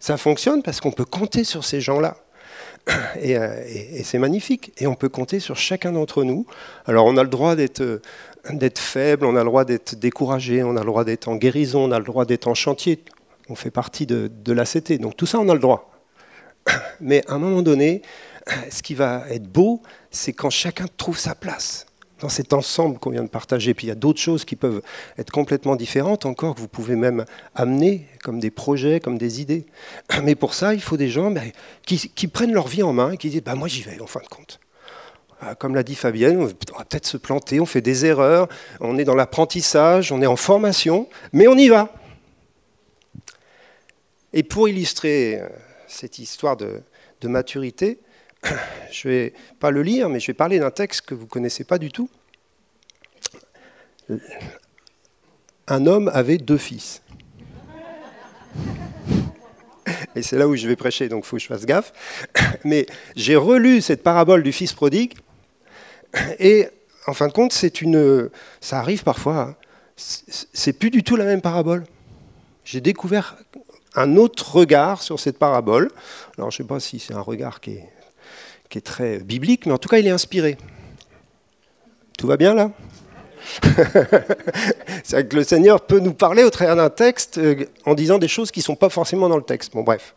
Ça 0.00 0.18
fonctionne 0.18 0.62
parce 0.62 0.80
qu'on 0.80 0.92
peut 0.92 1.06
compter 1.06 1.44
sur 1.44 1.64
ces 1.64 1.80
gens-là. 1.80 2.16
Euh, 3.24 3.64
et, 3.66 4.02
c'est 4.02 4.18
magnifique. 4.18 4.72
Et 4.76 4.86
on 4.86 4.94
peut 4.94 5.08
compter 5.08 5.40
sur 5.40 5.56
chacun 5.56 5.92
d'entre 5.92 6.24
nous. 6.24 6.46
Alors 6.84 7.06
on 7.06 7.16
a 7.16 7.22
le 7.22 7.30
droit 7.30 7.56
d'être, 7.56 7.80
euh, 7.80 8.02
d'être 8.50 8.78
faible, 8.78 9.24
on 9.24 9.36
a 9.36 9.38
le 9.38 9.46
droit 9.46 9.64
d'être 9.64 9.94
découragé, 9.94 10.62
on 10.62 10.76
a 10.76 10.80
le 10.80 10.86
droit 10.86 11.04
d'être 11.04 11.28
en 11.28 11.36
guérison, 11.36 11.84
on 11.84 11.92
a 11.92 11.98
le 11.98 12.04
droit 12.04 12.26
d'être 12.26 12.48
en 12.48 12.54
chantier. 12.54 13.02
On 13.48 13.54
fait 13.54 13.70
partie 13.70 14.04
de, 14.04 14.30
de 14.44 14.52
l'ACT. 14.52 15.00
Donc 15.00 15.16
tout 15.16 15.24
ça, 15.24 15.38
on 15.38 15.48
a 15.48 15.54
le 15.54 15.60
droit. 15.60 15.93
Mais 17.00 17.22
à 17.28 17.34
un 17.34 17.38
moment 17.38 17.62
donné, 17.62 18.02
ce 18.70 18.82
qui 18.82 18.94
va 18.94 19.24
être 19.30 19.46
beau, 19.46 19.82
c'est 20.10 20.32
quand 20.32 20.50
chacun 20.50 20.86
trouve 20.96 21.18
sa 21.18 21.34
place 21.34 21.86
dans 22.20 22.28
cet 22.28 22.52
ensemble 22.52 22.98
qu'on 22.98 23.10
vient 23.10 23.22
de 23.22 23.28
partager. 23.28 23.74
Puis 23.74 23.86
il 23.86 23.88
y 23.88 23.92
a 23.92 23.96
d'autres 23.96 24.20
choses 24.20 24.44
qui 24.44 24.56
peuvent 24.56 24.82
être 25.18 25.30
complètement 25.30 25.76
différentes 25.76 26.26
encore, 26.26 26.54
que 26.54 26.60
vous 26.60 26.68
pouvez 26.68 26.96
même 26.96 27.24
amener 27.54 28.08
comme 28.22 28.40
des 28.40 28.50
projets, 28.50 29.00
comme 29.00 29.18
des 29.18 29.40
idées. 29.40 29.66
Mais 30.22 30.34
pour 30.34 30.54
ça, 30.54 30.74
il 30.74 30.80
faut 30.80 30.96
des 30.96 31.08
gens 31.08 31.30
ben, 31.30 31.50
qui, 31.84 32.28
prennent 32.28 32.52
leur 32.52 32.68
vie 32.68 32.82
en 32.82 32.92
main 32.92 33.12
et 33.12 33.16
qui 33.16 33.30
disent 33.30 33.42
bah, 33.42 33.54
Moi, 33.54 33.68
j'y 33.68 33.82
vais, 33.82 34.00
en 34.00 34.06
fin 34.06 34.20
de 34.20 34.28
compte. 34.28 34.60
Ah, 35.40 35.54
comme 35.54 35.74
l'a 35.74 35.82
dit 35.82 35.94
Fabienne, 35.94 36.38
on 36.38 36.46
va 36.46 36.84
peut-être 36.84 37.06
se 37.06 37.18
planter, 37.18 37.60
on 37.60 37.66
fait 37.66 37.82
des 37.82 38.06
erreurs, 38.06 38.48
on 38.80 38.96
est 38.96 39.04
dans 39.04 39.14
l'apprentissage, 39.14 40.10
on 40.10 40.22
est 40.22 40.26
en 40.26 40.36
formation, 40.36 41.08
mais 41.34 41.46
on 41.48 41.56
y 41.56 41.68
va. 41.68 41.92
Et 44.32 44.42
pour 44.42 44.68
illustrer 44.68 45.40
euh, 45.40 45.48
cette 45.94 46.18
histoire 46.18 46.56
de, 46.56 46.82
maturité, 47.22 48.00
je 48.92 49.08
ne 49.08 49.12
vais 49.12 49.32
pas 49.58 49.70
le 49.70 49.82
lire, 49.82 50.10
mais 50.10 50.20
je 50.20 50.26
vais 50.26 50.34
parler 50.34 50.58
d'un 50.58 50.70
texte 50.70 51.02
que 51.06 51.14
vous 51.14 51.24
ne 51.24 51.28
connaissez 51.28 51.64
pas 51.64 51.78
du 51.78 51.90
tout. 51.90 52.10
Un 55.66 55.86
homme 55.86 56.10
avait 56.12 56.36
deux 56.36 56.58
fils. 56.58 57.00
Et 60.14 60.22
c'est 60.22 60.36
là 60.36 60.46
où 60.46 60.54
je 60.54 60.68
vais 60.68 60.76
prêcher, 60.76 61.08
donc 61.08 61.24
il 61.24 61.26
faut 61.26 61.36
que 61.36 61.42
je 61.42 61.46
fasse 61.46 61.64
gaffe. 61.64 61.94
Mais 62.64 62.84
j'ai 63.16 63.36
relu 63.36 63.80
cette 63.80 64.02
parabole 64.02 64.42
du 64.42 64.52
fils 64.52 64.74
prodigue, 64.74 65.14
et 66.38 66.68
en 67.06 67.14
fin 67.14 67.28
de 67.28 67.32
compte, 67.32 67.52
c'est 67.52 67.80
une, 67.80 68.30
ça 68.60 68.78
arrive 68.78 69.02
parfois, 69.02 69.40
hein. 69.40 69.56
c'est 69.96 70.74
plus 70.74 70.90
du 70.90 71.02
tout 71.02 71.16
la 71.16 71.24
même 71.24 71.40
parabole. 71.40 71.84
J'ai 72.64 72.80
découvert 72.80 73.36
un 73.94 74.16
autre 74.16 74.56
regard 74.56 75.02
sur 75.02 75.20
cette 75.20 75.38
parabole. 75.38 75.90
Alors 76.36 76.50
je 76.50 76.62
ne 76.62 76.66
sais 76.66 76.68
pas 76.68 76.80
si 76.80 76.98
c'est 76.98 77.14
un 77.14 77.20
regard 77.20 77.60
qui 77.60 77.78
est 78.76 78.80
très 78.80 79.18
biblique, 79.18 79.66
mais 79.66 79.72
en 79.72 79.78
tout 79.78 79.88
cas, 79.88 79.98
il 79.98 80.06
est 80.06 80.10
inspiré. 80.10 80.56
Tout 82.18 82.26
va 82.26 82.36
bien 82.36 82.54
là? 82.54 82.70
C'est 85.04 85.16
vrai 85.16 85.26
que 85.26 85.36
le 85.36 85.44
Seigneur 85.44 85.82
peut 85.82 85.98
nous 85.98 86.14
parler 86.14 86.44
au 86.44 86.50
travers 86.50 86.76
d'un 86.76 86.90
texte 86.90 87.38
euh, 87.38 87.66
en 87.84 87.94
disant 87.94 88.18
des 88.18 88.28
choses 88.28 88.50
qui 88.50 88.60
ne 88.60 88.64
sont 88.64 88.76
pas 88.76 88.88
forcément 88.88 89.28
dans 89.28 89.36
le 89.36 89.42
texte. 89.42 89.72
Bon, 89.74 89.82
bref, 89.82 90.14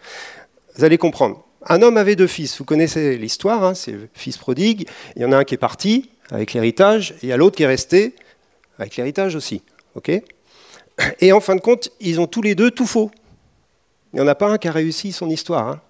vous 0.75 0.83
allez 0.83 0.97
comprendre. 0.97 1.43
Un 1.65 1.81
homme 1.81 1.97
avait 1.97 2.15
deux 2.15 2.27
fils. 2.27 2.57
Vous 2.57 2.63
connaissez 2.63 3.17
l'histoire, 3.17 3.63
hein, 3.63 3.73
c'est 3.73 3.95
fils 4.13 4.37
prodigue. 4.37 4.87
Il 5.15 5.21
y 5.21 5.25
en 5.25 5.31
a 5.33 5.37
un 5.37 5.43
qui 5.43 5.55
est 5.55 5.57
parti 5.57 6.09
avec 6.31 6.53
l'héritage, 6.53 7.11
et 7.11 7.23
il 7.23 7.29
y 7.29 7.31
a 7.33 7.37
l'autre 7.37 7.57
qui 7.57 7.63
est 7.63 7.67
resté 7.67 8.15
avec 8.79 8.95
l'héritage 8.95 9.35
aussi. 9.35 9.61
et 11.19 11.31
en 11.31 11.39
fin 11.41 11.55
de 11.55 11.61
compte, 11.61 11.89
ils 11.99 12.21
ont 12.21 12.27
tous 12.27 12.41
les 12.41 12.55
deux 12.55 12.71
tout 12.71 12.85
faux. 12.85 13.11
Il 14.13 14.17
n'y 14.17 14.21
en 14.21 14.27
a 14.27 14.35
pas 14.35 14.47
un 14.47 14.57
qui 14.57 14.67
a 14.67 14.71
réussi 14.71 15.11
son 15.11 15.29
histoire. 15.29 15.81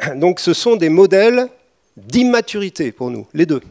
Hein. 0.00 0.14
Donc 0.16 0.40
ce 0.40 0.54
sont 0.54 0.76
des 0.76 0.88
modèles 0.88 1.48
d'immaturité 1.96 2.92
pour 2.92 3.10
nous, 3.10 3.26
les 3.34 3.46
deux. 3.46 3.62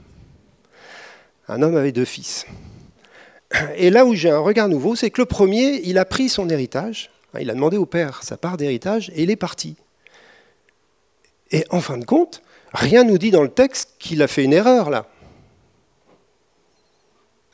Un 1.48 1.62
homme 1.62 1.78
avait 1.78 1.94
deux 1.94 2.06
fils. 2.06 2.46
Et 3.78 3.90
là 3.90 4.06
où 4.06 4.14
j'ai 4.14 4.30
un 4.30 4.40
regard 4.40 4.68
nouveau, 4.68 4.96
c'est 4.96 5.10
que 5.10 5.22
le 5.22 5.26
premier, 5.26 5.82
il 5.86 5.98
a 5.98 6.06
pris 6.06 6.28
son 6.28 6.50
héritage, 6.50 7.10
il 7.40 7.50
a 7.50 7.54
demandé 7.54 7.78
au 7.78 7.86
père 7.86 8.24
sa 8.24 8.36
part 8.36 8.58
d'héritage, 8.58 9.10
et 9.16 9.24
il 9.24 9.32
est 9.32 9.38
parti. 9.38 9.78
Et 11.52 11.66
en 11.70 11.80
fin 11.80 11.98
de 11.98 12.04
compte, 12.04 12.42
rien 12.74 13.06
ne 13.06 13.12
nous 13.12 13.18
dit 13.18 13.32
dans 13.32 13.44
le 13.44 13.50
texte 13.50 13.96
qu'il 14.00 14.22
a 14.22 14.28
fait 14.28 14.44
une 14.44 14.54
erreur 14.54 14.90
là. 14.90 15.06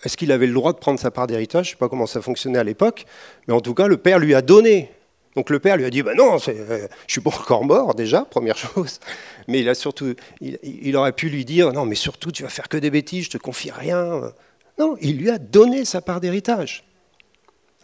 Est-ce 0.04 0.18
qu'il 0.18 0.32
avait 0.32 0.48
le 0.48 0.54
droit 0.54 0.74
de 0.74 0.80
prendre 0.80 1.00
sa 1.00 1.12
part 1.12 1.28
d'héritage? 1.28 1.68
Je 1.68 1.70
ne 1.72 1.74
sais 1.76 1.80
pas 1.80 1.88
comment 1.88 2.08
ça 2.08 2.22
fonctionnait 2.22 2.60
à 2.60 2.64
l'époque, 2.64 3.06
mais 3.48 3.54
en 3.54 3.62
tout 3.62 3.74
cas, 3.74 3.88
le 3.88 3.98
père 3.98 4.20
lui 4.20 4.34
a 4.34 4.42
donné. 4.42 4.92
Donc 5.36 5.50
le 5.50 5.60
père 5.60 5.78
lui 5.78 5.86
a 5.86 5.90
dit 5.90 6.04
bah 6.04 6.14
Non, 6.16 6.38
euh, 6.48 6.88
je 7.08 7.12
suis 7.12 7.22
encore 7.26 7.66
mort 7.66 7.96
déjà, 7.96 8.26
première 8.26 8.58
chose. 8.76 9.00
Mais 9.48 9.60
il, 9.60 9.70
a 9.70 9.76
surtout, 9.76 10.14
il, 10.42 10.96
aurait 10.96 11.14
pu 11.14 11.30
lui 11.30 11.46
dire 11.46 11.74
Non, 11.74 11.86
mais 11.86 11.96
surtout, 11.96 12.32
tu 12.32 12.44
vas 12.44 12.50
faire 12.50 12.70
que 12.70 12.78
des 12.78 12.90
bêtises, 12.90 13.26
je 13.26 13.32
te 13.32 13.38
confie 13.38 13.72
rien. 13.72 14.34
Non, 14.78 14.96
il 15.02 15.18
lui 15.18 15.30
a 15.30 15.38
donné 15.38 15.86
sa 15.86 16.02
part 16.02 16.22
d'héritage. 16.22 16.84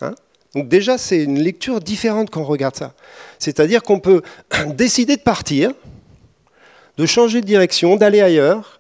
Hein? 0.02 0.16
Donc 0.56 0.68
déjà, 0.68 0.98
c'est 0.98 1.24
une 1.24 1.40
lecture 1.40 1.80
différente 1.80 2.30
quand 2.30 2.42
on 2.42 2.46
regarde 2.46 2.76
ça. 2.76 2.94
C'est-à-dire 3.38 3.84
qu'on 3.84 4.00
peut 4.00 4.22
décider 4.68 5.18
de 5.18 5.22
partir, 5.22 5.74
de 6.98 7.06
changer 7.06 7.42
de 7.42 7.46
direction, 7.46 7.96
d'aller 7.96 8.22
ailleurs, 8.22 8.80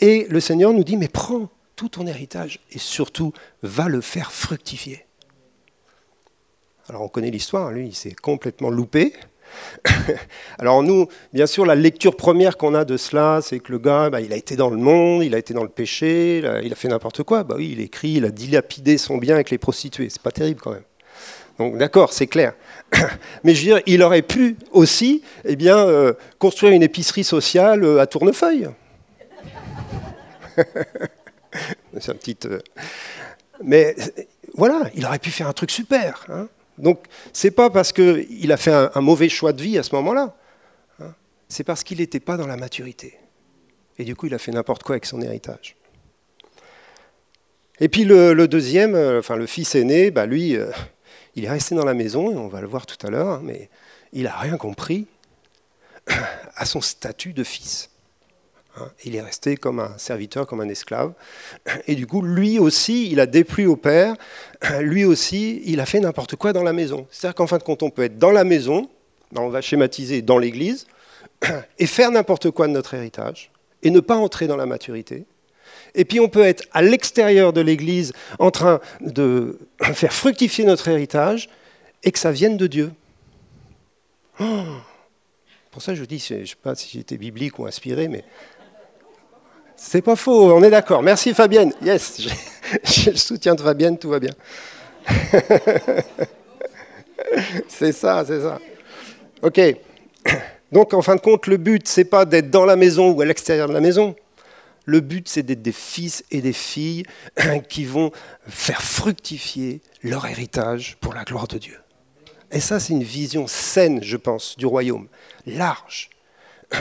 et 0.00 0.26
le 0.30 0.40
Seigneur 0.40 0.72
nous 0.72 0.84
dit, 0.84 0.96
mais 0.96 1.08
prends 1.08 1.50
tout 1.76 1.88
ton 1.88 2.06
héritage 2.06 2.60
et 2.70 2.78
surtout, 2.78 3.32
va 3.62 3.88
le 3.88 4.00
faire 4.00 4.32
fructifier. 4.32 5.04
Alors 6.88 7.02
on 7.02 7.08
connaît 7.08 7.30
l'histoire, 7.30 7.70
lui, 7.70 7.88
il 7.88 7.94
s'est 7.94 8.12
complètement 8.12 8.70
loupé. 8.70 9.14
Alors 10.58 10.82
nous, 10.82 11.08
bien 11.32 11.46
sûr, 11.46 11.64
la 11.64 11.74
lecture 11.74 12.16
première 12.16 12.56
qu'on 12.56 12.74
a 12.74 12.84
de 12.84 12.96
cela, 12.96 13.40
c'est 13.42 13.60
que 13.60 13.72
le 13.72 13.78
gars, 13.78 14.10
bah, 14.10 14.20
il 14.20 14.32
a 14.32 14.36
été 14.36 14.56
dans 14.56 14.70
le 14.70 14.76
monde, 14.76 15.22
il 15.22 15.34
a 15.34 15.38
été 15.38 15.54
dans 15.54 15.62
le 15.62 15.68
péché, 15.68 16.38
il 16.62 16.72
a 16.72 16.76
fait 16.76 16.88
n'importe 16.88 17.22
quoi. 17.22 17.44
Bah 17.44 17.54
oui, 17.56 17.70
il 17.72 17.80
écrit, 17.80 18.12
il 18.12 18.24
a 18.24 18.30
dilapidé 18.30 18.98
son 18.98 19.16
bien 19.16 19.34
avec 19.34 19.50
les 19.50 19.58
prostituées. 19.58 20.08
C'est 20.10 20.22
pas 20.22 20.32
terrible 20.32 20.60
quand 20.60 20.72
même. 20.72 20.84
Donc 21.58 21.78
d'accord, 21.78 22.12
c'est 22.12 22.26
clair. 22.26 22.54
Mais 23.44 23.54
je 23.54 23.60
veux 23.60 23.74
dire, 23.74 23.82
il 23.86 24.02
aurait 24.02 24.22
pu 24.22 24.56
aussi 24.72 25.22
eh 25.44 25.56
bien, 25.56 25.78
euh, 25.78 26.14
construire 26.38 26.72
une 26.72 26.82
épicerie 26.82 27.24
sociale 27.24 27.84
euh, 27.84 28.00
à 28.00 28.06
Tournefeuille. 28.06 28.68
c'est 31.98 32.10
un 32.10 32.14
petit... 32.14 32.36
Euh, 32.46 32.58
mais 33.62 33.94
voilà, 34.56 34.90
il 34.96 35.06
aurait 35.06 35.20
pu 35.20 35.30
faire 35.30 35.46
un 35.46 35.52
truc 35.52 35.70
super. 35.70 36.26
Hein. 36.28 36.48
Donc, 36.78 37.06
c'est 37.32 37.50
pas 37.50 37.70
parce 37.70 37.92
qu'il 37.92 38.52
a 38.52 38.56
fait 38.56 38.72
un, 38.72 39.00
mauvais 39.00 39.28
choix 39.28 39.52
de 39.52 39.62
vie 39.62 39.78
à 39.78 39.82
ce 39.82 39.94
moment-là. 39.94 40.36
Hein. 41.00 41.14
c'est 41.48 41.64
parce 41.64 41.84
qu'il 41.84 41.98
n'était 41.98 42.20
pas 42.20 42.36
dans 42.36 42.46
la 42.46 42.56
maturité. 42.56 43.18
Et 43.98 44.04
du 44.04 44.16
coup, 44.16 44.26
il 44.26 44.34
a 44.34 44.38
fait 44.38 44.52
n'importe 44.52 44.82
quoi 44.82 44.94
avec 44.94 45.06
son 45.06 45.20
héritage. 45.20 45.76
Et 47.80 47.88
puis 47.88 48.04
le, 48.04 48.46
deuxième, 48.46 48.94
euh, 48.94 49.18
enfin 49.18 49.36
le 49.36 49.46
fils 49.46 49.74
aîné, 49.74 50.10
bah 50.10 50.26
lui, 50.26 50.56
euh, 50.56 50.70
il 51.34 51.44
est 51.44 51.50
resté 51.50 51.74
dans 51.74 51.84
la 51.84 51.94
maison, 51.94 52.30
et 52.30 52.36
on 52.36 52.48
va 52.48 52.60
le 52.60 52.68
voir 52.68 52.86
tout 52.86 53.04
à 53.04 53.10
l'heure, 53.10 53.28
hein, 53.28 53.40
mais 53.42 53.68
il 54.12 54.24
n'a 54.24 54.36
rien 54.36 54.56
compris 54.56 55.06
à 56.56 56.66
son 56.66 56.80
statut 56.80 57.32
de 57.32 57.42
fils. 57.42 57.90
Hein, 58.76 58.90
il 59.04 59.14
est 59.14 59.20
resté 59.20 59.56
comme 59.56 59.78
un 59.78 59.96
serviteur, 59.98 60.46
comme 60.46 60.60
un 60.60 60.68
esclave. 60.68 61.12
Et 61.86 61.94
du 61.94 62.06
coup, 62.06 62.22
lui 62.22 62.58
aussi, 62.58 63.10
il 63.10 63.20
a 63.20 63.26
déplu 63.26 63.66
au 63.66 63.76
père. 63.76 64.16
Lui 64.80 65.04
aussi, 65.04 65.62
il 65.64 65.80
a 65.80 65.86
fait 65.86 66.00
n'importe 66.00 66.36
quoi 66.36 66.52
dans 66.52 66.62
la 66.62 66.72
maison. 66.72 67.06
C'est-à-dire 67.10 67.34
qu'en 67.34 67.46
fin 67.46 67.58
de 67.58 67.62
compte, 67.62 67.82
on 67.82 67.90
peut 67.90 68.02
être 68.02 68.18
dans 68.18 68.32
la 68.32 68.44
maison, 68.44 68.88
on 69.36 69.48
va 69.48 69.60
schématiser 69.60 70.22
dans 70.22 70.38
l'église, 70.38 70.86
et 71.78 71.86
faire 71.86 72.10
n'importe 72.10 72.50
quoi 72.50 72.66
de 72.66 72.72
notre 72.72 72.94
héritage, 72.94 73.50
et 73.82 73.90
ne 73.90 74.00
pas 74.00 74.16
entrer 74.16 74.46
dans 74.46 74.56
la 74.56 74.66
maturité. 74.66 75.24
Et 75.94 76.04
puis 76.04 76.18
on 76.18 76.28
peut 76.28 76.42
être 76.42 76.64
à 76.72 76.82
l'extérieur 76.82 77.52
de 77.52 77.60
l'église 77.60 78.12
en 78.38 78.50
train 78.50 78.80
de 79.00 79.58
faire 79.94 80.12
fructifier 80.12 80.64
notre 80.64 80.88
héritage, 80.88 81.48
et 82.02 82.12
que 82.12 82.18
ça 82.18 82.32
vienne 82.32 82.56
de 82.56 82.66
Dieu. 82.66 82.92
Oh 84.40 84.44
pour 85.74 85.82
ça, 85.82 85.92
je 85.92 85.98
vous 85.98 86.06
dis, 86.06 86.20
je 86.20 86.34
ne 86.34 86.44
sais 86.44 86.54
pas 86.54 86.76
si 86.76 86.88
j'étais 86.88 87.16
biblique 87.16 87.58
ou 87.58 87.66
inspiré, 87.66 88.06
mais 88.06 88.22
c'est 89.76 90.02
pas 90.02 90.16
faux, 90.16 90.52
on 90.52 90.62
est 90.62 90.70
d'accord. 90.70 91.02
Merci 91.02 91.34
Fabienne. 91.34 91.72
Yes, 91.82 92.20
j'ai 92.84 93.10
le 93.10 93.16
soutien 93.16 93.54
de 93.54 93.60
Fabienne, 93.60 93.98
tout 93.98 94.10
va 94.10 94.20
bien. 94.20 94.32
c'est 97.68 97.92
ça, 97.92 98.24
c'est 98.26 98.40
ça. 98.40 98.58
Ok. 99.42 99.60
Donc 100.72 100.94
en 100.94 101.02
fin 101.02 101.16
de 101.16 101.20
compte, 101.20 101.46
le 101.46 101.56
but, 101.56 101.86
c'est 101.86 102.04
pas 102.04 102.24
d'être 102.24 102.50
dans 102.50 102.64
la 102.64 102.76
maison 102.76 103.10
ou 103.10 103.20
à 103.20 103.24
l'extérieur 103.24 103.68
de 103.68 103.74
la 103.74 103.80
maison. 103.80 104.16
Le 104.86 105.00
but, 105.00 105.28
c'est 105.28 105.42
d'être 105.42 105.62
des 105.62 105.72
fils 105.72 106.24
et 106.30 106.40
des 106.40 106.52
filles 106.52 107.04
qui 107.68 107.84
vont 107.84 108.10
faire 108.46 108.82
fructifier 108.82 109.80
leur 110.02 110.26
héritage 110.26 110.96
pour 111.00 111.14
la 111.14 111.24
gloire 111.24 111.48
de 111.48 111.58
Dieu. 111.58 111.78
Et 112.50 112.60
ça, 112.60 112.78
c'est 112.78 112.92
une 112.92 113.02
vision 113.02 113.46
saine, 113.46 114.02
je 114.02 114.16
pense, 114.16 114.56
du 114.56 114.66
royaume, 114.66 115.08
large. 115.46 116.10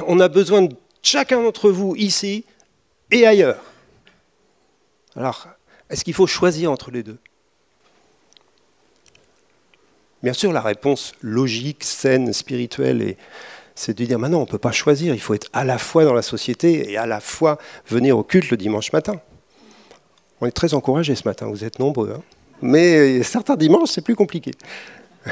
On 0.07 0.19
a 0.19 0.27
besoin 0.27 0.63
de 0.63 0.75
chacun 1.01 1.41
d'entre 1.41 1.69
vous 1.69 1.95
ici 1.95 2.45
et 3.13 3.25
ailleurs. 3.25 3.61
Alors, 5.15 5.47
est-ce 5.89 6.03
qu'il 6.03 6.13
faut 6.13 6.27
choisir 6.27 6.71
entre 6.71 6.91
les 6.91 7.03
deux? 7.03 7.19
Bien 10.23 10.33
sûr, 10.33 10.51
la 10.51 10.61
réponse 10.61 11.13
logique, 11.21 11.83
saine, 11.83 12.33
spirituelle, 12.33 13.15
c'est 13.75 13.97
de 13.97 14.05
dire 14.05 14.17
maintenant, 14.17 14.39
on 14.39 14.45
ne 14.45 14.47
peut 14.47 14.57
pas 14.57 14.71
choisir, 14.71 15.13
il 15.13 15.19
faut 15.19 15.33
être 15.33 15.49
à 15.53 15.63
la 15.63 15.77
fois 15.77 16.05
dans 16.05 16.13
la 16.13 16.21
société 16.21 16.91
et 16.91 16.97
à 16.97 17.05
la 17.05 17.19
fois 17.19 17.57
venir 17.87 18.17
au 18.17 18.23
culte 18.23 18.49
le 18.49 18.57
dimanche 18.57 18.91
matin. 18.93 19.19
On 20.41 20.45
est 20.45 20.51
très 20.51 20.73
encouragés 20.73 21.15
ce 21.15 21.27
matin, 21.27 21.47
vous 21.47 21.63
êtes 21.63 21.79
nombreux. 21.79 22.13
Hein. 22.15 22.21
Mais 22.61 23.21
certains 23.23 23.55
dimanches, 23.55 23.89
c'est 23.89 24.01
plus 24.03 24.15
compliqué. 24.15 24.51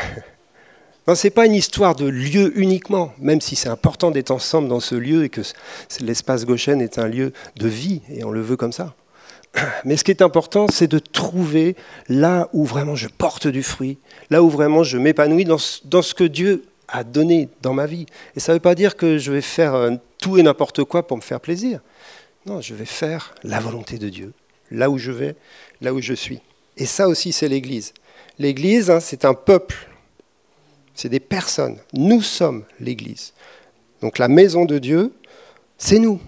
ce 1.08 1.28
n'est 1.28 1.32
pas 1.32 1.46
une 1.46 1.56
histoire 1.56 1.96
de 1.96 2.06
lieu 2.06 2.58
uniquement, 2.58 3.14
même 3.20 3.42
si 3.42 3.56
c'est 3.56 3.70
important 3.70 4.12
d'être 4.12 4.32
ensemble 4.32 4.68
dans 4.68 4.80
ce 4.80 4.96
lieu 4.96 5.24
et 5.24 5.30
que 5.30 5.42
l'espace 6.00 6.46
Goshen 6.46 6.82
est 6.82 7.00
un 7.00 7.08
lieu 7.08 7.34
de 7.56 7.68
vie, 7.68 8.02
et 8.10 8.24
on 8.24 8.32
le 8.32 8.42
veut 8.42 8.58
comme 8.58 8.72
ça. 8.72 8.94
Mais 9.86 9.98
ce 9.98 10.04
qui 10.04 10.12
est 10.12 10.22
important, 10.22 10.68
c'est 10.72 10.88
de 10.88 11.00
trouver 11.00 11.76
là 12.08 12.50
où 12.54 12.66
vraiment 12.66 12.96
je 12.96 13.08
porte 13.08 13.48
du 13.48 13.64
fruit, 13.64 13.98
là 14.30 14.44
où 14.44 14.50
vraiment 14.50 14.84
je 14.84 14.98
m'épanouis 14.98 15.46
dans, 15.46 15.58
ce 15.58 16.14
que 16.14 16.24
Dieu 16.24 16.66
a 16.88 17.04
donné 17.04 17.50
dans 17.62 17.74
ma 17.74 17.88
vie. 17.88 18.06
Et 18.36 18.40
ça 18.40 18.52
ne 18.52 18.58
veut 18.58 18.62
pas 18.62 18.76
dire 18.76 18.96
que 18.96 19.18
je 19.18 19.32
vais 19.32 19.42
faire 19.42 19.74
euh, 19.74 19.92
tout 20.20 20.38
et 20.38 20.44
n'importe 20.44 20.84
quoi 20.84 21.08
pour 21.08 21.18
me 21.18 21.22
faire 21.22 21.40
plaisir. 21.40 21.80
Non, 22.46 22.62
je 22.62 22.74
vais 22.74 22.86
faire 22.86 23.34
la 23.44 23.60
volonté 23.60 23.98
de 23.98 24.10
Dieu, 24.10 24.34
là 24.72 24.90
où 24.90 24.98
je 24.98 25.12
vais, 25.12 25.36
là 25.82 25.94
où 25.94 26.02
je 26.02 26.14
suis. 26.14 26.40
Et 26.78 26.86
ça 26.86 27.08
aussi, 27.08 27.32
c'est 27.32 27.48
l'Église. 27.48 27.94
L'Église, 28.40 28.90
hein, 28.90 29.00
c'est 29.00 29.26
un 29.26 29.34
peuple 29.34 29.91
c'est 31.02 31.10
des 31.10 31.20
personnes. 31.20 31.78
Nous 31.94 32.22
sommes 32.22 32.64
l'Église. 32.80 33.34
Donc 34.02 34.20
la 34.20 34.28
maison 34.28 34.66
de 34.66 34.78
Dieu, 34.78 35.12
c'est 35.80 35.98
nous. 35.98 36.22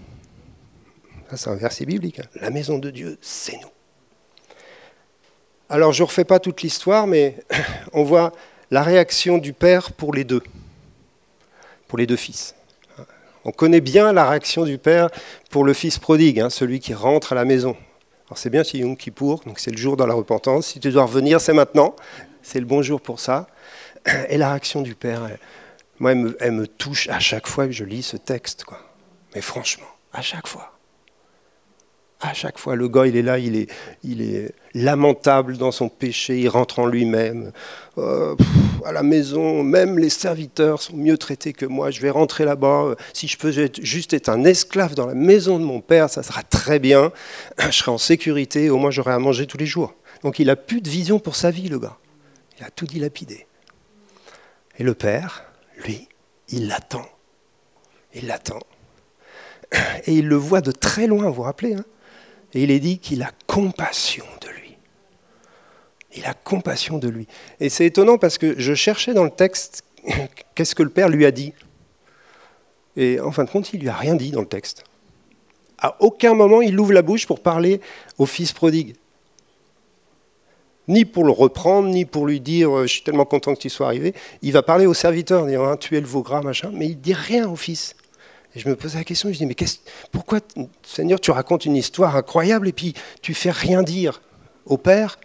C'est 1.32 1.48
un 1.48 1.54
verset 1.54 1.86
biblique. 1.86 2.18
Hein. 2.18 2.26
La 2.40 2.50
maison 2.50 2.78
de 2.80 2.90
Dieu, 2.90 3.16
c'est 3.20 3.54
nous. 3.54 3.68
Alors 5.68 5.92
je 5.92 6.02
ne 6.02 6.08
refais 6.08 6.24
pas 6.24 6.40
toute 6.40 6.62
l'histoire, 6.62 7.06
mais 7.06 7.36
on 7.92 8.02
voit 8.02 8.32
la 8.72 8.82
réaction 8.82 9.38
du 9.38 9.52
Père 9.52 9.92
pour 9.92 10.12
les 10.12 10.24
deux, 10.24 10.42
pour 11.86 11.96
les 11.96 12.08
deux 12.08 12.16
fils. 12.16 12.56
On 13.44 13.52
connaît 13.52 13.80
bien 13.80 14.12
la 14.12 14.28
réaction 14.28 14.64
du 14.64 14.78
Père 14.78 15.08
pour 15.50 15.62
le 15.62 15.72
fils 15.72 16.00
prodigue, 16.00 16.40
hein, 16.40 16.50
celui 16.50 16.80
qui 16.80 16.94
rentre 16.94 17.30
à 17.30 17.36
la 17.36 17.44
maison. 17.44 17.76
Alors 18.26 18.38
c'est 18.38 18.50
bien, 18.50 18.64
c'est 18.64 18.78
Yom 18.78 18.96
Kippour, 18.96 19.42
donc 19.46 19.60
c'est 19.60 19.70
le 19.70 19.78
jour 19.78 19.96
dans 19.96 20.06
la 20.06 20.14
repentance. 20.14 20.66
Si 20.66 20.80
tu 20.80 20.90
dois 20.90 21.04
revenir, 21.04 21.40
c'est 21.40 21.52
maintenant. 21.52 21.94
C'est 22.42 22.58
le 22.58 22.66
bon 22.66 22.82
jour 22.82 23.00
pour 23.00 23.20
ça. 23.20 23.46
Et 24.28 24.36
la 24.36 24.50
réaction 24.50 24.82
du 24.82 24.94
père, 24.94 25.28
moi, 25.98 26.12
elle 26.40 26.52
me, 26.52 26.66
touche 26.66 27.08
à 27.08 27.20
chaque 27.20 27.46
fois 27.46 27.66
que 27.66 27.72
je 27.72 27.84
lis 27.84 28.02
ce 28.02 28.16
texte. 28.16 28.64
Quoi. 28.64 28.78
Mais 29.34 29.40
franchement, 29.40 29.86
à 30.12 30.22
chaque 30.22 30.46
fois. 30.46 30.70
À 32.20 32.32
chaque 32.32 32.58
fois, 32.58 32.74
le 32.74 32.88
gars, 32.88 33.06
il 33.06 33.16
est 33.16 33.22
là, 33.22 33.38
il 33.38 33.54
est, 33.54 33.70
il 34.02 34.22
est 34.22 34.54
lamentable 34.72 35.58
dans 35.58 35.72
son 35.72 35.90
péché, 35.90 36.40
il 36.40 36.48
rentre 36.48 36.78
en 36.78 36.86
lui-même. 36.86 37.52
Euh, 37.98 38.34
à 38.84 38.92
la 38.92 39.02
maison, 39.02 39.62
même 39.62 39.98
les 39.98 40.08
serviteurs 40.08 40.80
sont 40.80 40.96
mieux 40.96 41.18
traités 41.18 41.52
que 41.52 41.66
moi. 41.66 41.90
Je 41.90 42.00
vais 42.00 42.08
rentrer 42.08 42.46
là-bas. 42.46 42.94
Si 43.12 43.28
je 43.28 43.36
peux 43.36 43.52
juste 43.82 44.14
être 44.14 44.30
un 44.30 44.44
esclave 44.44 44.94
dans 44.94 45.06
la 45.06 45.14
maison 45.14 45.58
de 45.58 45.64
mon 45.64 45.80
père, 45.80 46.08
ça 46.08 46.22
sera 46.22 46.42
très 46.42 46.78
bien. 46.78 47.12
Je 47.58 47.72
serai 47.72 47.90
en 47.90 47.98
sécurité, 47.98 48.70
au 48.70 48.78
moins 48.78 48.90
j'aurai 48.90 49.12
à 49.12 49.18
manger 49.18 49.46
tous 49.46 49.58
les 49.58 49.66
jours. 49.66 49.94
Donc 50.22 50.38
il 50.38 50.46
n'a 50.46 50.56
plus 50.56 50.80
de 50.80 50.88
vision 50.88 51.18
pour 51.18 51.36
sa 51.36 51.50
vie, 51.50 51.68
le 51.68 51.78
gars. 51.78 51.98
Il 52.58 52.64
a 52.64 52.70
tout 52.70 52.86
dilapidé. 52.86 53.46
Et 54.78 54.82
le 54.82 54.94
Père, 54.94 55.44
lui, 55.84 56.08
il 56.48 56.68
l'attend 56.68 57.06
Il 58.14 58.26
l'attend. 58.26 58.60
Et 60.06 60.14
il 60.14 60.28
le 60.28 60.36
voit 60.36 60.60
de 60.60 60.72
très 60.72 61.06
loin, 61.06 61.28
vous 61.28 61.34
vous 61.34 61.42
rappelez 61.42 61.74
hein 61.74 61.84
Et 62.52 62.62
il 62.62 62.70
est 62.70 62.80
dit 62.80 62.98
qu'il 62.98 63.22
a 63.22 63.30
compassion 63.46 64.24
de 64.40 64.48
lui. 64.48 64.76
Il 66.16 66.24
a 66.26 66.34
compassion 66.34 66.98
de 66.98 67.08
lui. 67.08 67.26
Et 67.60 67.68
c'est 67.68 67.86
étonnant 67.86 68.18
parce 68.18 68.38
que 68.38 68.54
je 68.58 68.74
cherchais 68.74 69.14
dans 69.14 69.24
le 69.24 69.30
texte 69.30 69.84
qu'est-ce 70.54 70.74
que 70.74 70.82
le 70.82 70.90
Père 70.90 71.08
lui 71.08 71.26
a 71.26 71.30
dit. 71.30 71.52
Et 72.96 73.18
en 73.20 73.32
fin 73.32 73.44
de 73.44 73.50
compte, 73.50 73.72
il 73.72 73.80
lui 73.80 73.88
a 73.88 73.94
rien 73.94 74.14
dit 74.14 74.30
dans 74.30 74.40
le 74.40 74.46
texte. 74.46 74.84
À 75.78 75.96
aucun 76.00 76.34
moment, 76.34 76.62
il 76.62 76.78
ouvre 76.78 76.92
la 76.92 77.02
bouche 77.02 77.26
pour 77.26 77.40
parler 77.40 77.80
au 78.18 78.26
fils 78.26 78.52
prodigue. 78.52 78.94
Ni 80.86 81.04
pour 81.04 81.24
le 81.24 81.30
reprendre, 81.30 81.88
ni 81.88 82.04
pour 82.04 82.26
lui 82.26 82.40
dire 82.40 82.70
euh, 82.76 82.82
Je 82.82 82.92
suis 82.92 83.02
tellement 83.02 83.24
content 83.24 83.54
que 83.54 83.60
tu 83.60 83.70
sois 83.70 83.86
arrivé. 83.86 84.14
Il 84.42 84.52
va 84.52 84.62
parler 84.62 84.86
au 84.86 84.94
serviteur, 84.94 85.46
dire 85.46 85.62
hein, 85.62 85.76
Tu 85.76 85.96
es 85.96 86.00
le 86.00 86.06
veau 86.06 86.22
gras, 86.22 86.42
machin, 86.42 86.70
mais 86.72 86.86
il 86.86 86.96
ne 86.96 87.02
dit 87.02 87.14
rien 87.14 87.48
au 87.48 87.56
fils. 87.56 87.96
Et 88.54 88.60
je 88.60 88.68
me 88.68 88.76
posais 88.76 88.98
la 88.98 89.04
question, 89.04 89.32
je 89.32 89.38
dis 89.38 89.46
Mais 89.46 89.56
pourquoi, 90.12 90.40
Seigneur, 90.82 91.20
tu 91.20 91.30
racontes 91.30 91.64
une 91.64 91.76
histoire 91.76 92.16
incroyable 92.16 92.68
et 92.68 92.72
puis 92.72 92.94
tu 93.22 93.34
fais 93.34 93.50
rien 93.50 93.82
dire 93.82 94.20
au 94.66 94.76
Père 94.76 95.18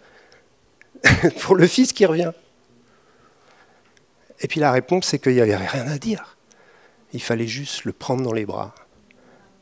pour 1.40 1.54
le 1.54 1.66
fils 1.66 1.92
qui 1.92 2.06
revient? 2.06 2.32
Et 4.40 4.48
puis 4.48 4.60
la 4.60 4.72
réponse, 4.72 5.06
c'est 5.06 5.18
qu'il 5.18 5.34
n'y 5.34 5.40
avait 5.40 5.56
rien 5.56 5.86
à 5.86 5.98
dire. 5.98 6.36
Il 7.12 7.22
fallait 7.22 7.46
juste 7.46 7.84
le 7.84 7.92
prendre 7.92 8.22
dans 8.22 8.32
les 8.32 8.46
bras 8.46 8.74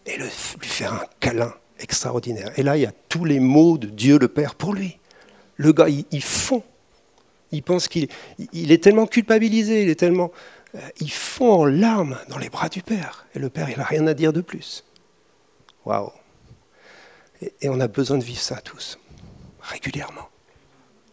et 0.06 0.16
lui 0.16 0.28
faire 0.62 0.94
un 0.94 1.04
câlin 1.20 1.52
extraordinaire. 1.80 2.52
Et 2.56 2.62
là, 2.62 2.76
il 2.76 2.82
y 2.82 2.86
a 2.86 2.92
tous 3.08 3.24
les 3.24 3.40
mots 3.40 3.78
de 3.78 3.86
Dieu 3.88 4.18
le 4.18 4.28
Père 4.28 4.54
pour 4.54 4.74
lui. 4.74 4.97
Le 5.58 5.72
gars, 5.72 5.88
il, 5.88 6.22
fond. 6.22 6.62
Il 7.52 7.62
pense 7.62 7.86
qu'il 7.86 8.08
il 8.52 8.72
est 8.72 8.82
tellement 8.82 9.06
culpabilisé, 9.06 9.82
il 9.82 9.90
est 9.90 10.00
tellement... 10.00 10.32
Euh, 10.74 10.80
il 11.00 11.10
fond 11.10 11.52
en 11.52 11.64
larmes 11.64 12.18
dans 12.28 12.38
les 12.38 12.48
bras 12.48 12.68
du 12.68 12.82
Père. 12.82 13.26
Et 13.34 13.38
le 13.38 13.50
Père, 13.50 13.68
il 13.68 13.76
n'a 13.76 13.84
rien 13.84 14.06
à 14.06 14.14
dire 14.14 14.32
de 14.32 14.40
plus. 14.40 14.84
Waouh 15.84 16.10
et, 17.40 17.68
on 17.68 17.80
a 17.80 17.88
besoin 17.88 18.18
de 18.18 18.24
vivre 18.24 18.40
ça 18.40 18.56
tous, 18.56 18.98
régulièrement. 19.60 20.28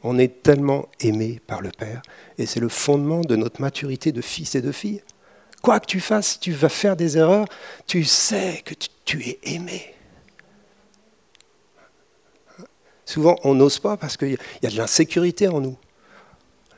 On 0.03 0.17
est 0.17 0.43
tellement 0.43 0.87
aimé 0.99 1.41
par 1.45 1.61
le 1.61 1.71
Père, 1.71 2.01
et 2.37 2.45
c'est 2.45 2.59
le 2.59 2.69
fondement 2.69 3.21
de 3.21 3.35
notre 3.35 3.61
maturité 3.61 4.11
de 4.11 4.21
fils 4.21 4.55
et 4.55 4.61
de 4.61 4.71
filles. 4.71 5.03
Quoi 5.61 5.79
que 5.79 5.87
tu 5.87 5.99
fasses, 5.99 6.39
tu 6.39 6.51
vas 6.51 6.69
faire 6.69 6.95
des 6.95 7.17
erreurs, 7.17 7.47
tu 7.87 8.03
sais 8.03 8.61
que 8.63 8.75
tu, 9.05 9.21
es 9.23 9.39
aimé. 9.43 9.94
Souvent, 13.05 13.37
on 13.43 13.55
n'ose 13.55 13.79
pas 13.79 13.97
parce 13.97 14.17
qu'il 14.17 14.37
y 14.61 14.67
a 14.67 14.69
de 14.69 14.77
l'insécurité 14.77 15.47
en 15.47 15.61
nous. 15.61 15.77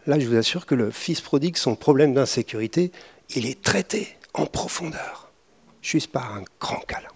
Là, 0.06 0.20
je 0.20 0.28
vous 0.28 0.36
assure 0.36 0.66
que 0.66 0.76
le 0.76 0.92
fils 0.92 1.22
prodigue, 1.22 1.58
son 1.58 1.76
problème 1.76 2.14
d'insécurité, 2.14 2.92
il 3.36 3.46
est 3.46 3.62
traité 3.62 4.18
en 4.34 4.46
profondeur, 4.46 5.32
juste 5.82 6.12
par 6.12 6.36
un 6.36 6.44
grand 6.60 6.80
câlin. 6.80 7.10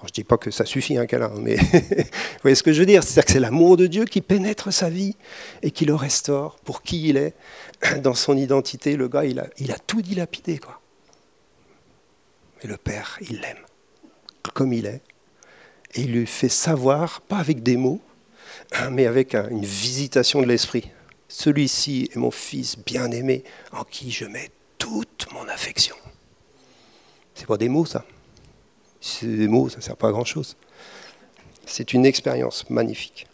je 0.00 0.06
ne 0.06 0.10
dis 0.10 0.24
pas 0.24 0.36
que 0.36 0.50
ça 0.50 0.64
suffit 0.64 0.96
un 0.98 1.06
câlin, 1.06 1.32
mais 1.38 1.56
vous 1.56 2.42
voyez 2.42 2.54
ce 2.54 2.62
que 2.62 2.72
je 2.72 2.80
veux 2.80 2.86
dire? 2.86 3.02
C'est-à-dire 3.02 3.24
que 3.26 3.32
c'est 3.32 3.40
l'amour 3.40 3.76
de 3.76 3.86
Dieu 3.86 4.04
qui 4.04 4.20
pénètre 4.20 4.72
sa 4.72 4.90
vie 4.90 5.16
et 5.62 5.70
qui 5.70 5.84
le 5.84 5.94
restaure 5.94 6.56
pour 6.64 6.82
qui 6.82 7.08
il 7.08 7.16
est, 7.16 7.34
dans 8.00 8.14
son 8.14 8.36
identité, 8.36 8.96
le 8.96 9.08
gars, 9.08 9.24
il 9.24 9.38
a, 9.38 9.78
tout 9.86 10.02
dilapidé. 10.02 10.58
Quoi. 10.58 10.80
Et 12.62 12.66
le 12.66 12.76
Père, 12.76 13.18
il 13.20 13.40
l'aime 13.40 13.64
comme 14.50 14.72
il 14.72 14.86
est. 14.86 15.02
Et 15.94 16.02
il 16.02 16.12
lui 16.12 16.26
fait 16.26 16.48
savoir, 16.48 17.20
pas 17.22 17.36
avec 17.36 17.62
des 17.62 17.76
mots, 17.76 18.00
mais 18.90 19.06
avec 19.06 19.34
une 19.34 19.64
visitation 19.64 20.40
de 20.40 20.46
l'esprit. 20.46 20.90
Celui-ci 21.28 22.10
est 22.12 22.16
mon 22.16 22.30
fils 22.30 22.78
bien-aimé 22.78 23.44
en 23.72 23.84
qui 23.84 24.10
je 24.10 24.24
mets 24.24 24.50
toute 24.78 25.26
mon 25.32 25.48
affection. 25.48 25.96
C'est 27.34 27.46
pas 27.46 27.56
des 27.56 27.68
mots, 27.68 27.86
ça. 27.86 28.04
C'est 29.00 29.26
des 29.26 29.48
mots, 29.48 29.68
ça 29.68 29.78
ne 29.78 29.82
sert 29.82 29.96
pas 29.96 30.08
à 30.08 30.12
grand-chose. 30.12 30.56
C'est 31.66 31.92
une 31.92 32.04
expérience 32.04 32.68
magnifique. 32.68 33.26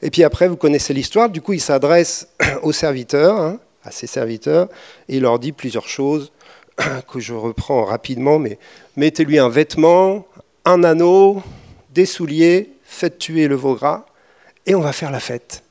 Et 0.00 0.10
puis 0.10 0.22
après, 0.22 0.46
vous 0.46 0.56
connaissez 0.56 0.94
l'histoire, 0.94 1.28
du 1.28 1.40
coup, 1.40 1.52
il 1.52 1.60
s'adresse 1.60 2.28
aux 2.62 2.72
serviteurs, 2.72 3.38
hein, 3.38 3.60
à 3.82 3.90
ses 3.90 4.06
serviteurs, 4.06 4.68
et 5.08 5.16
il 5.16 5.22
leur 5.22 5.38
dit 5.38 5.52
plusieurs 5.52 5.88
choses 5.88 6.32
que 7.08 7.18
je 7.18 7.34
reprends 7.34 7.84
rapidement, 7.84 8.38
mais 8.38 8.58
mettez-lui 8.96 9.38
un 9.38 9.48
vêtement, 9.48 10.26
un 10.64 10.84
anneau, 10.84 11.42
des 11.90 12.06
souliers, 12.06 12.70
faites 12.84 13.18
tuer 13.18 13.48
le 13.48 13.56
veau 13.56 13.74
gras, 13.74 14.06
et 14.68 14.74
on 14.74 14.80
va 14.80 14.92
faire 14.92 15.10
la 15.10 15.20
fête. 15.20 15.64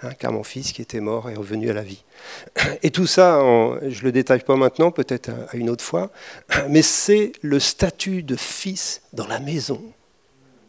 Hein, 0.00 0.10
car 0.18 0.32
mon 0.32 0.44
fils 0.44 0.72
qui 0.72 0.80
était 0.80 1.00
mort 1.00 1.28
est 1.28 1.34
revenu 1.34 1.68
à 1.70 1.72
la 1.72 1.82
vie. 1.82 2.04
Et 2.82 2.90
tout 2.92 3.08
ça, 3.08 3.40
je 3.82 3.98
ne 3.98 4.04
le 4.04 4.12
détaille 4.12 4.44
pas 4.44 4.54
maintenant, 4.54 4.92
peut-être 4.92 5.30
à 5.50 5.56
une 5.56 5.68
autre 5.68 5.84
fois, 5.84 6.12
mais 6.68 6.82
c'est 6.82 7.32
le 7.42 7.58
statut 7.58 8.22
de 8.22 8.36
fils 8.36 9.02
dans 9.12 9.26
la 9.26 9.40
maison 9.40 9.82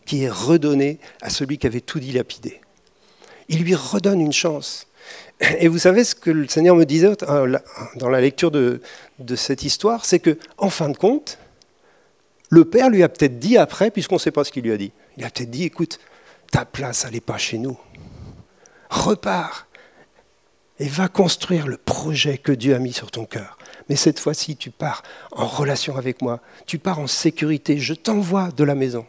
qui 0.06 0.24
est 0.24 0.30
redonné 0.30 1.00
à 1.22 1.30
celui 1.30 1.60
qui 1.60 1.68
avait 1.68 1.82
tout 1.82 2.00
dilapidé 2.00 2.60
il 3.50 3.64
lui 3.64 3.76
redonne 3.76 4.22
une 4.22 4.32
chance. 4.32 4.88
Et 5.60 5.68
vous 5.68 5.80
savez 5.80 6.04
ce 6.04 6.16
que 6.16 6.30
le 6.30 6.48
Seigneur 6.48 6.76
me 6.76 6.86
disait 6.86 7.12
euh, 7.24 7.58
dans 7.96 8.10
la 8.10 8.22
lecture 8.22 8.52
de, 8.52 8.82
cette 9.36 9.64
histoire, 9.64 10.06
c'est 10.06 10.20
que, 10.20 10.38
en 10.58 10.70
fin 10.70 10.90
de 10.90 10.98
compte, 10.98 11.40
le 12.50 12.66
Père 12.66 12.90
lui 12.90 13.04
a 13.04 13.10
peut-être 13.10 13.40
dit 13.40 13.58
après, 13.58 13.92
puisqu'on 13.92 14.16
ne 14.16 14.20
sait 14.20 14.32
pas 14.32 14.44
ce 14.44 14.52
qu'il 14.52 14.64
lui 14.64 14.72
a 14.72 14.78
dit, 14.78 14.92
il 15.18 15.26
a 15.26 15.30
peut-être 15.30 15.50
dit, 15.50 15.64
écoute, 15.64 16.00
ta 16.52 16.66
place, 16.66 17.06
elle 17.06 17.14
n'est 17.14 17.22
pas 17.22 17.38
chez 17.38 17.58
nous. 17.58 17.78
Repars 18.90 19.68
et 20.80 20.88
va 20.88 21.08
construire 21.08 21.68
le 21.68 21.78
projet 21.78 22.38
que 22.38 22.52
Dieu 22.52 22.74
a 22.74 22.80
mis 22.80 22.94
sur 22.94 23.12
ton 23.12 23.26
cœur. 23.26 23.58
Mais 23.90 23.96
cette 23.96 24.20
fois-ci, 24.20 24.56
tu 24.56 24.72
pars 24.72 25.04
en 25.32 25.46
relation 25.46 25.98
avec 25.98 26.22
moi, 26.22 26.40
tu 26.66 26.80
pars 26.80 27.00
en 27.00 27.08
sécurité, 27.08 27.78
je 27.78 27.94
t'envoie 27.94 28.50
de 28.52 28.64
la 28.64 28.76
maison. 28.76 29.06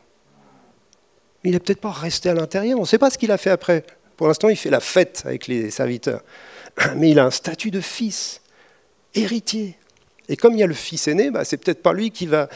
Il 1.45 1.53
n'est 1.53 1.61
peut-être 1.61 1.81
pas 1.81 1.93
resté 1.93 2.29
à 2.29 2.35
l'intérieur, 2.35 2.79
on 2.79 2.83
ne 2.83 2.87
sait 2.87 2.99
pas 2.99 3.11
ce 3.11 3.19
qu'il 3.19 3.31
a 3.31 3.39
fait 3.39 3.51
après. 3.51 3.85
Pour 4.17 4.27
l'instant, 4.27 4.49
il 4.49 4.57
fait 4.57 4.71
la 4.71 4.81
fête 4.81 5.23
avec 5.25 5.47
les 5.47 5.71
serviteurs. 5.71 6.23
Mais 6.97 7.11
il 7.11 7.19
a 7.19 7.25
un 7.25 7.31
statut 7.31 7.71
de 7.71 7.81
fils, 7.81 8.43
héritier. 9.15 9.79
Et 10.29 10.37
comme 10.37 10.55
il 10.55 10.61
y 10.61 10.63
a 10.63 10.67
le 10.67 10.75
fils 10.75 11.09
aîné, 11.09 11.31
bah, 11.31 11.45
c'est 11.45 11.57
peut-être 11.57 11.83
pas 11.83 11.93
lui 11.93 12.11
qui 12.11 12.27
va, 12.27 12.49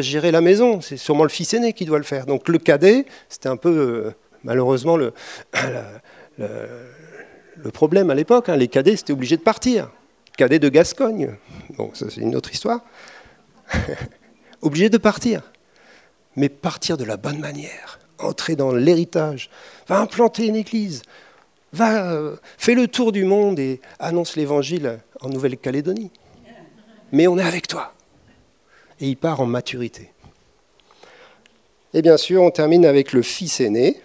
gérer 0.00 0.30
la 0.30 0.40
maison, 0.40 0.80
c'est 0.80 0.96
sûrement 0.96 1.22
le 1.22 1.30
fils 1.30 1.54
aîné 1.54 1.72
qui 1.72 1.84
doit 1.84 1.98
le 1.98 2.04
faire. 2.04 2.26
Donc 2.26 2.48
le 2.48 2.58
cadet, 2.58 3.06
c'était 3.28 3.48
un 3.48 3.56
peu, 3.56 3.70
euh, 3.70 4.14
malheureusement, 4.44 4.96
le, 4.96 5.12
problème 7.72 8.10
à 8.10 8.14
l'époque. 8.14 8.48
Hein. 8.48 8.56
Les 8.56 8.68
cadets, 8.68 8.96
c'était 8.96 9.12
obligé 9.12 9.36
de 9.36 9.42
partir. 9.42 9.90
Cadet 10.36 10.58
de 10.58 10.68
Gascogne, 10.68 11.36
bon, 11.76 11.90
ça 11.94 12.06
c'est 12.08 12.20
une 12.20 12.34
autre 12.34 12.52
histoire. 12.52 12.80
obligé 14.62 14.88
de 14.88 14.98
partir. 14.98 15.42
Mais 16.36 16.48
partir 16.48 16.96
de 16.96 17.04
la 17.04 17.16
bonne 17.16 17.38
manière 17.38 17.98
entrer 18.22 18.56
dans 18.56 18.72
l'héritage, 18.72 19.50
va 19.88 20.00
implanter 20.00 20.46
une 20.46 20.56
église, 20.56 21.02
va 21.72 22.12
euh, 22.12 22.36
faire 22.58 22.76
le 22.76 22.88
tour 22.88 23.12
du 23.12 23.24
monde 23.24 23.58
et 23.58 23.80
annonce 23.98 24.36
l'évangile 24.36 25.00
en 25.20 25.28
Nouvelle-Calédonie. 25.28 26.10
Mais 27.12 27.26
on 27.26 27.38
est 27.38 27.42
avec 27.42 27.68
toi. 27.68 27.94
Et 29.00 29.08
il 29.08 29.16
part 29.16 29.40
en 29.40 29.46
maturité. 29.46 30.12
Et 31.94 32.00
bien 32.00 32.16
sûr, 32.16 32.42
on 32.42 32.50
termine 32.50 32.86
avec 32.86 33.12
le 33.12 33.22
fils 33.22 33.60
aîné, 33.60 34.00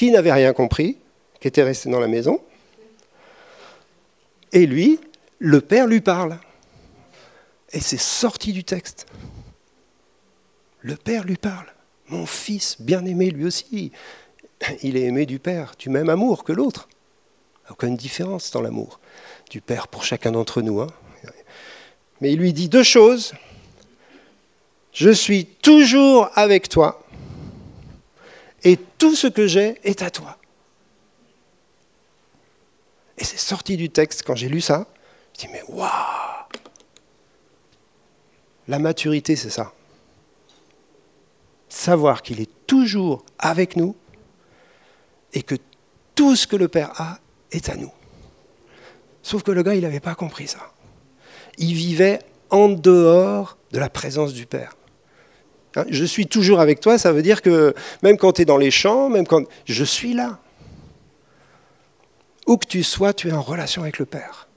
qui 0.00 0.10
n'avait 0.10 0.32
rien 0.32 0.54
compris, 0.54 0.96
qui 1.40 1.48
était 1.48 1.62
resté 1.62 1.90
dans 1.90 2.00
la 2.00 2.08
maison. 2.08 2.40
Et 4.50 4.64
lui, 4.64 4.98
le 5.38 5.60
père 5.60 5.86
lui 5.86 6.00
parle. 6.00 6.38
Et 7.70 7.80
c'est 7.80 8.00
sorti 8.00 8.54
du 8.54 8.64
texte. 8.64 9.04
Le 10.80 10.96
père 10.96 11.24
lui 11.24 11.36
parle. 11.36 11.66
Mon 12.08 12.24
fils 12.24 12.80
bien-aimé, 12.80 13.28
lui 13.28 13.44
aussi, 13.44 13.92
il 14.82 14.96
est 14.96 15.02
aimé 15.02 15.26
du 15.26 15.38
Père, 15.38 15.74
du 15.78 15.90
même 15.90 16.08
amour 16.08 16.44
que 16.44 16.54
l'autre. 16.54 16.88
Aucune 17.68 17.94
différence 17.94 18.50
dans 18.52 18.62
l'amour 18.62 19.00
du 19.50 19.60
Père 19.60 19.86
pour 19.86 20.02
chacun 20.02 20.32
d'entre 20.32 20.62
nous. 20.62 20.80
Hein. 20.80 20.86
Mais 22.22 22.32
il 22.32 22.38
lui 22.38 22.54
dit 22.54 22.70
deux 22.70 22.82
choses. 22.82 23.34
Je 24.94 25.10
suis 25.10 25.44
toujours 25.44 26.30
avec 26.36 26.70
toi 26.70 27.02
et 28.64 28.76
tout 28.98 29.14
ce 29.14 29.26
que 29.26 29.46
j'ai 29.46 29.80
est 29.84 30.02
à 30.02 30.10
toi. 30.10 30.38
Et 33.18 33.24
c'est 33.24 33.38
sorti 33.38 33.76
du 33.76 33.90
texte 33.90 34.22
quand 34.24 34.34
j'ai 34.34 34.48
lu 34.48 34.60
ça. 34.60 34.86
Je 35.34 35.46
dis 35.46 35.52
mais 35.52 35.62
waouh 35.68 35.88
La 38.68 38.78
maturité, 38.78 39.36
c'est 39.36 39.50
ça 39.50 39.72
savoir 41.70 42.22
qu'il 42.22 42.40
est 42.40 42.50
toujours 42.66 43.24
avec 43.38 43.76
nous 43.76 43.96
et 45.32 45.42
que 45.42 45.54
tout 46.14 46.36
ce 46.36 46.46
que 46.46 46.56
le 46.56 46.68
Père 46.68 47.00
a 47.00 47.18
est 47.52 47.68
à 47.70 47.76
nous. 47.76 47.92
Sauf 49.22 49.42
que 49.42 49.52
le 49.52 49.62
gars, 49.62 49.74
il 49.74 49.82
n'avait 49.82 50.00
pas 50.00 50.14
compris 50.14 50.48
ça. 50.48 50.72
Il 51.56 51.74
vivait 51.74 52.20
en 52.50 52.68
dehors 52.68 53.56
de 53.70 53.78
la 53.78 53.88
présence 53.88 54.34
du 54.34 54.46
Père. 54.46 54.76
Hein, 55.76 55.84
je 55.88 56.04
suis 56.04 56.26
toujours 56.26 56.60
avec 56.60 56.80
toi, 56.80 56.98
ça 56.98 57.12
veut 57.12 57.22
dire 57.22 57.42
que 57.42 57.74
même 58.02 58.16
quand 58.16 58.32
tu 58.32 58.42
es 58.42 58.44
dans 58.44 58.56
les 58.56 58.70
champs, 58.70 59.08
même 59.08 59.26
quand 59.26 59.44
je 59.64 59.84
suis 59.84 60.14
là. 60.14 60.38
Où 62.46 62.56
que 62.56 62.66
tu 62.66 62.82
sois, 62.82 63.12
tu 63.12 63.28
es 63.28 63.32
en 63.32 63.42
relation 63.42 63.82
avec 63.82 63.98
le 63.98 64.06
Père. 64.06 64.48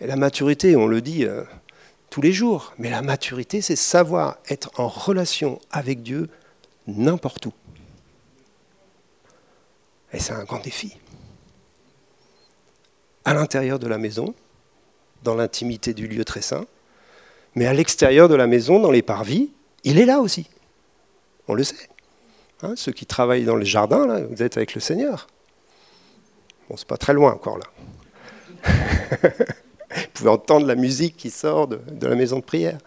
Et 0.00 0.06
la 0.06 0.16
maturité, 0.16 0.76
on 0.76 0.86
le 0.86 1.02
dit, 1.02 1.26
euh, 1.26 1.42
tous 2.10 2.20
les 2.20 2.32
jours. 2.32 2.74
Mais 2.78 2.90
la 2.90 3.02
maturité, 3.02 3.60
c'est 3.60 3.76
savoir 3.76 4.38
être 4.48 4.70
en 4.78 4.88
relation 4.88 5.60
avec 5.70 6.02
Dieu 6.02 6.28
n'importe 6.86 7.46
où. 7.46 7.52
Et 10.12 10.18
c'est 10.18 10.32
un 10.32 10.44
grand 10.44 10.58
défi. 10.58 10.96
À 13.24 13.34
l'intérieur 13.34 13.78
de 13.78 13.86
la 13.86 13.98
maison, 13.98 14.34
dans 15.22 15.34
l'intimité 15.34 15.94
du 15.94 16.08
lieu 16.08 16.24
très 16.24 16.40
saint, 16.40 16.66
mais 17.54 17.66
à 17.66 17.72
l'extérieur 17.72 18.28
de 18.28 18.34
la 18.34 18.46
maison, 18.46 18.80
dans 18.80 18.90
les 18.90 19.02
parvis, 19.02 19.50
il 19.84 19.98
est 19.98 20.04
là 20.06 20.20
aussi. 20.20 20.48
On 21.48 21.54
le 21.54 21.64
sait. 21.64 21.88
Hein, 22.62 22.74
ceux 22.76 22.92
qui 22.92 23.06
travaillent 23.06 23.44
dans 23.44 23.56
le 23.56 23.64
jardin, 23.64 24.06
là, 24.06 24.20
vous 24.20 24.42
êtes 24.42 24.56
avec 24.56 24.74
le 24.74 24.80
Seigneur. 24.80 25.26
Bon, 26.68 26.76
c'est 26.76 26.86
pas 26.86 26.98
très 26.98 27.14
loin 27.14 27.32
encore 27.32 27.58
là. 27.58 27.66
vous 29.90 30.10
pouvez 30.14 30.30
entendre 30.30 30.66
la 30.66 30.74
musique 30.74 31.16
qui 31.16 31.30
sort 31.30 31.66
de, 31.68 31.80
de 31.90 32.06
la 32.06 32.14
maison 32.14 32.38
de 32.38 32.44
prière. 32.44 32.78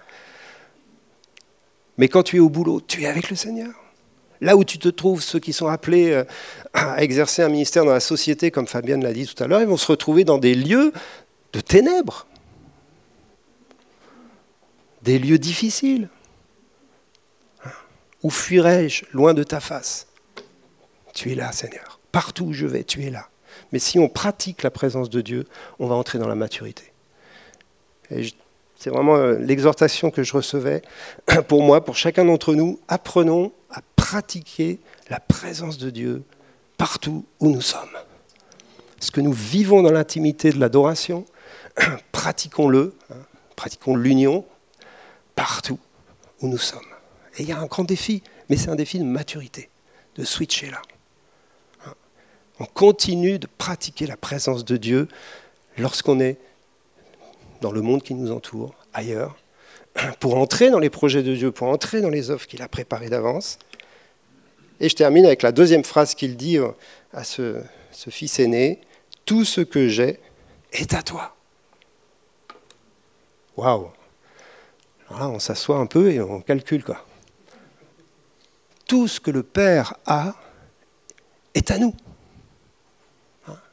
Mais 1.97 2.07
quand 2.07 2.23
tu 2.23 2.37
es 2.37 2.39
au 2.39 2.49
boulot, 2.49 2.81
tu 2.81 3.03
es 3.03 3.07
avec 3.07 3.29
le 3.29 3.35
Seigneur. 3.35 3.73
Là 4.41 4.57
où 4.57 4.63
tu 4.63 4.77
te 4.77 4.89
trouves, 4.89 5.21
ceux 5.21 5.39
qui 5.39 5.53
sont 5.53 5.67
appelés 5.67 6.11
euh, 6.11 6.25
à 6.73 7.01
exercer 7.01 7.41
un 7.43 7.49
ministère 7.49 7.85
dans 7.85 7.93
la 7.93 7.99
société, 7.99 8.51
comme 8.51 8.67
Fabienne 8.67 9.01
l'a 9.03 9.13
dit 9.13 9.25
tout 9.25 9.41
à 9.41 9.47
l'heure, 9.47 9.61
ils 9.61 9.67
vont 9.67 9.77
se 9.77 9.87
retrouver 9.87 10.25
dans 10.25 10.37
des 10.37 10.53
lieux 10.53 10.91
de 11.53 11.61
ténèbres, 11.61 12.27
des 15.01 15.17
lieux 15.19 15.37
difficiles. 15.37 16.09
Où 18.23 18.29
fuirais-je 18.29 19.05
loin 19.11 19.33
de 19.33 19.43
ta 19.43 19.59
face? 19.59 20.07
Tu 21.13 21.31
es 21.31 21.35
là, 21.35 21.51
Seigneur. 21.51 21.99
Partout 22.11 22.45
où 22.45 22.53
je 22.53 22.65
vais, 22.65 22.83
tu 22.83 23.03
es 23.03 23.09
là. 23.09 23.27
Mais 23.71 23.79
si 23.79 23.99
on 23.99 24.07
pratique 24.07 24.63
la 24.63 24.71
présence 24.71 25.09
de 25.09 25.21
Dieu, 25.21 25.45
on 25.79 25.87
va 25.87 25.95
entrer 25.95 26.19
dans 26.19 26.27
la 26.27 26.35
maturité. 26.35 26.93
c'est 28.09 28.89
vraiment 28.89 29.15
euh, 29.15 29.37
l'exhortation 29.39 30.09
que 30.09 30.23
je 30.23 30.33
recevais 30.33 30.81
pour 31.47 31.63
moi, 31.63 31.83
pour 31.83 31.95
chacun 31.95 32.25
d'entre 32.25 32.55
nous. 32.55 32.79
Apprenons 32.87 33.51
à 33.69 33.81
pratiquer 33.95 34.79
la 35.09 35.19
présence 35.19 35.77
de 35.77 35.89
Dieu 35.89 36.23
partout 36.77 37.25
où 37.39 37.49
nous 37.49 37.61
sommes. 37.61 37.97
Ce 38.99 39.11
que 39.11 39.21
nous 39.21 39.33
vivons 39.33 39.81
dans 39.81 39.91
l'intimité 39.91 40.51
de 40.51 40.59
l'adoration, 40.59 41.25
pratiquons-le, 42.11 42.95
hein, 43.11 43.15
pratiquons 43.55 43.95
l'union 43.95 44.45
partout 45.35 45.79
où 46.41 46.47
nous 46.47 46.57
sommes. 46.57 46.92
Et 47.37 47.43
il 47.43 47.49
y 47.49 47.51
a 47.51 47.59
un 47.59 47.65
grand 47.65 47.83
défi, 47.83 48.21
mais 48.49 48.57
c'est 48.57 48.69
un 48.69 48.75
défi 48.75 48.99
de 48.99 49.03
maturité, 49.03 49.69
de 50.15 50.23
switcher 50.23 50.69
là. 50.69 50.81
On 52.59 52.65
continue 52.65 53.39
de 53.39 53.47
pratiquer 53.57 54.05
la 54.05 54.15
présence 54.15 54.63
de 54.63 54.77
Dieu 54.77 55.07
lorsqu'on 55.77 56.19
est 56.19 56.37
dans 57.61 57.71
le 57.71 57.81
monde 57.81 58.03
qui 58.03 58.13
nous 58.13 58.31
entoure, 58.31 58.75
ailleurs, 58.93 59.35
pour 60.19 60.37
entrer 60.37 60.69
dans 60.69 60.79
les 60.79 60.89
projets 60.89 61.23
de 61.23 61.35
Dieu, 61.35 61.51
pour 61.51 61.67
entrer 61.67 62.01
dans 62.01 62.09
les 62.09 62.29
offres 62.29 62.47
qu'il 62.47 62.61
a 62.61 62.67
préparées 62.67 63.09
d'avance. 63.09 63.57
Et 64.79 64.89
je 64.89 64.95
termine 64.95 65.25
avec 65.25 65.41
la 65.41 65.51
deuxième 65.51 65.83
phrase 65.83 66.13
qu'il 66.13 66.35
dit 66.35 66.57
euh, 66.57 66.69
à 67.11 67.23
ce, 67.23 67.61
ce 67.91 68.09
fils 68.09 68.39
aîné, 68.39 68.81
Tout 69.25 69.45
ce 69.45 69.61
que 69.61 69.87
j'ai 69.87 70.19
est 70.71 70.93
à 70.93 71.01
toi. 71.01 71.35
Waouh 73.55 73.89
Alors 75.09 75.19
là, 75.19 75.29
on 75.29 75.39
s'assoit 75.39 75.77
un 75.77 75.85
peu 75.85 76.11
et 76.11 76.19
on 76.19 76.41
calcule 76.41 76.83
quoi. 76.83 77.05
Tout 78.93 79.07
ce 79.07 79.19
que 79.19 79.31
le 79.31 79.41
Père 79.41 79.95
a 80.05 80.35
est 81.55 81.71
à 81.71 81.79
nous. 81.79 81.95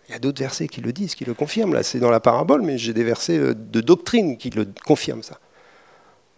Il 0.09 0.13
y 0.13 0.15
a 0.15 0.19
d'autres 0.19 0.41
versets 0.41 0.67
qui 0.67 0.81
le 0.81 0.95
disent, 0.95 1.15
qui 1.15 1.27
le 1.27 1.35
confirment. 1.35 1.75
Là, 1.75 1.83
c'est 1.83 1.99
dans 1.99 2.11
la 2.11 2.21
parabole, 2.21 2.63
mais 2.63 2.79
j'ai 2.79 2.95
des 2.95 3.05
versets 3.05 3.37
euh, 3.37 3.53
de 3.55 3.83
doctrine 3.83 4.39
qui 4.39 4.49
le 4.49 4.67
confirment 4.87 5.23
ça. 5.23 5.39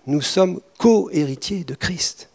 Nous 0.08 0.20
sommes 0.20 0.60
co-héritiers 0.78 1.62
de 1.62 1.76
Christ. 1.76 2.28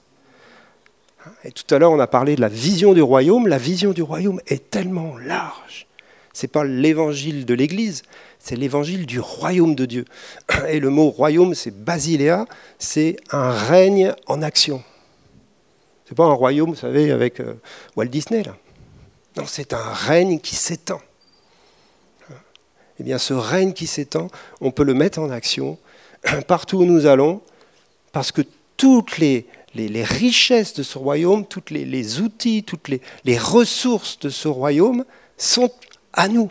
Et 1.44 1.52
tout 1.52 1.66
à 1.76 1.80
l'heure, 1.80 1.92
on 1.92 2.00
a 2.00 2.08
parlé 2.08 2.38
de 2.38 2.42
la 2.42 2.48
vision 2.48 2.94
du 2.94 3.02
royaume. 3.02 3.50
La 3.50 3.58
vision 3.58 3.92
du 3.92 4.02
royaume 4.02 4.40
est 4.48 4.70
tellement 4.70 5.18
large. 5.18 5.86
Ce 6.32 6.46
n'est 6.46 6.50
pas 6.50 6.64
l'évangile 6.64 7.46
de 7.46 7.56
l'Église, 7.56 8.04
c'est 8.40 8.56
l'évangile 8.56 9.06
du 9.06 9.20
royaume 9.20 9.76
de 9.76 9.86
Dieu. 9.86 10.06
Et 10.70 10.80
le 10.80 10.92
mot 10.92 11.10
royaume, 11.10 11.56
c'est 11.56 11.72
basiléa, 11.72 12.46
c'est 12.80 13.18
un 13.32 13.52
règne 13.52 14.14
en 14.28 14.42
action. 14.42 14.82
Ce 16.08 16.14
n'est 16.14 16.16
pas 16.16 16.26
un 16.26 16.34
royaume, 16.34 16.70
vous 16.70 16.76
savez, 16.78 17.12
avec 17.12 17.42
euh, 17.42 17.56
Walt 17.98 18.06
Disney, 18.06 18.42
là. 18.42 18.56
Non, 19.36 19.44
c'est 19.46 19.74
un 19.74 19.94
règne 19.94 20.40
qui 20.40 20.56
s'étend. 20.56 21.02
Eh 22.98 23.04
bien, 23.04 23.18
ce 23.18 23.34
règne 23.34 23.74
qui 23.74 23.88
s'étend, 23.88 24.30
on 24.62 24.72
peut 24.72 24.86
le 24.86 24.94
mettre 24.94 25.20
en 25.20 25.30
action 25.30 25.78
partout 26.48 26.78
où 26.78 26.86
nous 26.86 27.08
allons, 27.08 27.42
parce 28.14 28.32
que 28.32 28.42
toutes 28.78 29.18
les, 29.18 29.48
les, 29.76 30.04
richesses 30.06 30.74
de 30.76 30.82
ce 30.82 30.98
royaume, 30.98 31.46
tous 31.46 31.66
les, 31.72 31.84
les, 31.84 32.22
outils, 32.22 32.64
toutes 32.64 32.88
les 32.88 33.38
ressources 33.38 34.18
de 34.20 34.30
ce 34.30 34.48
royaume 34.48 35.04
sont 35.38 35.70
à 36.14 36.30
nous. 36.30 36.50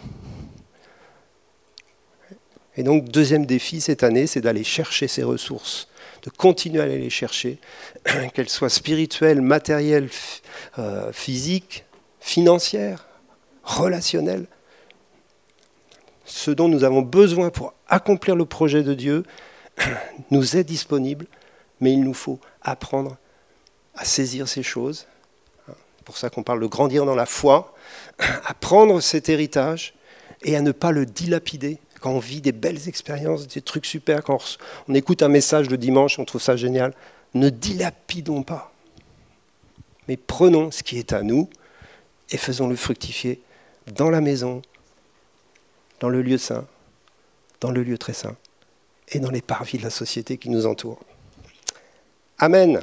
Et 2.76 2.82
donc, 2.82 3.08
deuxième 3.08 3.46
défi 3.46 3.80
cette 3.80 4.02
année, 4.02 4.26
c'est 4.26 4.42
d'aller 4.42 4.64
chercher 4.64 5.08
ces 5.08 5.22
ressources, 5.22 5.88
de 6.26 6.30
continuer 6.30 6.80
à 6.80 6.84
aller 6.84 6.98
les 6.98 7.10
chercher, 7.10 7.58
qu'elles 8.34 8.48
soient 8.48 8.68
spirituelles, 8.68 9.40
matérielles, 9.40 10.10
euh, 10.78 11.12
physiques, 11.12 11.84
financières, 12.20 13.06
relationnelles. 13.62 14.46
Ce 16.24 16.50
dont 16.50 16.68
nous 16.68 16.82
avons 16.82 17.02
besoin 17.02 17.50
pour 17.50 17.74
accomplir 17.88 18.34
le 18.34 18.44
projet 18.44 18.82
de 18.82 18.92
Dieu 18.92 19.22
nous 20.32 20.56
est 20.56 20.64
disponible, 20.64 21.26
mais 21.80 21.92
il 21.92 22.02
nous 22.02 22.14
faut 22.14 22.40
apprendre 22.60 23.16
à 23.94 24.04
saisir 24.04 24.48
ces 24.48 24.64
choses. 24.64 25.06
C'est 25.68 26.04
pour 26.04 26.18
ça 26.18 26.28
qu'on 26.28 26.42
parle 26.42 26.60
de 26.60 26.66
grandir 26.66 27.06
dans 27.06 27.14
la 27.14 27.26
foi, 27.26 27.72
à 28.18 28.52
prendre 28.54 29.00
cet 29.00 29.28
héritage 29.28 29.94
et 30.42 30.56
à 30.56 30.60
ne 30.60 30.72
pas 30.72 30.90
le 30.90 31.06
dilapider 31.06 31.78
quand 32.00 32.10
on 32.10 32.18
vit 32.18 32.40
des 32.40 32.52
belles 32.52 32.88
expériences, 32.88 33.46
des 33.46 33.60
trucs 33.60 33.86
super, 33.86 34.22
quand 34.22 34.38
on 34.88 34.94
écoute 34.94 35.22
un 35.22 35.28
message 35.28 35.70
le 35.70 35.78
dimanche, 35.78 36.18
on 36.18 36.24
trouve 36.24 36.42
ça 36.42 36.56
génial, 36.56 36.94
ne 37.34 37.48
dilapidons 37.48 38.42
pas. 38.42 38.72
Mais 40.08 40.16
prenons 40.16 40.70
ce 40.70 40.82
qui 40.82 40.98
est 40.98 41.12
à 41.12 41.22
nous 41.22 41.48
et 42.30 42.36
faisons-le 42.36 42.76
fructifier 42.76 43.40
dans 43.94 44.10
la 44.10 44.20
maison, 44.20 44.62
dans 46.00 46.08
le 46.08 46.22
lieu 46.22 46.38
saint, 46.38 46.66
dans 47.60 47.70
le 47.70 47.82
lieu 47.82 47.98
très 47.98 48.12
saint 48.12 48.36
et 49.08 49.20
dans 49.20 49.30
les 49.30 49.42
parvis 49.42 49.78
de 49.78 49.84
la 49.84 49.90
société 49.90 50.36
qui 50.36 50.50
nous 50.50 50.66
entoure. 50.66 50.98
Amen. 52.38 52.80